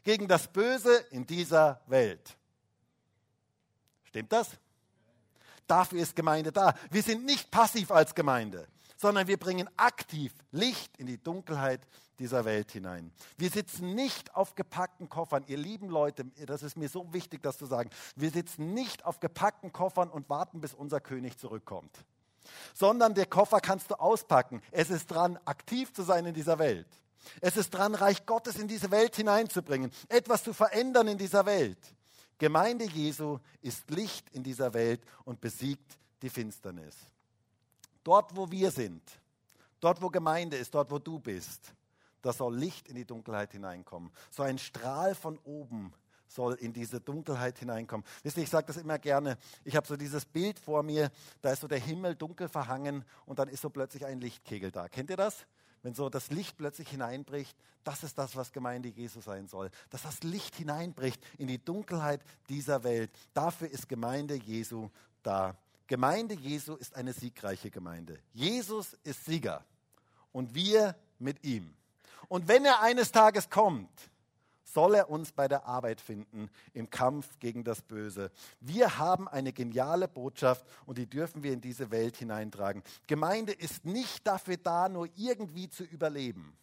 gegen 0.03 0.27
das 0.27 0.49
Böse 0.49 1.03
in 1.09 1.25
dieser 1.25 1.81
Welt. 1.87 2.37
Stimmt 4.03 4.31
das? 4.31 4.51
Dafür 5.65 6.03
ist 6.03 6.15
Gemeinde 6.15 6.51
da. 6.51 6.75
Wir 6.91 7.01
sind 7.01 7.25
nicht 7.25 7.49
passiv 7.49 7.89
als 7.89 8.13
Gemeinde, 8.13 8.67
sondern 8.97 9.27
wir 9.27 9.37
bringen 9.37 9.69
aktiv 9.77 10.33
Licht 10.51 10.97
in 10.97 11.07
die 11.07 11.21
Dunkelheit 11.21 11.81
dieser 12.19 12.45
Welt 12.45 12.71
hinein. 12.71 13.11
Wir 13.37 13.49
sitzen 13.49 13.95
nicht 13.95 14.35
auf 14.35 14.55
gepackten 14.55 15.07
Koffern. 15.07 15.43
Ihr 15.47 15.57
lieben 15.57 15.89
Leute, 15.89 16.25
das 16.45 16.63
ist 16.63 16.75
mir 16.75 16.89
so 16.89 17.13
wichtig, 17.13 17.43
das 17.43 17.57
zu 17.57 17.65
sagen. 17.65 17.89
Wir 18.15 18.31
sitzen 18.31 18.73
nicht 18.73 19.05
auf 19.05 19.19
gepackten 19.19 19.71
Koffern 19.71 20.09
und 20.09 20.29
warten, 20.29 20.59
bis 20.59 20.73
unser 20.73 20.99
König 20.99 21.37
zurückkommt. 21.37 21.95
Sondern 22.73 23.13
der 23.13 23.27
Koffer 23.27 23.59
kannst 23.59 23.91
du 23.91 23.95
auspacken. 23.95 24.61
Es 24.71 24.89
ist 24.89 25.07
dran, 25.07 25.37
aktiv 25.45 25.93
zu 25.93 26.01
sein 26.01 26.25
in 26.25 26.33
dieser 26.33 26.57
Welt. 26.59 26.87
Es 27.41 27.57
ist 27.57 27.71
dran, 27.71 27.93
Reich 27.93 28.25
Gottes 28.25 28.57
in 28.57 28.67
diese 28.67 28.89
Welt 28.89 29.15
hineinzubringen, 29.15 29.91
etwas 30.07 30.43
zu 30.43 30.53
verändern 30.53 31.07
in 31.07 31.17
dieser 31.17 31.45
Welt. 31.45 31.79
Gemeinde 32.37 32.85
Jesu 32.85 33.39
ist 33.61 33.89
Licht 33.89 34.29
in 34.29 34.43
dieser 34.43 34.73
Welt 34.73 35.01
und 35.25 35.41
besiegt 35.41 35.97
die 36.21 36.29
Finsternis. 36.29 36.95
Dort, 38.07 38.33
wo 38.37 38.49
wir 38.49 38.71
sind, 38.71 39.03
dort, 39.81 40.01
wo 40.01 40.07
Gemeinde 40.07 40.55
ist, 40.55 40.73
dort, 40.73 40.89
wo 40.89 40.97
du 40.97 41.19
bist, 41.19 41.73
da 42.21 42.31
soll 42.31 42.55
Licht 42.55 42.87
in 42.87 42.95
die 42.95 43.03
Dunkelheit 43.03 43.51
hineinkommen. 43.51 44.11
So 44.31 44.43
ein 44.43 44.57
Strahl 44.57 45.13
von 45.13 45.37
oben 45.39 45.93
soll 46.25 46.53
in 46.53 46.71
diese 46.71 47.01
Dunkelheit 47.01 47.59
hineinkommen. 47.59 48.05
Wisst 48.23 48.37
ihr, 48.37 48.43
ich 48.43 48.49
sage 48.49 48.67
das 48.67 48.77
immer 48.77 48.97
gerne. 48.97 49.37
Ich 49.65 49.75
habe 49.75 49.85
so 49.85 49.97
dieses 49.97 50.25
Bild 50.25 50.57
vor 50.57 50.83
mir, 50.83 51.11
da 51.41 51.51
ist 51.51 51.59
so 51.59 51.67
der 51.67 51.79
Himmel 51.79 52.15
dunkel 52.15 52.47
verhangen 52.47 53.03
und 53.25 53.39
dann 53.39 53.49
ist 53.49 53.61
so 53.61 53.69
plötzlich 53.69 54.05
ein 54.05 54.21
Lichtkegel 54.21 54.71
da. 54.71 54.87
Kennt 54.87 55.09
ihr 55.09 55.17
das? 55.17 55.45
wenn 55.83 55.93
so 55.93 56.09
das 56.09 56.31
Licht 56.31 56.57
plötzlich 56.57 56.89
hineinbricht, 56.89 57.55
das 57.83 58.03
ist 58.03 58.17
das, 58.17 58.35
was 58.35 58.51
Gemeinde 58.51 58.89
Jesu 58.89 59.21
sein 59.21 59.47
soll. 59.47 59.69
Dass 59.89 60.01
das 60.03 60.23
Licht 60.23 60.55
hineinbricht 60.55 61.21
in 61.37 61.47
die 61.47 61.63
Dunkelheit 61.63 62.21
dieser 62.49 62.83
Welt. 62.83 63.11
Dafür 63.33 63.69
ist 63.69 63.87
Gemeinde 63.87 64.35
Jesu 64.35 64.89
da. 65.23 65.55
Gemeinde 65.87 66.35
Jesu 66.35 66.75
ist 66.75 66.95
eine 66.95 67.13
siegreiche 67.13 67.71
Gemeinde. 67.71 68.19
Jesus 68.33 68.93
ist 69.03 69.25
Sieger 69.25 69.63
und 70.31 70.53
wir 70.53 70.95
mit 71.19 71.43
ihm. 71.43 71.73
Und 72.27 72.47
wenn 72.47 72.65
er 72.65 72.81
eines 72.81 73.11
Tages 73.11 73.49
kommt, 73.49 73.89
soll 74.63 74.95
er 74.95 75.09
uns 75.09 75.31
bei 75.31 75.47
der 75.47 75.65
Arbeit 75.65 76.01
finden 76.01 76.49
im 76.73 76.89
Kampf 76.89 77.39
gegen 77.39 77.63
das 77.63 77.81
Böse. 77.81 78.31
Wir 78.59 78.97
haben 78.97 79.27
eine 79.27 79.53
geniale 79.53 80.07
Botschaft 80.07 80.65
und 80.85 80.97
die 80.97 81.07
dürfen 81.07 81.41
wir 81.41 81.53
in 81.53 81.61
diese 81.61 81.89
Welt 81.89 82.17
hineintragen. 82.17 82.83
Gemeinde 83.07 83.53
ist 83.53 83.85
nicht 83.85 84.27
dafür 84.27 84.57
da, 84.57 84.89
nur 84.89 85.07
irgendwie 85.15 85.69
zu 85.69 85.83
überleben, 85.83 86.55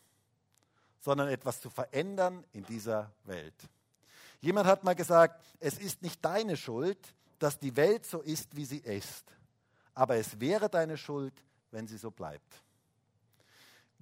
sondern 1.01 1.29
etwas 1.29 1.61
zu 1.61 1.71
verändern 1.71 2.45
in 2.53 2.65
dieser 2.67 3.11
Welt. 3.25 3.55
Jemand 4.41 4.67
hat 4.67 4.85
mal 4.85 4.95
gesagt, 4.95 5.43
es 5.59 5.79
ist 5.79 6.03
nicht 6.03 6.23
deine 6.23 6.59
Schuld, 6.59 6.99
dass 7.39 7.59
die 7.59 7.77
Welt 7.77 8.07
so 8.07 8.21
ist, 8.21 8.55
wie 8.57 8.65
sie 8.65 8.79
ist, 8.79 9.25
aber 9.95 10.17
es 10.17 10.41
wäre 10.41 10.69
deine 10.69 10.97
Schuld, 10.97 11.35
wenn 11.71 11.87
sie 11.87 11.99
so 11.99 12.11
bleibt. 12.11 12.65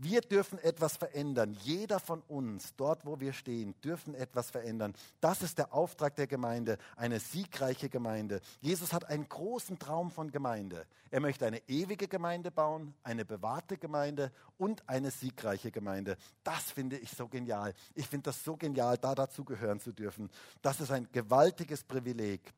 Wir 0.05 0.21
dürfen 0.21 0.59
etwas 0.59 0.97
verändern. 0.97 1.57
Jeder 1.63 2.01
von 2.01 2.23
uns, 2.23 2.75
dort 2.77 3.07
wo 3.07 3.21
wir 3.21 3.33
stehen, 3.33 3.75
dürfen 3.83 4.15
etwas 4.17 4.51
verändern. 4.51 4.95
Das 5.21 5.43
ist 5.43 5.59
der 5.59 5.73
Auftrag 5.73 6.17
der 6.17 6.27
Gemeinde, 6.27 6.79
eine 6.97 7.21
siegreiche 7.21 7.89
Gemeinde. 7.89 8.41
Jesus 8.61 8.93
hat 8.93 9.05
einen 9.05 9.29
großen 9.29 9.79
Traum 9.79 10.11
von 10.11 10.33
Gemeinde. 10.33 10.87
Er 11.11 11.21
möchte 11.21 11.47
eine 11.47 11.63
ewige 11.69 12.09
Gemeinde 12.09 12.51
bauen, 12.51 12.95
eine 13.05 13.25
bewahrte 13.25 13.77
Gemeinde 13.77 14.33
und 14.59 14.83
eine 14.89 15.11
siegreiche 15.11 15.71
Gemeinde. 15.71 16.17
Das 16.43 16.73
finde 16.73 16.99
ich 16.99 17.11
so 17.11 17.29
genial. 17.29 17.73
Ich 17.95 18.09
finde 18.09 18.25
das 18.25 18.43
so 18.43 18.57
genial, 18.57 18.99
da 18.99 19.15
dazugehören 19.15 19.79
zu 19.79 19.93
dürfen. 19.93 20.31
Das 20.63 20.81
ist 20.81 20.91
ein 20.91 21.07
gewaltiges 21.13 21.85
Privileg. 21.85 22.53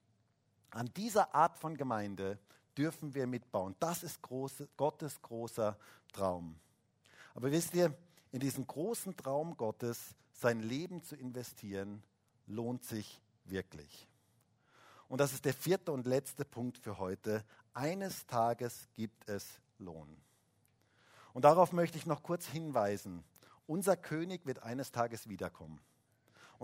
An 0.74 0.92
dieser 0.96 1.32
Art 1.36 1.56
von 1.56 1.76
Gemeinde 1.76 2.36
dürfen 2.76 3.14
wir 3.14 3.28
mitbauen. 3.28 3.76
Das 3.78 4.02
ist 4.02 4.20
große, 4.22 4.68
Gottes 4.76 5.22
großer 5.22 5.78
Traum. 6.12 6.58
Aber 7.36 7.52
wisst 7.52 7.74
ihr, 7.74 7.96
in 8.32 8.40
diesen 8.40 8.66
großen 8.66 9.16
Traum 9.16 9.56
Gottes, 9.56 10.16
sein 10.32 10.58
Leben 10.58 11.04
zu 11.04 11.14
investieren, 11.14 12.02
lohnt 12.48 12.82
sich 12.82 13.20
wirklich. 13.44 14.08
Und 15.06 15.20
das 15.20 15.32
ist 15.32 15.44
der 15.44 15.54
vierte 15.54 15.92
und 15.92 16.06
letzte 16.06 16.44
Punkt 16.44 16.76
für 16.76 16.98
heute. 16.98 17.44
Eines 17.72 18.26
Tages 18.26 18.88
gibt 18.94 19.28
es 19.28 19.46
Lohn. 19.78 20.16
Und 21.34 21.44
darauf 21.44 21.70
möchte 21.70 21.98
ich 21.98 22.06
noch 22.06 22.24
kurz 22.24 22.46
hinweisen. 22.46 23.22
Unser 23.68 23.96
König 23.96 24.44
wird 24.44 24.64
eines 24.64 24.90
Tages 24.90 25.28
wiederkommen 25.28 25.80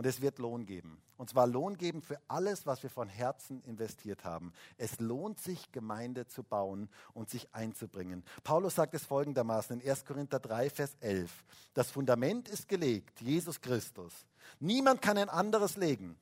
und 0.00 0.06
es 0.06 0.22
wird 0.22 0.38
Lohn 0.38 0.64
geben. 0.64 0.96
Und 1.18 1.28
zwar 1.28 1.46
Lohn 1.46 1.76
geben 1.76 2.00
für 2.00 2.18
alles, 2.26 2.64
was 2.64 2.82
wir 2.82 2.88
von 2.88 3.06
Herzen 3.06 3.60
investiert 3.64 4.24
haben. 4.24 4.54
Es 4.78 4.98
lohnt 4.98 5.38
sich, 5.38 5.72
Gemeinde 5.72 6.26
zu 6.26 6.42
bauen 6.42 6.88
und 7.12 7.28
sich 7.28 7.54
einzubringen. 7.54 8.24
Paulus 8.42 8.76
sagt 8.76 8.94
es 8.94 9.04
folgendermaßen 9.04 9.78
in 9.78 9.86
1. 9.86 10.06
Korinther 10.06 10.38
3, 10.40 10.70
Vers 10.70 10.96
11. 11.00 11.44
Das 11.74 11.90
Fundament 11.90 12.48
ist 12.48 12.66
gelegt, 12.66 13.20
Jesus 13.20 13.60
Christus. 13.60 14.14
Niemand 14.58 15.02
kann 15.02 15.18
ein 15.18 15.28
anderes 15.28 15.76
legen. 15.76 16.16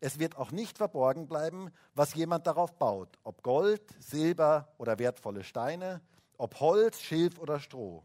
Es 0.00 0.18
wird 0.18 0.36
auch 0.36 0.50
nicht 0.50 0.76
verborgen 0.76 1.26
bleiben, 1.26 1.70
was 1.94 2.12
jemand 2.12 2.46
darauf 2.46 2.74
baut, 2.74 3.18
ob 3.22 3.42
Gold, 3.42 3.80
Silber 4.00 4.68
oder 4.76 4.98
wertvolle 4.98 5.44
Steine, 5.44 6.02
ob 6.36 6.60
Holz, 6.60 7.00
Schilf 7.00 7.38
oder 7.38 7.58
Stroh. 7.58 8.04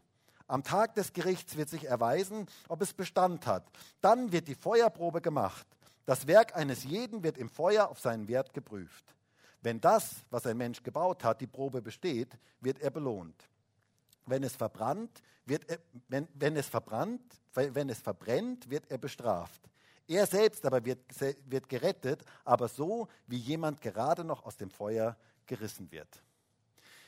Am 0.50 0.64
Tag 0.64 0.96
des 0.96 1.12
Gerichts 1.12 1.56
wird 1.56 1.68
sich 1.68 1.84
erweisen, 1.84 2.46
ob 2.66 2.82
es 2.82 2.92
Bestand 2.92 3.46
hat. 3.46 3.64
Dann 4.00 4.32
wird 4.32 4.48
die 4.48 4.56
Feuerprobe 4.56 5.20
gemacht. 5.20 5.64
Das 6.06 6.26
Werk 6.26 6.56
eines 6.56 6.82
jeden 6.82 7.22
wird 7.22 7.38
im 7.38 7.48
Feuer 7.48 7.88
auf 7.88 8.00
seinen 8.00 8.26
Wert 8.26 8.52
geprüft. 8.52 9.14
Wenn 9.62 9.80
das, 9.80 10.16
was 10.28 10.46
ein 10.46 10.56
Mensch 10.56 10.82
gebaut 10.82 11.22
hat, 11.22 11.40
die 11.40 11.46
Probe 11.46 11.80
besteht, 11.80 12.36
wird 12.60 12.80
er 12.80 12.90
belohnt. 12.90 13.48
Wenn 14.26 14.42
es 14.42 14.56
verbrannt, 14.56 15.22
wird 15.46 15.70
er, 15.70 15.78
wenn, 16.08 16.26
wenn 16.34 16.56
es 16.56 16.66
verbrannt, 16.66 17.22
wenn 17.54 17.88
es 17.88 18.00
verbrennt, 18.00 18.68
wird 18.68 18.90
er 18.90 18.98
bestraft. 18.98 19.60
Er 20.08 20.26
selbst 20.26 20.66
aber 20.66 20.84
wird, 20.84 20.98
wird 21.48 21.68
gerettet, 21.68 22.24
aber 22.44 22.66
so, 22.66 23.06
wie 23.28 23.38
jemand 23.38 23.80
gerade 23.80 24.24
noch 24.24 24.44
aus 24.44 24.56
dem 24.56 24.72
Feuer 24.72 25.16
gerissen 25.46 25.92
wird. 25.92 26.08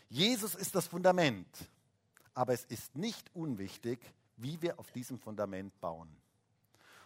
Jesus 0.08 0.54
ist 0.54 0.76
das 0.76 0.86
Fundament 0.86 1.48
aber 2.34 2.52
es 2.52 2.64
ist 2.64 2.96
nicht 2.96 3.30
unwichtig, 3.34 3.98
wie 4.36 4.60
wir 4.62 4.78
auf 4.78 4.90
diesem 4.92 5.18
Fundament 5.18 5.78
bauen. 5.80 6.08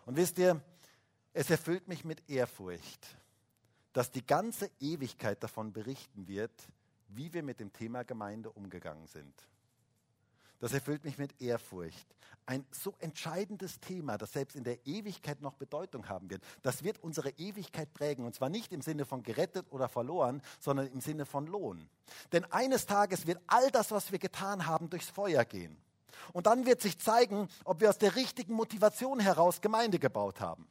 Und 0.05 0.17
wisst 0.17 0.39
ihr, 0.39 0.61
es 1.33 1.51
erfüllt 1.51 1.89
mich 1.89 2.05
mit 2.05 2.29
Ehrfurcht, 2.31 3.17
dass 3.93 4.11
die 4.11 4.25
ganze 4.25 4.71
Ewigkeit 4.81 5.43
davon 5.43 5.73
berichten 5.73 6.29
wird, 6.29 6.53
wie 7.09 7.33
wir 7.33 7.43
mit 7.43 7.61
dem 7.61 7.73
Thema 7.73 8.05
Gemeinde 8.05 8.51
umgegangen 8.51 9.07
sind. 9.07 9.35
Das 10.61 10.73
erfüllt 10.73 11.05
mich 11.05 11.19
mit 11.19 11.41
Ehrfurcht. 11.41 12.07
Ein 12.47 12.65
so 12.71 12.95
entscheidendes 13.01 13.81
Thema, 13.81 14.17
das 14.19 14.33
selbst 14.33 14.57
in 14.57 14.65
der 14.65 14.87
Ewigkeit 14.87 15.41
noch 15.43 15.55
Bedeutung 15.55 16.09
haben 16.09 16.31
wird, 16.31 16.43
das 16.63 16.85
wird 16.85 17.03
unsere 17.03 17.31
Ewigkeit 17.31 17.93
prägen. 17.93 18.25
Und 18.25 18.35
zwar 18.35 18.49
nicht 18.49 18.73
im 18.73 18.83
Sinne 18.83 19.05
von 19.05 19.23
gerettet 19.23 19.67
oder 19.71 19.89
verloren, 19.89 20.41
sondern 20.61 20.87
im 20.87 21.01
Sinne 21.01 21.27
von 21.27 21.47
Lohn. 21.47 21.89
Denn 22.33 22.45
eines 22.53 22.87
Tages 22.87 23.27
wird 23.27 23.41
all 23.49 23.71
das, 23.71 23.91
was 23.91 24.13
wir 24.13 24.19
getan 24.19 24.67
haben, 24.67 24.89
durchs 24.91 25.11
Feuer 25.11 25.45
gehen. 25.45 25.77
Und 26.33 26.47
dann 26.47 26.67
wird 26.67 26.81
sich 26.81 26.99
zeigen, 26.99 27.49
ob 27.65 27.81
wir 27.81 27.91
aus 27.91 27.99
der 27.99 28.17
richtigen 28.17 28.55
Motivation 28.55 29.21
heraus 29.21 29.61
Gemeinde 29.61 29.99
gebaut 29.99 30.41
haben. 30.41 30.69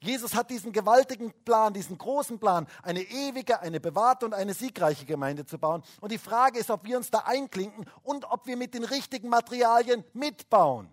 Jesus 0.00 0.34
hat 0.34 0.50
diesen 0.50 0.72
gewaltigen 0.72 1.32
Plan, 1.44 1.72
diesen 1.72 1.98
großen 1.98 2.38
Plan, 2.38 2.66
eine 2.82 3.02
ewige, 3.02 3.60
eine 3.60 3.80
bewahrte 3.80 4.26
und 4.26 4.34
eine 4.34 4.54
siegreiche 4.54 5.06
Gemeinde 5.06 5.46
zu 5.46 5.58
bauen. 5.58 5.82
Und 6.00 6.12
die 6.12 6.18
Frage 6.18 6.58
ist, 6.58 6.70
ob 6.70 6.84
wir 6.84 6.96
uns 6.96 7.10
da 7.10 7.20
einklinken 7.20 7.86
und 8.02 8.24
ob 8.26 8.46
wir 8.46 8.56
mit 8.56 8.74
den 8.74 8.84
richtigen 8.84 9.28
Materialien 9.28 10.04
mitbauen. 10.12 10.88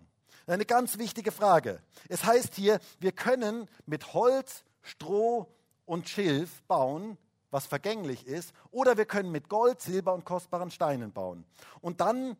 Eine 0.46 0.66
ganz 0.66 0.98
wichtige 0.98 1.30
Frage. 1.30 1.80
Es 2.08 2.24
heißt 2.24 2.54
hier, 2.54 2.80
wir 2.98 3.12
können 3.12 3.68
mit 3.86 4.12
Holz, 4.12 4.64
Stroh 4.82 5.46
und 5.86 6.08
Schilf 6.08 6.62
bauen, 6.62 7.16
was 7.50 7.66
vergänglich 7.66 8.26
ist, 8.26 8.52
oder 8.70 8.96
wir 8.96 9.04
können 9.04 9.30
mit 9.30 9.48
Gold, 9.48 9.80
Silber 9.80 10.14
und 10.14 10.24
kostbaren 10.24 10.70
Steinen 10.70 11.12
bauen. 11.12 11.44
Und 11.80 12.00
dann 12.00 12.36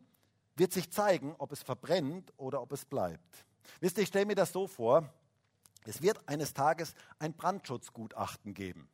wird 0.55 0.73
sich 0.73 0.91
zeigen, 0.91 1.35
ob 1.37 1.51
es 1.51 1.63
verbrennt 1.63 2.33
oder 2.37 2.61
ob 2.61 2.71
es 2.71 2.85
bleibt. 2.85 3.45
Wisst 3.79 3.97
ihr, 3.97 4.03
ich 4.03 4.09
stelle 4.09 4.25
mir 4.25 4.35
das 4.35 4.51
so 4.51 4.67
vor, 4.67 5.09
es 5.85 6.01
wird 6.01 6.19
eines 6.27 6.53
Tages 6.53 6.93
ein 7.19 7.33
Brandschutzgutachten 7.33 8.53
geben. 8.53 8.87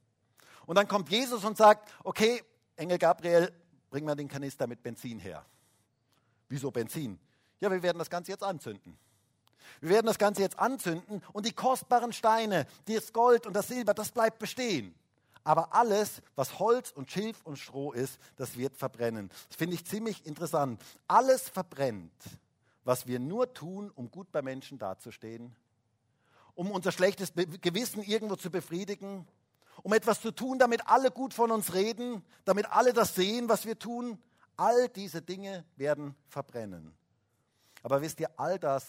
Und 0.65 0.75
dann 0.75 0.87
kommt 0.87 1.09
Jesus 1.09 1.43
und 1.45 1.57
sagt, 1.57 1.91
okay, 2.03 2.43
Engel 2.75 2.97
Gabriel, 2.97 3.51
bring 3.89 4.05
mal 4.05 4.15
den 4.15 4.27
Kanister 4.27 4.67
mit 4.67 4.83
Benzin 4.83 5.19
her. 5.19 5.45
Wieso 6.47 6.71
Benzin? 6.71 7.19
Ja, 7.59 7.71
wir 7.71 7.83
werden 7.83 7.99
das 7.99 8.09
Ganze 8.09 8.31
jetzt 8.31 8.43
anzünden. 8.43 8.97
Wir 9.81 9.89
werden 9.89 10.07
das 10.07 10.17
Ganze 10.17 10.41
jetzt 10.41 10.57
anzünden 10.57 11.21
und 11.33 11.45
die 11.45 11.53
kostbaren 11.53 12.13
Steine, 12.13 12.65
das 12.85 13.13
Gold 13.13 13.45
und 13.45 13.53
das 13.53 13.67
Silber, 13.67 13.93
das 13.93 14.11
bleibt 14.11 14.39
bestehen. 14.39 14.95
Aber 15.43 15.73
alles, 15.73 16.21
was 16.35 16.59
Holz 16.59 16.91
und 16.91 17.11
Schilf 17.11 17.41
und 17.45 17.57
Stroh 17.57 17.91
ist, 17.91 18.19
das 18.35 18.57
wird 18.57 18.75
verbrennen. 18.75 19.29
Das 19.47 19.57
finde 19.57 19.75
ich 19.75 19.85
ziemlich 19.85 20.25
interessant. 20.25 20.81
Alles 21.07 21.49
verbrennt, 21.49 22.11
was 22.83 23.07
wir 23.07 23.19
nur 23.19 23.53
tun, 23.53 23.91
um 23.95 24.11
gut 24.11 24.31
bei 24.31 24.41
Menschen 24.41 24.77
dazustehen 24.77 25.55
um 26.55 26.71
unser 26.71 26.91
schlechtes 26.91 27.33
Gewissen 27.33 28.03
irgendwo 28.03 28.35
zu 28.35 28.49
befriedigen, 28.49 29.27
um 29.83 29.93
etwas 29.93 30.21
zu 30.21 30.31
tun, 30.31 30.59
damit 30.59 30.87
alle 30.87 31.11
gut 31.11 31.33
von 31.33 31.51
uns 31.51 31.73
reden, 31.73 32.23
damit 32.45 32.69
alle 32.71 32.93
das 32.93 33.15
sehen, 33.15 33.49
was 33.49 33.65
wir 33.65 33.79
tun. 33.79 34.17
All 34.57 34.89
diese 34.89 35.21
Dinge 35.21 35.65
werden 35.77 36.15
verbrennen. 36.27 36.93
Aber 37.81 38.01
wisst 38.01 38.19
ihr, 38.19 38.29
all 38.37 38.59
das, 38.59 38.85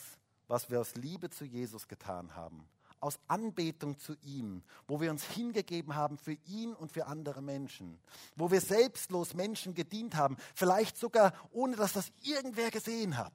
was 0.48 0.68
wir 0.68 0.80
aus 0.80 0.96
Liebe 0.96 1.30
zu 1.30 1.44
Jesus 1.44 1.86
getan 1.86 2.34
haben, 2.34 2.68
aus 2.98 3.18
Anbetung 3.28 3.98
zu 3.98 4.14
ihm, 4.22 4.62
wo 4.88 5.00
wir 5.00 5.10
uns 5.10 5.24
hingegeben 5.24 5.94
haben 5.94 6.18
für 6.18 6.36
ihn 6.46 6.74
und 6.74 6.90
für 6.90 7.06
andere 7.06 7.40
Menschen, 7.40 7.98
wo 8.36 8.50
wir 8.50 8.60
selbstlos 8.60 9.34
Menschen 9.34 9.74
gedient 9.74 10.16
haben, 10.16 10.36
vielleicht 10.54 10.98
sogar 10.98 11.32
ohne 11.52 11.76
dass 11.76 11.92
das 11.92 12.10
irgendwer 12.20 12.70
gesehen 12.70 13.16
hat 13.16 13.32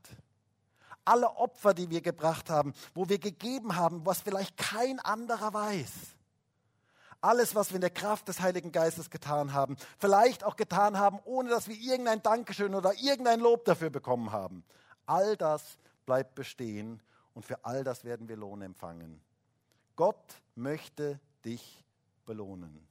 alle 1.05 1.37
Opfer, 1.37 1.73
die 1.73 1.89
wir 1.89 2.01
gebracht 2.01 2.49
haben, 2.49 2.73
wo 2.93 3.07
wir 3.07 3.19
gegeben 3.19 3.75
haben, 3.75 4.05
was 4.05 4.21
vielleicht 4.21 4.57
kein 4.57 4.99
anderer 4.99 5.53
weiß. 5.53 5.91
Alles, 7.21 7.55
was 7.55 7.69
wir 7.69 7.75
in 7.75 7.81
der 7.81 7.89
Kraft 7.89 8.27
des 8.27 8.39
Heiligen 8.39 8.71
Geistes 8.71 9.09
getan 9.09 9.53
haben, 9.53 9.77
vielleicht 9.97 10.43
auch 10.43 10.55
getan 10.55 10.97
haben, 10.97 11.19
ohne 11.23 11.49
dass 11.49 11.67
wir 11.67 11.75
irgendein 11.75 12.21
Dankeschön 12.21 12.75
oder 12.75 12.93
irgendein 12.99 13.39
Lob 13.39 13.65
dafür 13.65 13.89
bekommen 13.89 14.31
haben. 14.31 14.63
All 15.05 15.37
das 15.37 15.77
bleibt 16.05 16.35
bestehen 16.35 17.01
und 17.33 17.45
für 17.45 17.63
all 17.65 17.83
das 17.83 18.03
werden 18.03 18.27
wir 18.27 18.37
Lohn 18.37 18.61
empfangen. 18.61 19.21
Gott 19.95 20.41
möchte 20.55 21.19
dich 21.43 21.83
belohnen. 22.25 22.85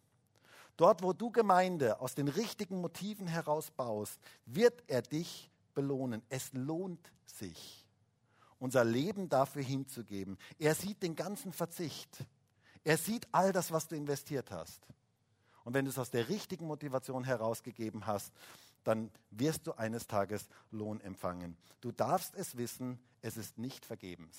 Dort, 0.77 1.03
wo 1.03 1.13
du 1.13 1.31
Gemeinde 1.31 2.01
aus 2.01 2.15
den 2.15 2.27
richtigen 2.27 2.81
Motiven 2.81 3.29
heraus 3.29 3.71
baust, 3.71 4.19
wird 4.47 4.83
er 4.89 5.03
dich 5.03 5.51
belohnen. 5.75 6.23
Es 6.29 6.53
lohnt 6.53 7.13
sich 7.27 7.84
unser 8.65 8.83
Leben 8.83 9.29
dafür 9.29 9.63
hinzugeben. 9.63 10.39
Er 10.59 10.75
sieht 10.75 11.03
den 11.03 11.15
ganzen 11.15 11.53
Verzicht. 11.53 12.25
Er 12.83 12.97
sieht 12.97 13.29
all 13.31 13.53
das, 13.53 13.73
was 13.73 13.89
du 13.89 13.95
investiert 13.95 14.51
hast. 14.51 14.81
Und 15.65 15.75
wenn 15.75 15.85
du 15.85 15.91
es 15.91 15.99
aus 15.99 16.11
der 16.11 16.31
richtigen 16.31 16.67
Motivation 16.67 17.25
herausgegeben 17.25 18.07
hast, 18.07 18.33
dann 18.83 19.11
wirst 19.31 19.67
du 19.67 19.73
eines 19.73 20.07
Tages 20.07 20.49
Lohn 20.71 21.03
empfangen. 21.03 21.59
Du 21.83 21.93
darfst 21.93 22.35
es 22.37 22.57
wissen, 22.57 22.99
es 23.21 23.37
ist 23.37 23.59
nicht 23.59 23.85
vergebens. 23.85 24.39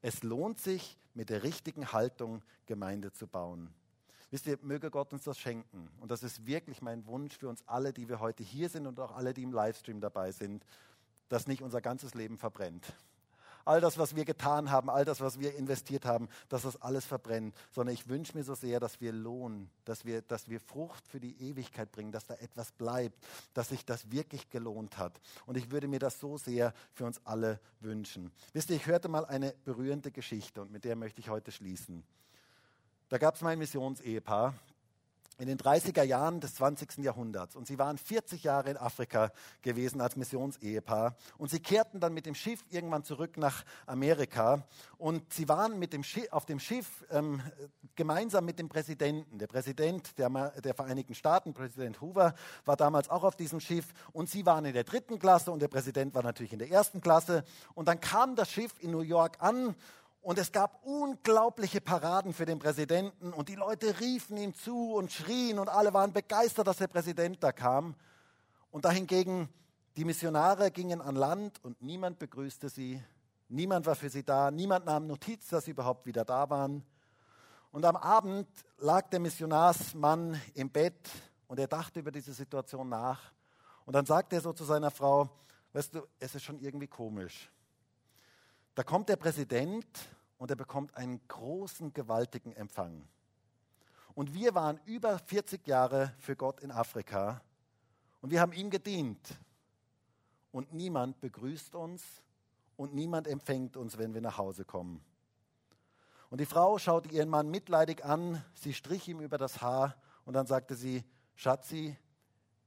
Es 0.00 0.22
lohnt 0.22 0.60
sich, 0.60 0.96
mit 1.12 1.28
der 1.28 1.42
richtigen 1.42 1.92
Haltung 1.92 2.42
Gemeinde 2.66 3.12
zu 3.12 3.26
bauen. 3.26 3.74
Wisst 4.30 4.46
ihr, 4.46 4.58
möge 4.62 4.92
Gott 4.92 5.12
uns 5.12 5.24
das 5.24 5.40
schenken. 5.40 5.88
Und 6.00 6.12
das 6.12 6.22
ist 6.22 6.46
wirklich 6.46 6.82
mein 6.82 7.04
Wunsch 7.06 7.36
für 7.36 7.48
uns 7.48 7.66
alle, 7.66 7.92
die 7.92 8.08
wir 8.08 8.20
heute 8.20 8.44
hier 8.44 8.68
sind 8.68 8.86
und 8.86 9.00
auch 9.00 9.10
alle, 9.10 9.34
die 9.34 9.42
im 9.42 9.52
Livestream 9.52 10.00
dabei 10.00 10.30
sind, 10.30 10.64
dass 11.28 11.48
nicht 11.48 11.62
unser 11.62 11.80
ganzes 11.80 12.14
Leben 12.14 12.38
verbrennt 12.38 12.94
all 13.64 13.80
das, 13.80 13.98
was 13.98 14.14
wir 14.16 14.24
getan 14.24 14.70
haben, 14.70 14.90
all 14.90 15.04
das, 15.04 15.20
was 15.20 15.38
wir 15.38 15.54
investiert 15.56 16.04
haben, 16.04 16.28
dass 16.48 16.62
das 16.62 16.80
alles 16.80 17.04
verbrennt, 17.04 17.54
sondern 17.72 17.94
ich 17.94 18.08
wünsche 18.08 18.36
mir 18.36 18.44
so 18.44 18.54
sehr, 18.54 18.80
dass 18.80 19.00
wir 19.00 19.12
lohnen, 19.12 19.70
dass 19.84 20.04
wir, 20.04 20.22
dass 20.22 20.48
wir 20.48 20.60
Frucht 20.60 21.06
für 21.06 21.20
die 21.20 21.36
Ewigkeit 21.40 21.90
bringen, 21.92 22.12
dass 22.12 22.26
da 22.26 22.34
etwas 22.34 22.72
bleibt, 22.72 23.16
dass 23.54 23.68
sich 23.68 23.84
das 23.84 24.10
wirklich 24.10 24.50
gelohnt 24.50 24.98
hat. 24.98 25.20
Und 25.46 25.56
ich 25.56 25.70
würde 25.70 25.88
mir 25.88 25.98
das 25.98 26.20
so 26.20 26.36
sehr 26.38 26.72
für 26.92 27.04
uns 27.04 27.20
alle 27.24 27.60
wünschen. 27.80 28.30
Wisst 28.52 28.70
ihr, 28.70 28.76
ich 28.76 28.86
hörte 28.86 29.08
mal 29.08 29.24
eine 29.24 29.54
berührende 29.64 30.10
Geschichte 30.10 30.62
und 30.62 30.70
mit 30.70 30.84
der 30.84 30.96
möchte 30.96 31.20
ich 31.20 31.28
heute 31.28 31.52
schließen. 31.52 32.04
Da 33.08 33.18
gab 33.18 33.34
es 33.34 33.42
mal 33.42 33.50
ein 33.50 33.58
Missionsehepaar, 33.58 34.54
in 35.38 35.46
den 35.46 35.58
30er 35.58 36.02
Jahren 36.02 36.40
des 36.40 36.54
20. 36.56 36.98
Jahrhunderts. 36.98 37.56
Und 37.56 37.66
sie 37.66 37.78
waren 37.78 37.98
40 37.98 38.44
Jahre 38.44 38.70
in 38.70 38.76
Afrika 38.76 39.32
gewesen 39.62 40.00
als 40.00 40.16
Missionsehepaar. 40.16 41.16
Und 41.38 41.50
sie 41.50 41.60
kehrten 41.60 42.00
dann 42.00 42.14
mit 42.14 42.26
dem 42.26 42.34
Schiff 42.34 42.64
irgendwann 42.70 43.04
zurück 43.04 43.36
nach 43.36 43.64
Amerika. 43.86 44.64
Und 44.98 45.32
sie 45.32 45.48
waren 45.48 45.78
mit 45.78 45.92
dem 45.92 46.02
Schiff, 46.02 46.30
auf 46.30 46.46
dem 46.46 46.58
Schiff 46.58 47.04
ähm, 47.10 47.42
gemeinsam 47.94 48.44
mit 48.44 48.58
dem 48.58 48.68
Präsidenten. 48.68 49.38
Der 49.38 49.46
Präsident 49.46 50.18
der, 50.18 50.30
der 50.60 50.74
Vereinigten 50.74 51.14
Staaten, 51.14 51.52
Präsident 51.52 52.00
Hoover, 52.00 52.34
war 52.64 52.76
damals 52.76 53.08
auch 53.10 53.24
auf 53.24 53.36
diesem 53.36 53.60
Schiff. 53.60 53.92
Und 54.12 54.30
sie 54.30 54.46
waren 54.46 54.64
in 54.64 54.74
der 54.74 54.84
dritten 54.84 55.18
Klasse 55.18 55.50
und 55.50 55.60
der 55.60 55.68
Präsident 55.68 56.14
war 56.14 56.22
natürlich 56.22 56.52
in 56.52 56.58
der 56.58 56.70
ersten 56.70 57.00
Klasse. 57.00 57.44
Und 57.74 57.88
dann 57.88 58.00
kam 58.00 58.36
das 58.36 58.50
Schiff 58.50 58.72
in 58.80 58.90
New 58.90 59.00
York 59.00 59.36
an 59.40 59.74
und 60.24 60.38
es 60.38 60.52
gab 60.52 60.82
unglaubliche 60.86 61.82
Paraden 61.82 62.32
für 62.32 62.46
den 62.46 62.58
Präsidenten 62.58 63.34
und 63.34 63.50
die 63.50 63.56
Leute 63.56 64.00
riefen 64.00 64.38
ihm 64.38 64.54
zu 64.54 64.94
und 64.94 65.12
schrien 65.12 65.58
und 65.58 65.68
alle 65.68 65.92
waren 65.92 66.14
begeistert, 66.14 66.66
dass 66.66 66.78
der 66.78 66.86
Präsident 66.86 67.42
da 67.42 67.52
kam. 67.52 67.94
Und 68.70 68.86
dahingegen 68.86 69.50
die 69.96 70.06
Missionare 70.06 70.70
gingen 70.70 71.02
an 71.02 71.14
Land 71.14 71.62
und 71.62 71.82
niemand 71.82 72.18
begrüßte 72.18 72.70
sie, 72.70 73.02
niemand 73.50 73.84
war 73.84 73.94
für 73.94 74.08
sie 74.08 74.24
da, 74.24 74.50
niemand 74.50 74.86
nahm 74.86 75.06
Notiz, 75.06 75.48
dass 75.48 75.66
sie 75.66 75.72
überhaupt 75.72 76.06
wieder 76.06 76.24
da 76.24 76.48
waren. 76.48 76.82
Und 77.70 77.84
am 77.84 77.96
Abend 77.96 78.48
lag 78.78 79.10
der 79.10 79.20
Missionarsmann 79.20 80.40
im 80.54 80.70
Bett 80.70 81.10
und 81.48 81.60
er 81.60 81.68
dachte 81.68 82.00
über 82.00 82.10
diese 82.10 82.32
Situation 82.32 82.88
nach. 82.88 83.20
Und 83.84 83.92
dann 83.92 84.06
sagte 84.06 84.36
er 84.36 84.40
so 84.40 84.54
zu 84.54 84.64
seiner 84.64 84.90
Frau, 84.90 85.28
weißt 85.74 85.96
du, 85.96 86.08
es 86.18 86.34
ist 86.34 86.44
schon 86.44 86.58
irgendwie 86.60 86.88
komisch. 86.88 87.50
Da 88.74 88.82
kommt 88.82 89.10
der 89.10 89.16
Präsident 89.16 89.86
und 90.38 90.50
er 90.50 90.56
bekommt 90.56 90.96
einen 90.96 91.20
großen, 91.28 91.92
gewaltigen 91.92 92.52
Empfang. 92.52 93.06
Und 94.14 94.34
wir 94.34 94.54
waren 94.54 94.80
über 94.84 95.18
40 95.18 95.66
Jahre 95.66 96.14
für 96.18 96.36
Gott 96.36 96.60
in 96.60 96.70
Afrika 96.70 97.42
und 98.20 98.30
wir 98.30 98.40
haben 98.40 98.52
ihm 98.52 98.70
gedient. 98.70 99.38
Und 100.52 100.72
niemand 100.72 101.20
begrüßt 101.20 101.74
uns 101.74 102.02
und 102.76 102.94
niemand 102.94 103.26
empfängt 103.26 103.76
uns, 103.76 103.98
wenn 103.98 104.14
wir 104.14 104.20
nach 104.20 104.38
Hause 104.38 104.64
kommen. 104.64 105.04
Und 106.30 106.40
die 106.40 106.46
Frau 106.46 106.78
schaute 106.78 107.08
ihren 107.10 107.28
Mann 107.28 107.50
mitleidig 107.50 108.04
an, 108.04 108.44
sie 108.54 108.72
strich 108.72 109.08
ihm 109.08 109.20
über 109.20 109.38
das 109.38 109.62
Haar 109.62 109.96
und 110.24 110.34
dann 110.34 110.46
sagte 110.46 110.74
sie, 110.74 111.04
Schatzi, 111.34 111.96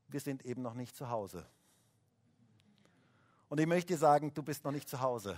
wir 0.07 0.19
sind 0.19 0.45
eben 0.45 0.61
noch 0.61 0.73
nicht 0.73 0.95
zu 0.95 1.09
Hause. 1.09 1.45
Und 3.49 3.59
ich 3.59 3.67
möchte 3.67 3.93
dir 3.93 3.97
sagen, 3.97 4.33
du 4.33 4.43
bist 4.43 4.63
noch 4.63 4.71
nicht 4.71 4.89
zu 4.89 4.99
Hause. 4.99 5.37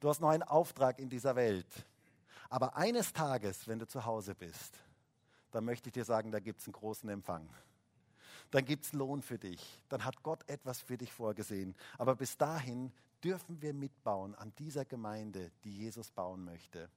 Du 0.00 0.08
hast 0.08 0.20
noch 0.20 0.30
einen 0.30 0.42
Auftrag 0.42 0.98
in 0.98 1.10
dieser 1.10 1.36
Welt. 1.36 1.66
Aber 2.48 2.76
eines 2.76 3.12
Tages, 3.12 3.68
wenn 3.68 3.78
du 3.78 3.86
zu 3.86 4.04
Hause 4.04 4.34
bist, 4.34 4.78
dann 5.50 5.64
möchte 5.64 5.88
ich 5.88 5.92
dir 5.92 6.04
sagen, 6.04 6.32
da 6.32 6.40
gibt 6.40 6.60
es 6.60 6.66
einen 6.66 6.72
großen 6.72 7.08
Empfang. 7.10 7.48
Dann 8.50 8.64
gibt 8.64 8.86
es 8.86 8.92
Lohn 8.92 9.22
für 9.22 9.38
dich. 9.38 9.80
Dann 9.88 10.04
hat 10.04 10.22
Gott 10.22 10.48
etwas 10.48 10.80
für 10.80 10.96
dich 10.96 11.12
vorgesehen. 11.12 11.76
Aber 11.98 12.16
bis 12.16 12.36
dahin 12.36 12.92
dürfen 13.22 13.60
wir 13.60 13.74
mitbauen 13.74 14.34
an 14.34 14.52
dieser 14.58 14.84
Gemeinde, 14.84 15.52
die 15.64 15.76
Jesus 15.76 16.10
bauen 16.10 16.44
möchte. 16.44 16.88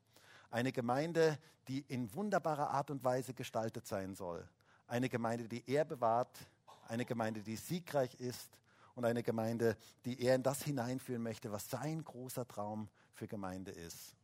Eine 0.50 0.72
Gemeinde, 0.72 1.38
die 1.68 1.82
in 1.82 2.14
wunderbarer 2.16 2.70
Art 2.70 2.90
und 2.90 3.04
Weise 3.04 3.34
gestaltet 3.34 3.86
sein 3.86 4.16
soll. 4.16 4.48
Eine 4.88 5.10
Gemeinde, 5.10 5.48
die 5.48 5.64
er 5.68 5.86
bewahrt. 5.86 6.40
Eine 6.88 7.06
Gemeinde, 7.06 7.42
die 7.42 7.56
siegreich 7.56 8.16
ist. 8.16 8.58
Und 8.96 9.06
eine 9.06 9.24
Gemeinde, 9.24 9.78
die 10.06 10.22
er 10.22 10.36
in 10.36 10.44
das 10.44 10.64
hineinführen 10.64 11.24
möchte, 11.24 11.52
was 11.52 11.70
sein 11.70 12.04
großer 12.04 12.48
Traum 12.48 12.90
für 13.14 13.28
Gemeinde 13.28 13.72
ist. 13.72 14.16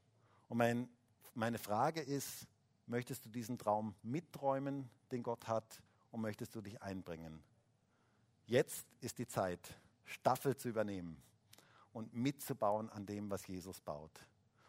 Und 0.48 0.58
mein, 0.58 0.90
meine 1.34 1.58
Frage 1.58 2.02
ist, 2.02 2.46
möchtest 2.86 3.26
du 3.26 3.30
diesen 3.30 3.58
Traum 3.58 3.96
mitträumen, 4.04 4.90
den 5.12 5.24
Gott 5.24 5.48
hat, 5.48 5.82
und 6.12 6.22
möchtest 6.22 6.56
du 6.56 6.62
dich 6.62 6.82
einbringen? 6.82 7.44
Jetzt 8.46 8.88
ist 9.00 9.20
die 9.20 9.28
Zeit, 9.28 9.60
Staffel 10.06 10.56
zu 10.58 10.70
übernehmen 10.70 11.22
und 11.94 12.14
mitzubauen 12.14 12.90
an 12.90 13.06
dem, 13.06 13.30
was 13.30 13.46
Jesus 13.48 13.80
baut. 13.80 14.12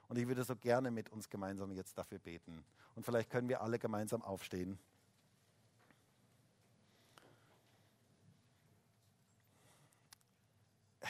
Und 0.08 0.18
ich 0.18 0.26
würde 0.26 0.44
so 0.44 0.56
gerne 0.56 0.90
mit 0.90 1.10
uns 1.10 1.30
gemeinsam 1.30 1.70
jetzt 1.72 1.96
dafür 1.96 2.18
beten. 2.18 2.64
Und 2.94 3.04
vielleicht 3.04 3.30
können 3.30 3.48
wir 3.48 3.62
alle 3.62 3.78
gemeinsam 3.78 4.22
aufstehen. 4.22 4.78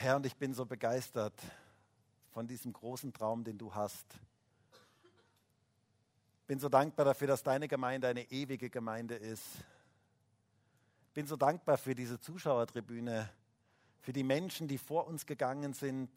Herr, 0.02 0.16
und 0.16 0.24
ich 0.24 0.34
bin 0.34 0.54
so 0.54 0.64
begeistert 0.64 1.34
von 2.30 2.46
diesem 2.46 2.72
großen 2.72 3.12
Traum, 3.12 3.44
den 3.44 3.58
du 3.58 3.74
hast. 3.74 4.06
Bin 6.46 6.58
so 6.58 6.70
dankbar 6.70 7.04
dafür, 7.04 7.26
dass 7.28 7.42
deine 7.42 7.68
Gemeinde 7.68 8.08
eine 8.08 8.22
ewige 8.30 8.70
Gemeinde 8.70 9.16
ist. 9.16 9.44
Bin 11.12 11.26
so 11.26 11.36
dankbar 11.36 11.76
für 11.76 11.94
diese 11.94 12.18
Zuschauertribüne, 12.18 13.28
für 14.00 14.14
die 14.14 14.22
Menschen, 14.22 14.68
die 14.68 14.78
vor 14.78 15.06
uns 15.06 15.26
gegangen 15.26 15.74
sind, 15.74 16.10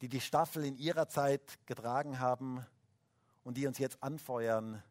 die 0.00 0.08
die 0.08 0.20
Staffel 0.20 0.64
in 0.64 0.76
ihrer 0.76 1.08
Zeit 1.08 1.64
getragen 1.66 2.18
haben 2.18 2.66
und 3.44 3.58
die 3.58 3.68
uns 3.68 3.78
jetzt 3.78 4.02
anfeuern. 4.02 4.82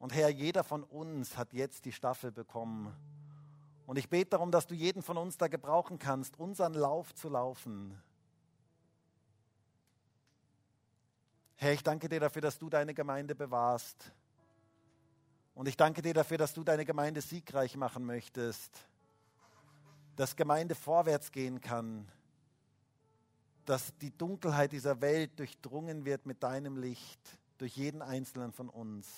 Und 0.00 0.12
Herr, 0.12 0.28
jeder 0.28 0.64
von 0.64 0.82
uns 0.82 1.36
hat 1.36 1.52
jetzt 1.52 1.84
die 1.84 1.92
Staffel 1.92 2.32
bekommen. 2.32 2.92
Und 3.86 3.98
ich 3.98 4.08
bete 4.08 4.30
darum, 4.30 4.50
dass 4.50 4.66
du 4.66 4.74
jeden 4.74 5.02
von 5.02 5.16
uns 5.16 5.38
da 5.38 5.48
gebrauchen 5.48 5.98
kannst, 5.98 6.38
unseren 6.38 6.74
Lauf 6.74 7.14
zu 7.14 7.28
laufen. 7.28 8.00
Herr, 11.54 11.72
ich 11.72 11.82
danke 11.82 12.08
dir 12.08 12.20
dafür, 12.20 12.42
dass 12.42 12.58
du 12.58 12.68
deine 12.68 12.92
Gemeinde 12.92 13.34
bewahrst. 13.34 14.12
Und 15.54 15.68
ich 15.68 15.76
danke 15.76 16.02
dir 16.02 16.12
dafür, 16.12 16.36
dass 16.36 16.52
du 16.52 16.64
deine 16.64 16.84
Gemeinde 16.84 17.20
siegreich 17.20 17.76
machen 17.76 18.04
möchtest. 18.04 18.86
Dass 20.16 20.36
Gemeinde 20.36 20.74
vorwärts 20.74 21.32
gehen 21.32 21.60
kann 21.60 22.06
dass 23.66 23.96
die 23.98 24.16
Dunkelheit 24.16 24.72
dieser 24.72 25.00
Welt 25.00 25.38
durchdrungen 25.38 26.04
wird 26.04 26.24
mit 26.24 26.42
deinem 26.42 26.76
Licht 26.76 27.20
durch 27.58 27.76
jeden 27.76 28.00
einzelnen 28.00 28.52
von 28.52 28.68
uns. 28.68 29.08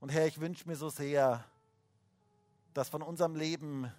Und 0.00 0.10
Herr, 0.10 0.26
ich 0.26 0.40
wünsche 0.40 0.66
mir 0.68 0.76
so 0.76 0.88
sehr, 0.90 1.44
dass 2.76 2.90
von 2.90 3.00
unserem 3.00 3.36
Leben 3.36 3.90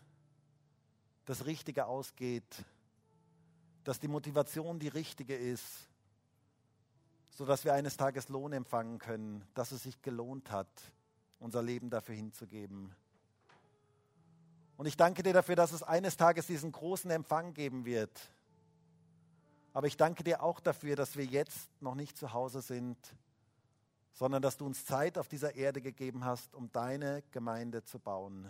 das 1.25 1.47
Richtige 1.47 1.88
ausgeht, 1.88 2.63
dass 3.84 3.99
die 3.99 4.07
Motivation 4.07 4.78
die 4.78 4.88
richtige 4.88 5.36
ist, 5.36 5.89
sodass 7.32 7.65
wir 7.65 7.73
eines 7.73 7.97
Tages 7.97 8.30
Lohn 8.30 8.53
empfangen 8.53 8.99
können, 8.99 9.43
dass 9.55 9.71
es 9.71 9.82
sich 9.82 9.99
gelohnt 10.03 10.51
hat, 10.51 10.69
unser 11.39 11.63
Leben 11.63 11.89
dafür 11.89 12.13
hinzugeben. 12.13 12.93
Und 14.78 14.86
ich 14.86 14.95
danke 14.95 15.23
dir 15.23 15.34
dafür, 15.34 15.55
dass 15.55 15.71
es 15.71 15.82
eines 15.82 16.15
Tages 16.15 16.45
diesen 16.45 16.71
großen 16.71 17.09
Empfang 17.09 17.55
geben 17.55 17.84
wird. 17.84 18.30
Aber 19.73 19.88
ich 19.88 19.97
danke 19.97 20.23
dir 20.23 20.43
auch 20.43 20.59
dafür, 20.59 20.95
dass 20.95 21.17
wir 21.17 21.25
jetzt 21.25 21.67
noch 21.82 21.95
nicht 21.95 22.15
zu 22.15 22.32
Hause 22.32 22.61
sind, 22.61 22.95
sondern 24.13 24.43
dass 24.43 24.57
du 24.57 24.67
uns 24.67 24.86
Zeit 24.86 25.17
auf 25.17 25.28
dieser 25.28 25.55
Erde 25.55 25.82
gegeben 25.82 26.25
hast, 26.25 26.53
um 26.53 26.71
deine 26.71 27.23
Gemeinde 27.32 27.84
zu 27.84 27.97
bauen. 27.97 28.47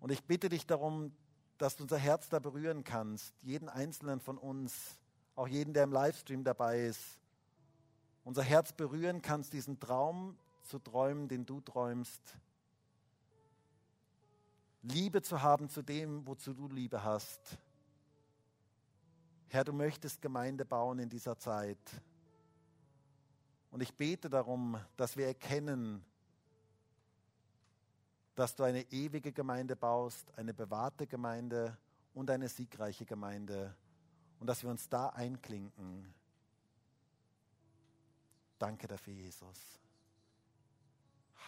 Und 0.00 0.10
ich 0.10 0.24
bitte 0.24 0.48
dich 0.48 0.66
darum, 0.66 1.12
dass 1.58 1.76
du 1.76 1.84
unser 1.84 1.98
Herz 1.98 2.28
da 2.28 2.38
berühren 2.38 2.84
kannst, 2.84 3.34
jeden 3.42 3.68
einzelnen 3.68 4.20
von 4.20 4.38
uns, 4.38 4.96
auch 5.36 5.46
jeden, 5.46 5.74
der 5.74 5.84
im 5.84 5.92
Livestream 5.92 6.42
dabei 6.42 6.80
ist, 6.86 7.18
unser 8.24 8.42
Herz 8.42 8.72
berühren 8.72 9.22
kannst, 9.22 9.52
diesen 9.52 9.78
Traum 9.78 10.36
zu 10.62 10.78
träumen, 10.78 11.28
den 11.28 11.46
du 11.46 11.60
träumst 11.60 12.38
Liebe 14.82 15.20
zu 15.20 15.42
haben 15.42 15.68
zu 15.68 15.82
dem, 15.82 16.26
wozu 16.26 16.54
du 16.54 16.66
Liebe 16.68 17.04
hast. 17.04 17.58
Herr, 19.48 19.64
du 19.64 19.74
möchtest 19.74 20.22
Gemeinde 20.22 20.64
bauen 20.64 20.98
in 20.98 21.10
dieser 21.10 21.36
Zeit. 21.36 21.78
Und 23.70 23.82
ich 23.82 23.94
bete 23.94 24.30
darum, 24.30 24.80
dass 24.96 25.16
wir 25.18 25.26
erkennen, 25.26 26.02
dass 28.40 28.54
du 28.54 28.62
eine 28.62 28.90
ewige 28.90 29.32
Gemeinde 29.32 29.76
baust, 29.76 30.32
eine 30.38 30.54
bewahrte 30.54 31.06
Gemeinde 31.06 31.76
und 32.14 32.30
eine 32.30 32.48
siegreiche 32.48 33.04
Gemeinde 33.04 33.76
und 34.38 34.46
dass 34.46 34.62
wir 34.62 34.70
uns 34.70 34.88
da 34.88 35.10
einklinken. 35.10 36.14
Danke 38.58 38.88
dafür, 38.88 39.12
Jesus. 39.12 39.78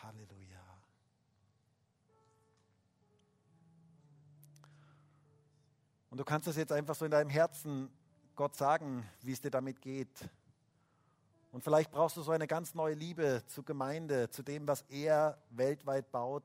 Halleluja. 0.03 0.61
Und 6.11 6.19
du 6.19 6.25
kannst 6.25 6.47
das 6.47 6.57
jetzt 6.57 6.73
einfach 6.73 6.95
so 6.95 7.07
in 7.07 7.11
deinem 7.11 7.31
Herzen 7.31 7.89
Gott 8.37 8.55
sagen, 8.55 9.09
wie 9.23 9.33
es 9.33 9.41
dir 9.41 9.51
damit 9.51 9.81
geht. 9.81 10.29
Und 11.53 11.65
vielleicht 11.65 11.91
brauchst 11.91 12.19
du 12.19 12.23
so 12.23 12.33
eine 12.33 12.47
ganz 12.47 12.75
neue 12.75 12.95
Liebe 12.95 13.43
zur 13.47 13.65
Gemeinde, 13.65 14.29
zu 14.29 14.43
dem, 14.43 14.69
was 14.69 14.83
er 14.91 15.39
weltweit 15.49 16.13
baut. 16.13 16.45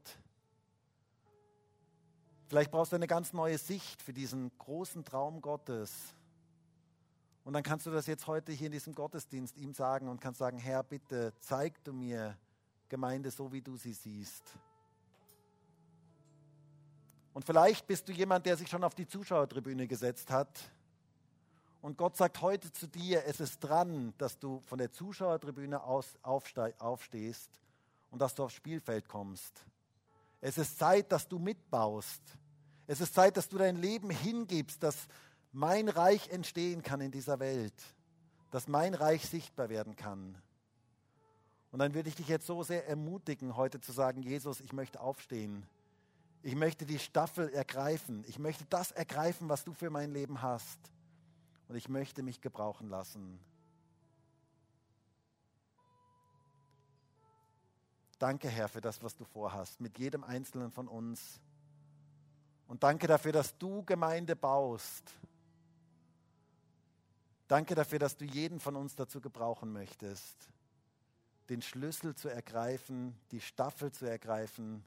Vielleicht 2.47 2.71
brauchst 2.71 2.93
du 2.93 2.95
eine 2.95 3.07
ganz 3.07 3.33
neue 3.33 3.57
Sicht 3.57 4.01
für 4.01 4.13
diesen 4.13 4.51
großen 4.57 5.03
Traum 5.03 5.41
Gottes. 5.41 6.13
Und 7.43 7.53
dann 7.53 7.63
kannst 7.63 7.85
du 7.85 7.91
das 7.91 8.07
jetzt 8.07 8.25
heute 8.27 8.53
hier 8.53 8.67
in 8.67 8.71
diesem 8.71 8.95
Gottesdienst 8.95 9.57
ihm 9.57 9.73
sagen 9.73 10.07
und 10.07 10.21
kannst 10.21 10.39
sagen, 10.39 10.57
Herr, 10.57 10.83
bitte 10.83 11.33
zeig 11.41 11.83
du 11.83 11.91
mir 11.91 12.37
Gemeinde 12.87 13.31
so, 13.31 13.51
wie 13.51 13.61
du 13.61 13.75
sie 13.75 13.91
siehst. 13.91 14.43
Und 17.33 17.45
vielleicht 17.45 17.85
bist 17.85 18.07
du 18.07 18.13
jemand, 18.13 18.45
der 18.45 18.55
sich 18.55 18.69
schon 18.69 18.83
auf 18.83 18.95
die 18.95 19.07
Zuschauertribüne 19.07 19.85
gesetzt 19.85 20.31
hat. 20.31 20.71
Und 21.81 21.97
Gott 21.97 22.15
sagt 22.15 22.41
heute 22.41 22.71
zu 22.71 22.87
dir, 22.87 23.25
es 23.25 23.41
ist 23.41 23.59
dran, 23.59 24.13
dass 24.17 24.39
du 24.39 24.61
von 24.65 24.77
der 24.77 24.91
Zuschauertribüne 24.91 25.83
aus 25.83 26.17
aufstehst 26.23 27.59
und 28.09 28.21
dass 28.21 28.35
du 28.35 28.43
aufs 28.43 28.55
Spielfeld 28.55 29.07
kommst. 29.07 29.65
Es 30.41 30.57
ist 30.57 30.77
Zeit, 30.77 31.11
dass 31.11 31.27
du 31.27 31.39
mitbaust. 31.39 32.21
Es 32.85 33.01
ist 33.01 33.13
Zeit, 33.13 33.37
dass 33.37 33.49
du 33.49 33.57
dein 33.57 33.75
Leben 33.75 34.09
hingibst, 34.09 34.81
dass 34.81 35.07
mein 35.51 35.89
Reich 35.89 36.29
entstehen 36.29 36.83
kann 36.83 37.01
in 37.01 37.11
dieser 37.11 37.39
Welt, 37.39 37.73
dass 38.51 38.67
mein 38.67 38.93
Reich 38.93 39.27
sichtbar 39.27 39.69
werden 39.69 39.95
kann. 39.95 40.41
Und 41.71 41.79
dann 41.79 41.93
würde 41.93 42.09
ich 42.09 42.15
dich 42.15 42.27
jetzt 42.27 42.47
so 42.47 42.63
sehr 42.63 42.87
ermutigen, 42.87 43.57
heute 43.57 43.81
zu 43.81 43.91
sagen, 43.91 44.21
Jesus, 44.21 44.61
ich 44.61 44.71
möchte 44.73 45.01
aufstehen. 45.01 45.65
Ich 46.43 46.55
möchte 46.55 46.85
die 46.85 46.99
Staffel 46.99 47.49
ergreifen. 47.49 48.23
Ich 48.27 48.39
möchte 48.39 48.65
das 48.69 48.91
ergreifen, 48.91 49.49
was 49.49 49.65
du 49.65 49.73
für 49.73 49.89
mein 49.89 50.11
Leben 50.11 50.41
hast. 50.41 50.79
Und 51.67 51.75
ich 51.75 51.89
möchte 51.89 52.23
mich 52.23 52.39
gebrauchen 52.39 52.89
lassen. 52.89 53.39
Danke, 58.19 58.49
Herr, 58.49 58.67
für 58.67 58.81
das, 58.81 59.01
was 59.03 59.15
du 59.15 59.23
vorhast, 59.23 59.79
mit 59.79 59.97
jedem 59.99 60.23
Einzelnen 60.23 60.71
von 60.71 60.87
uns. 60.87 61.39
Und 62.67 62.83
danke 62.83 63.07
dafür, 63.07 63.31
dass 63.31 63.57
du 63.57 63.83
Gemeinde 63.83 64.35
baust. 64.35 65.13
Danke 67.47 67.75
dafür, 67.75 67.99
dass 67.99 68.17
du 68.17 68.25
jeden 68.25 68.59
von 68.59 68.75
uns 68.75 68.95
dazu 68.95 69.21
gebrauchen 69.21 69.71
möchtest, 69.71 70.35
den 71.49 71.61
Schlüssel 71.61 72.13
zu 72.13 72.27
ergreifen, 72.27 73.15
die 73.31 73.39
Staffel 73.39 73.91
zu 73.91 74.05
ergreifen 74.05 74.83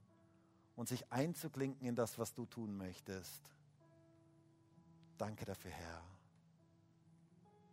und 0.76 0.88
sich 0.88 1.10
einzuklinken 1.10 1.86
in 1.86 1.94
das, 1.94 2.18
was 2.18 2.34
du 2.34 2.44
tun 2.44 2.76
möchtest. 2.76 3.40
Danke 5.16 5.44
dafür, 5.44 5.70
Herr. 5.70 6.09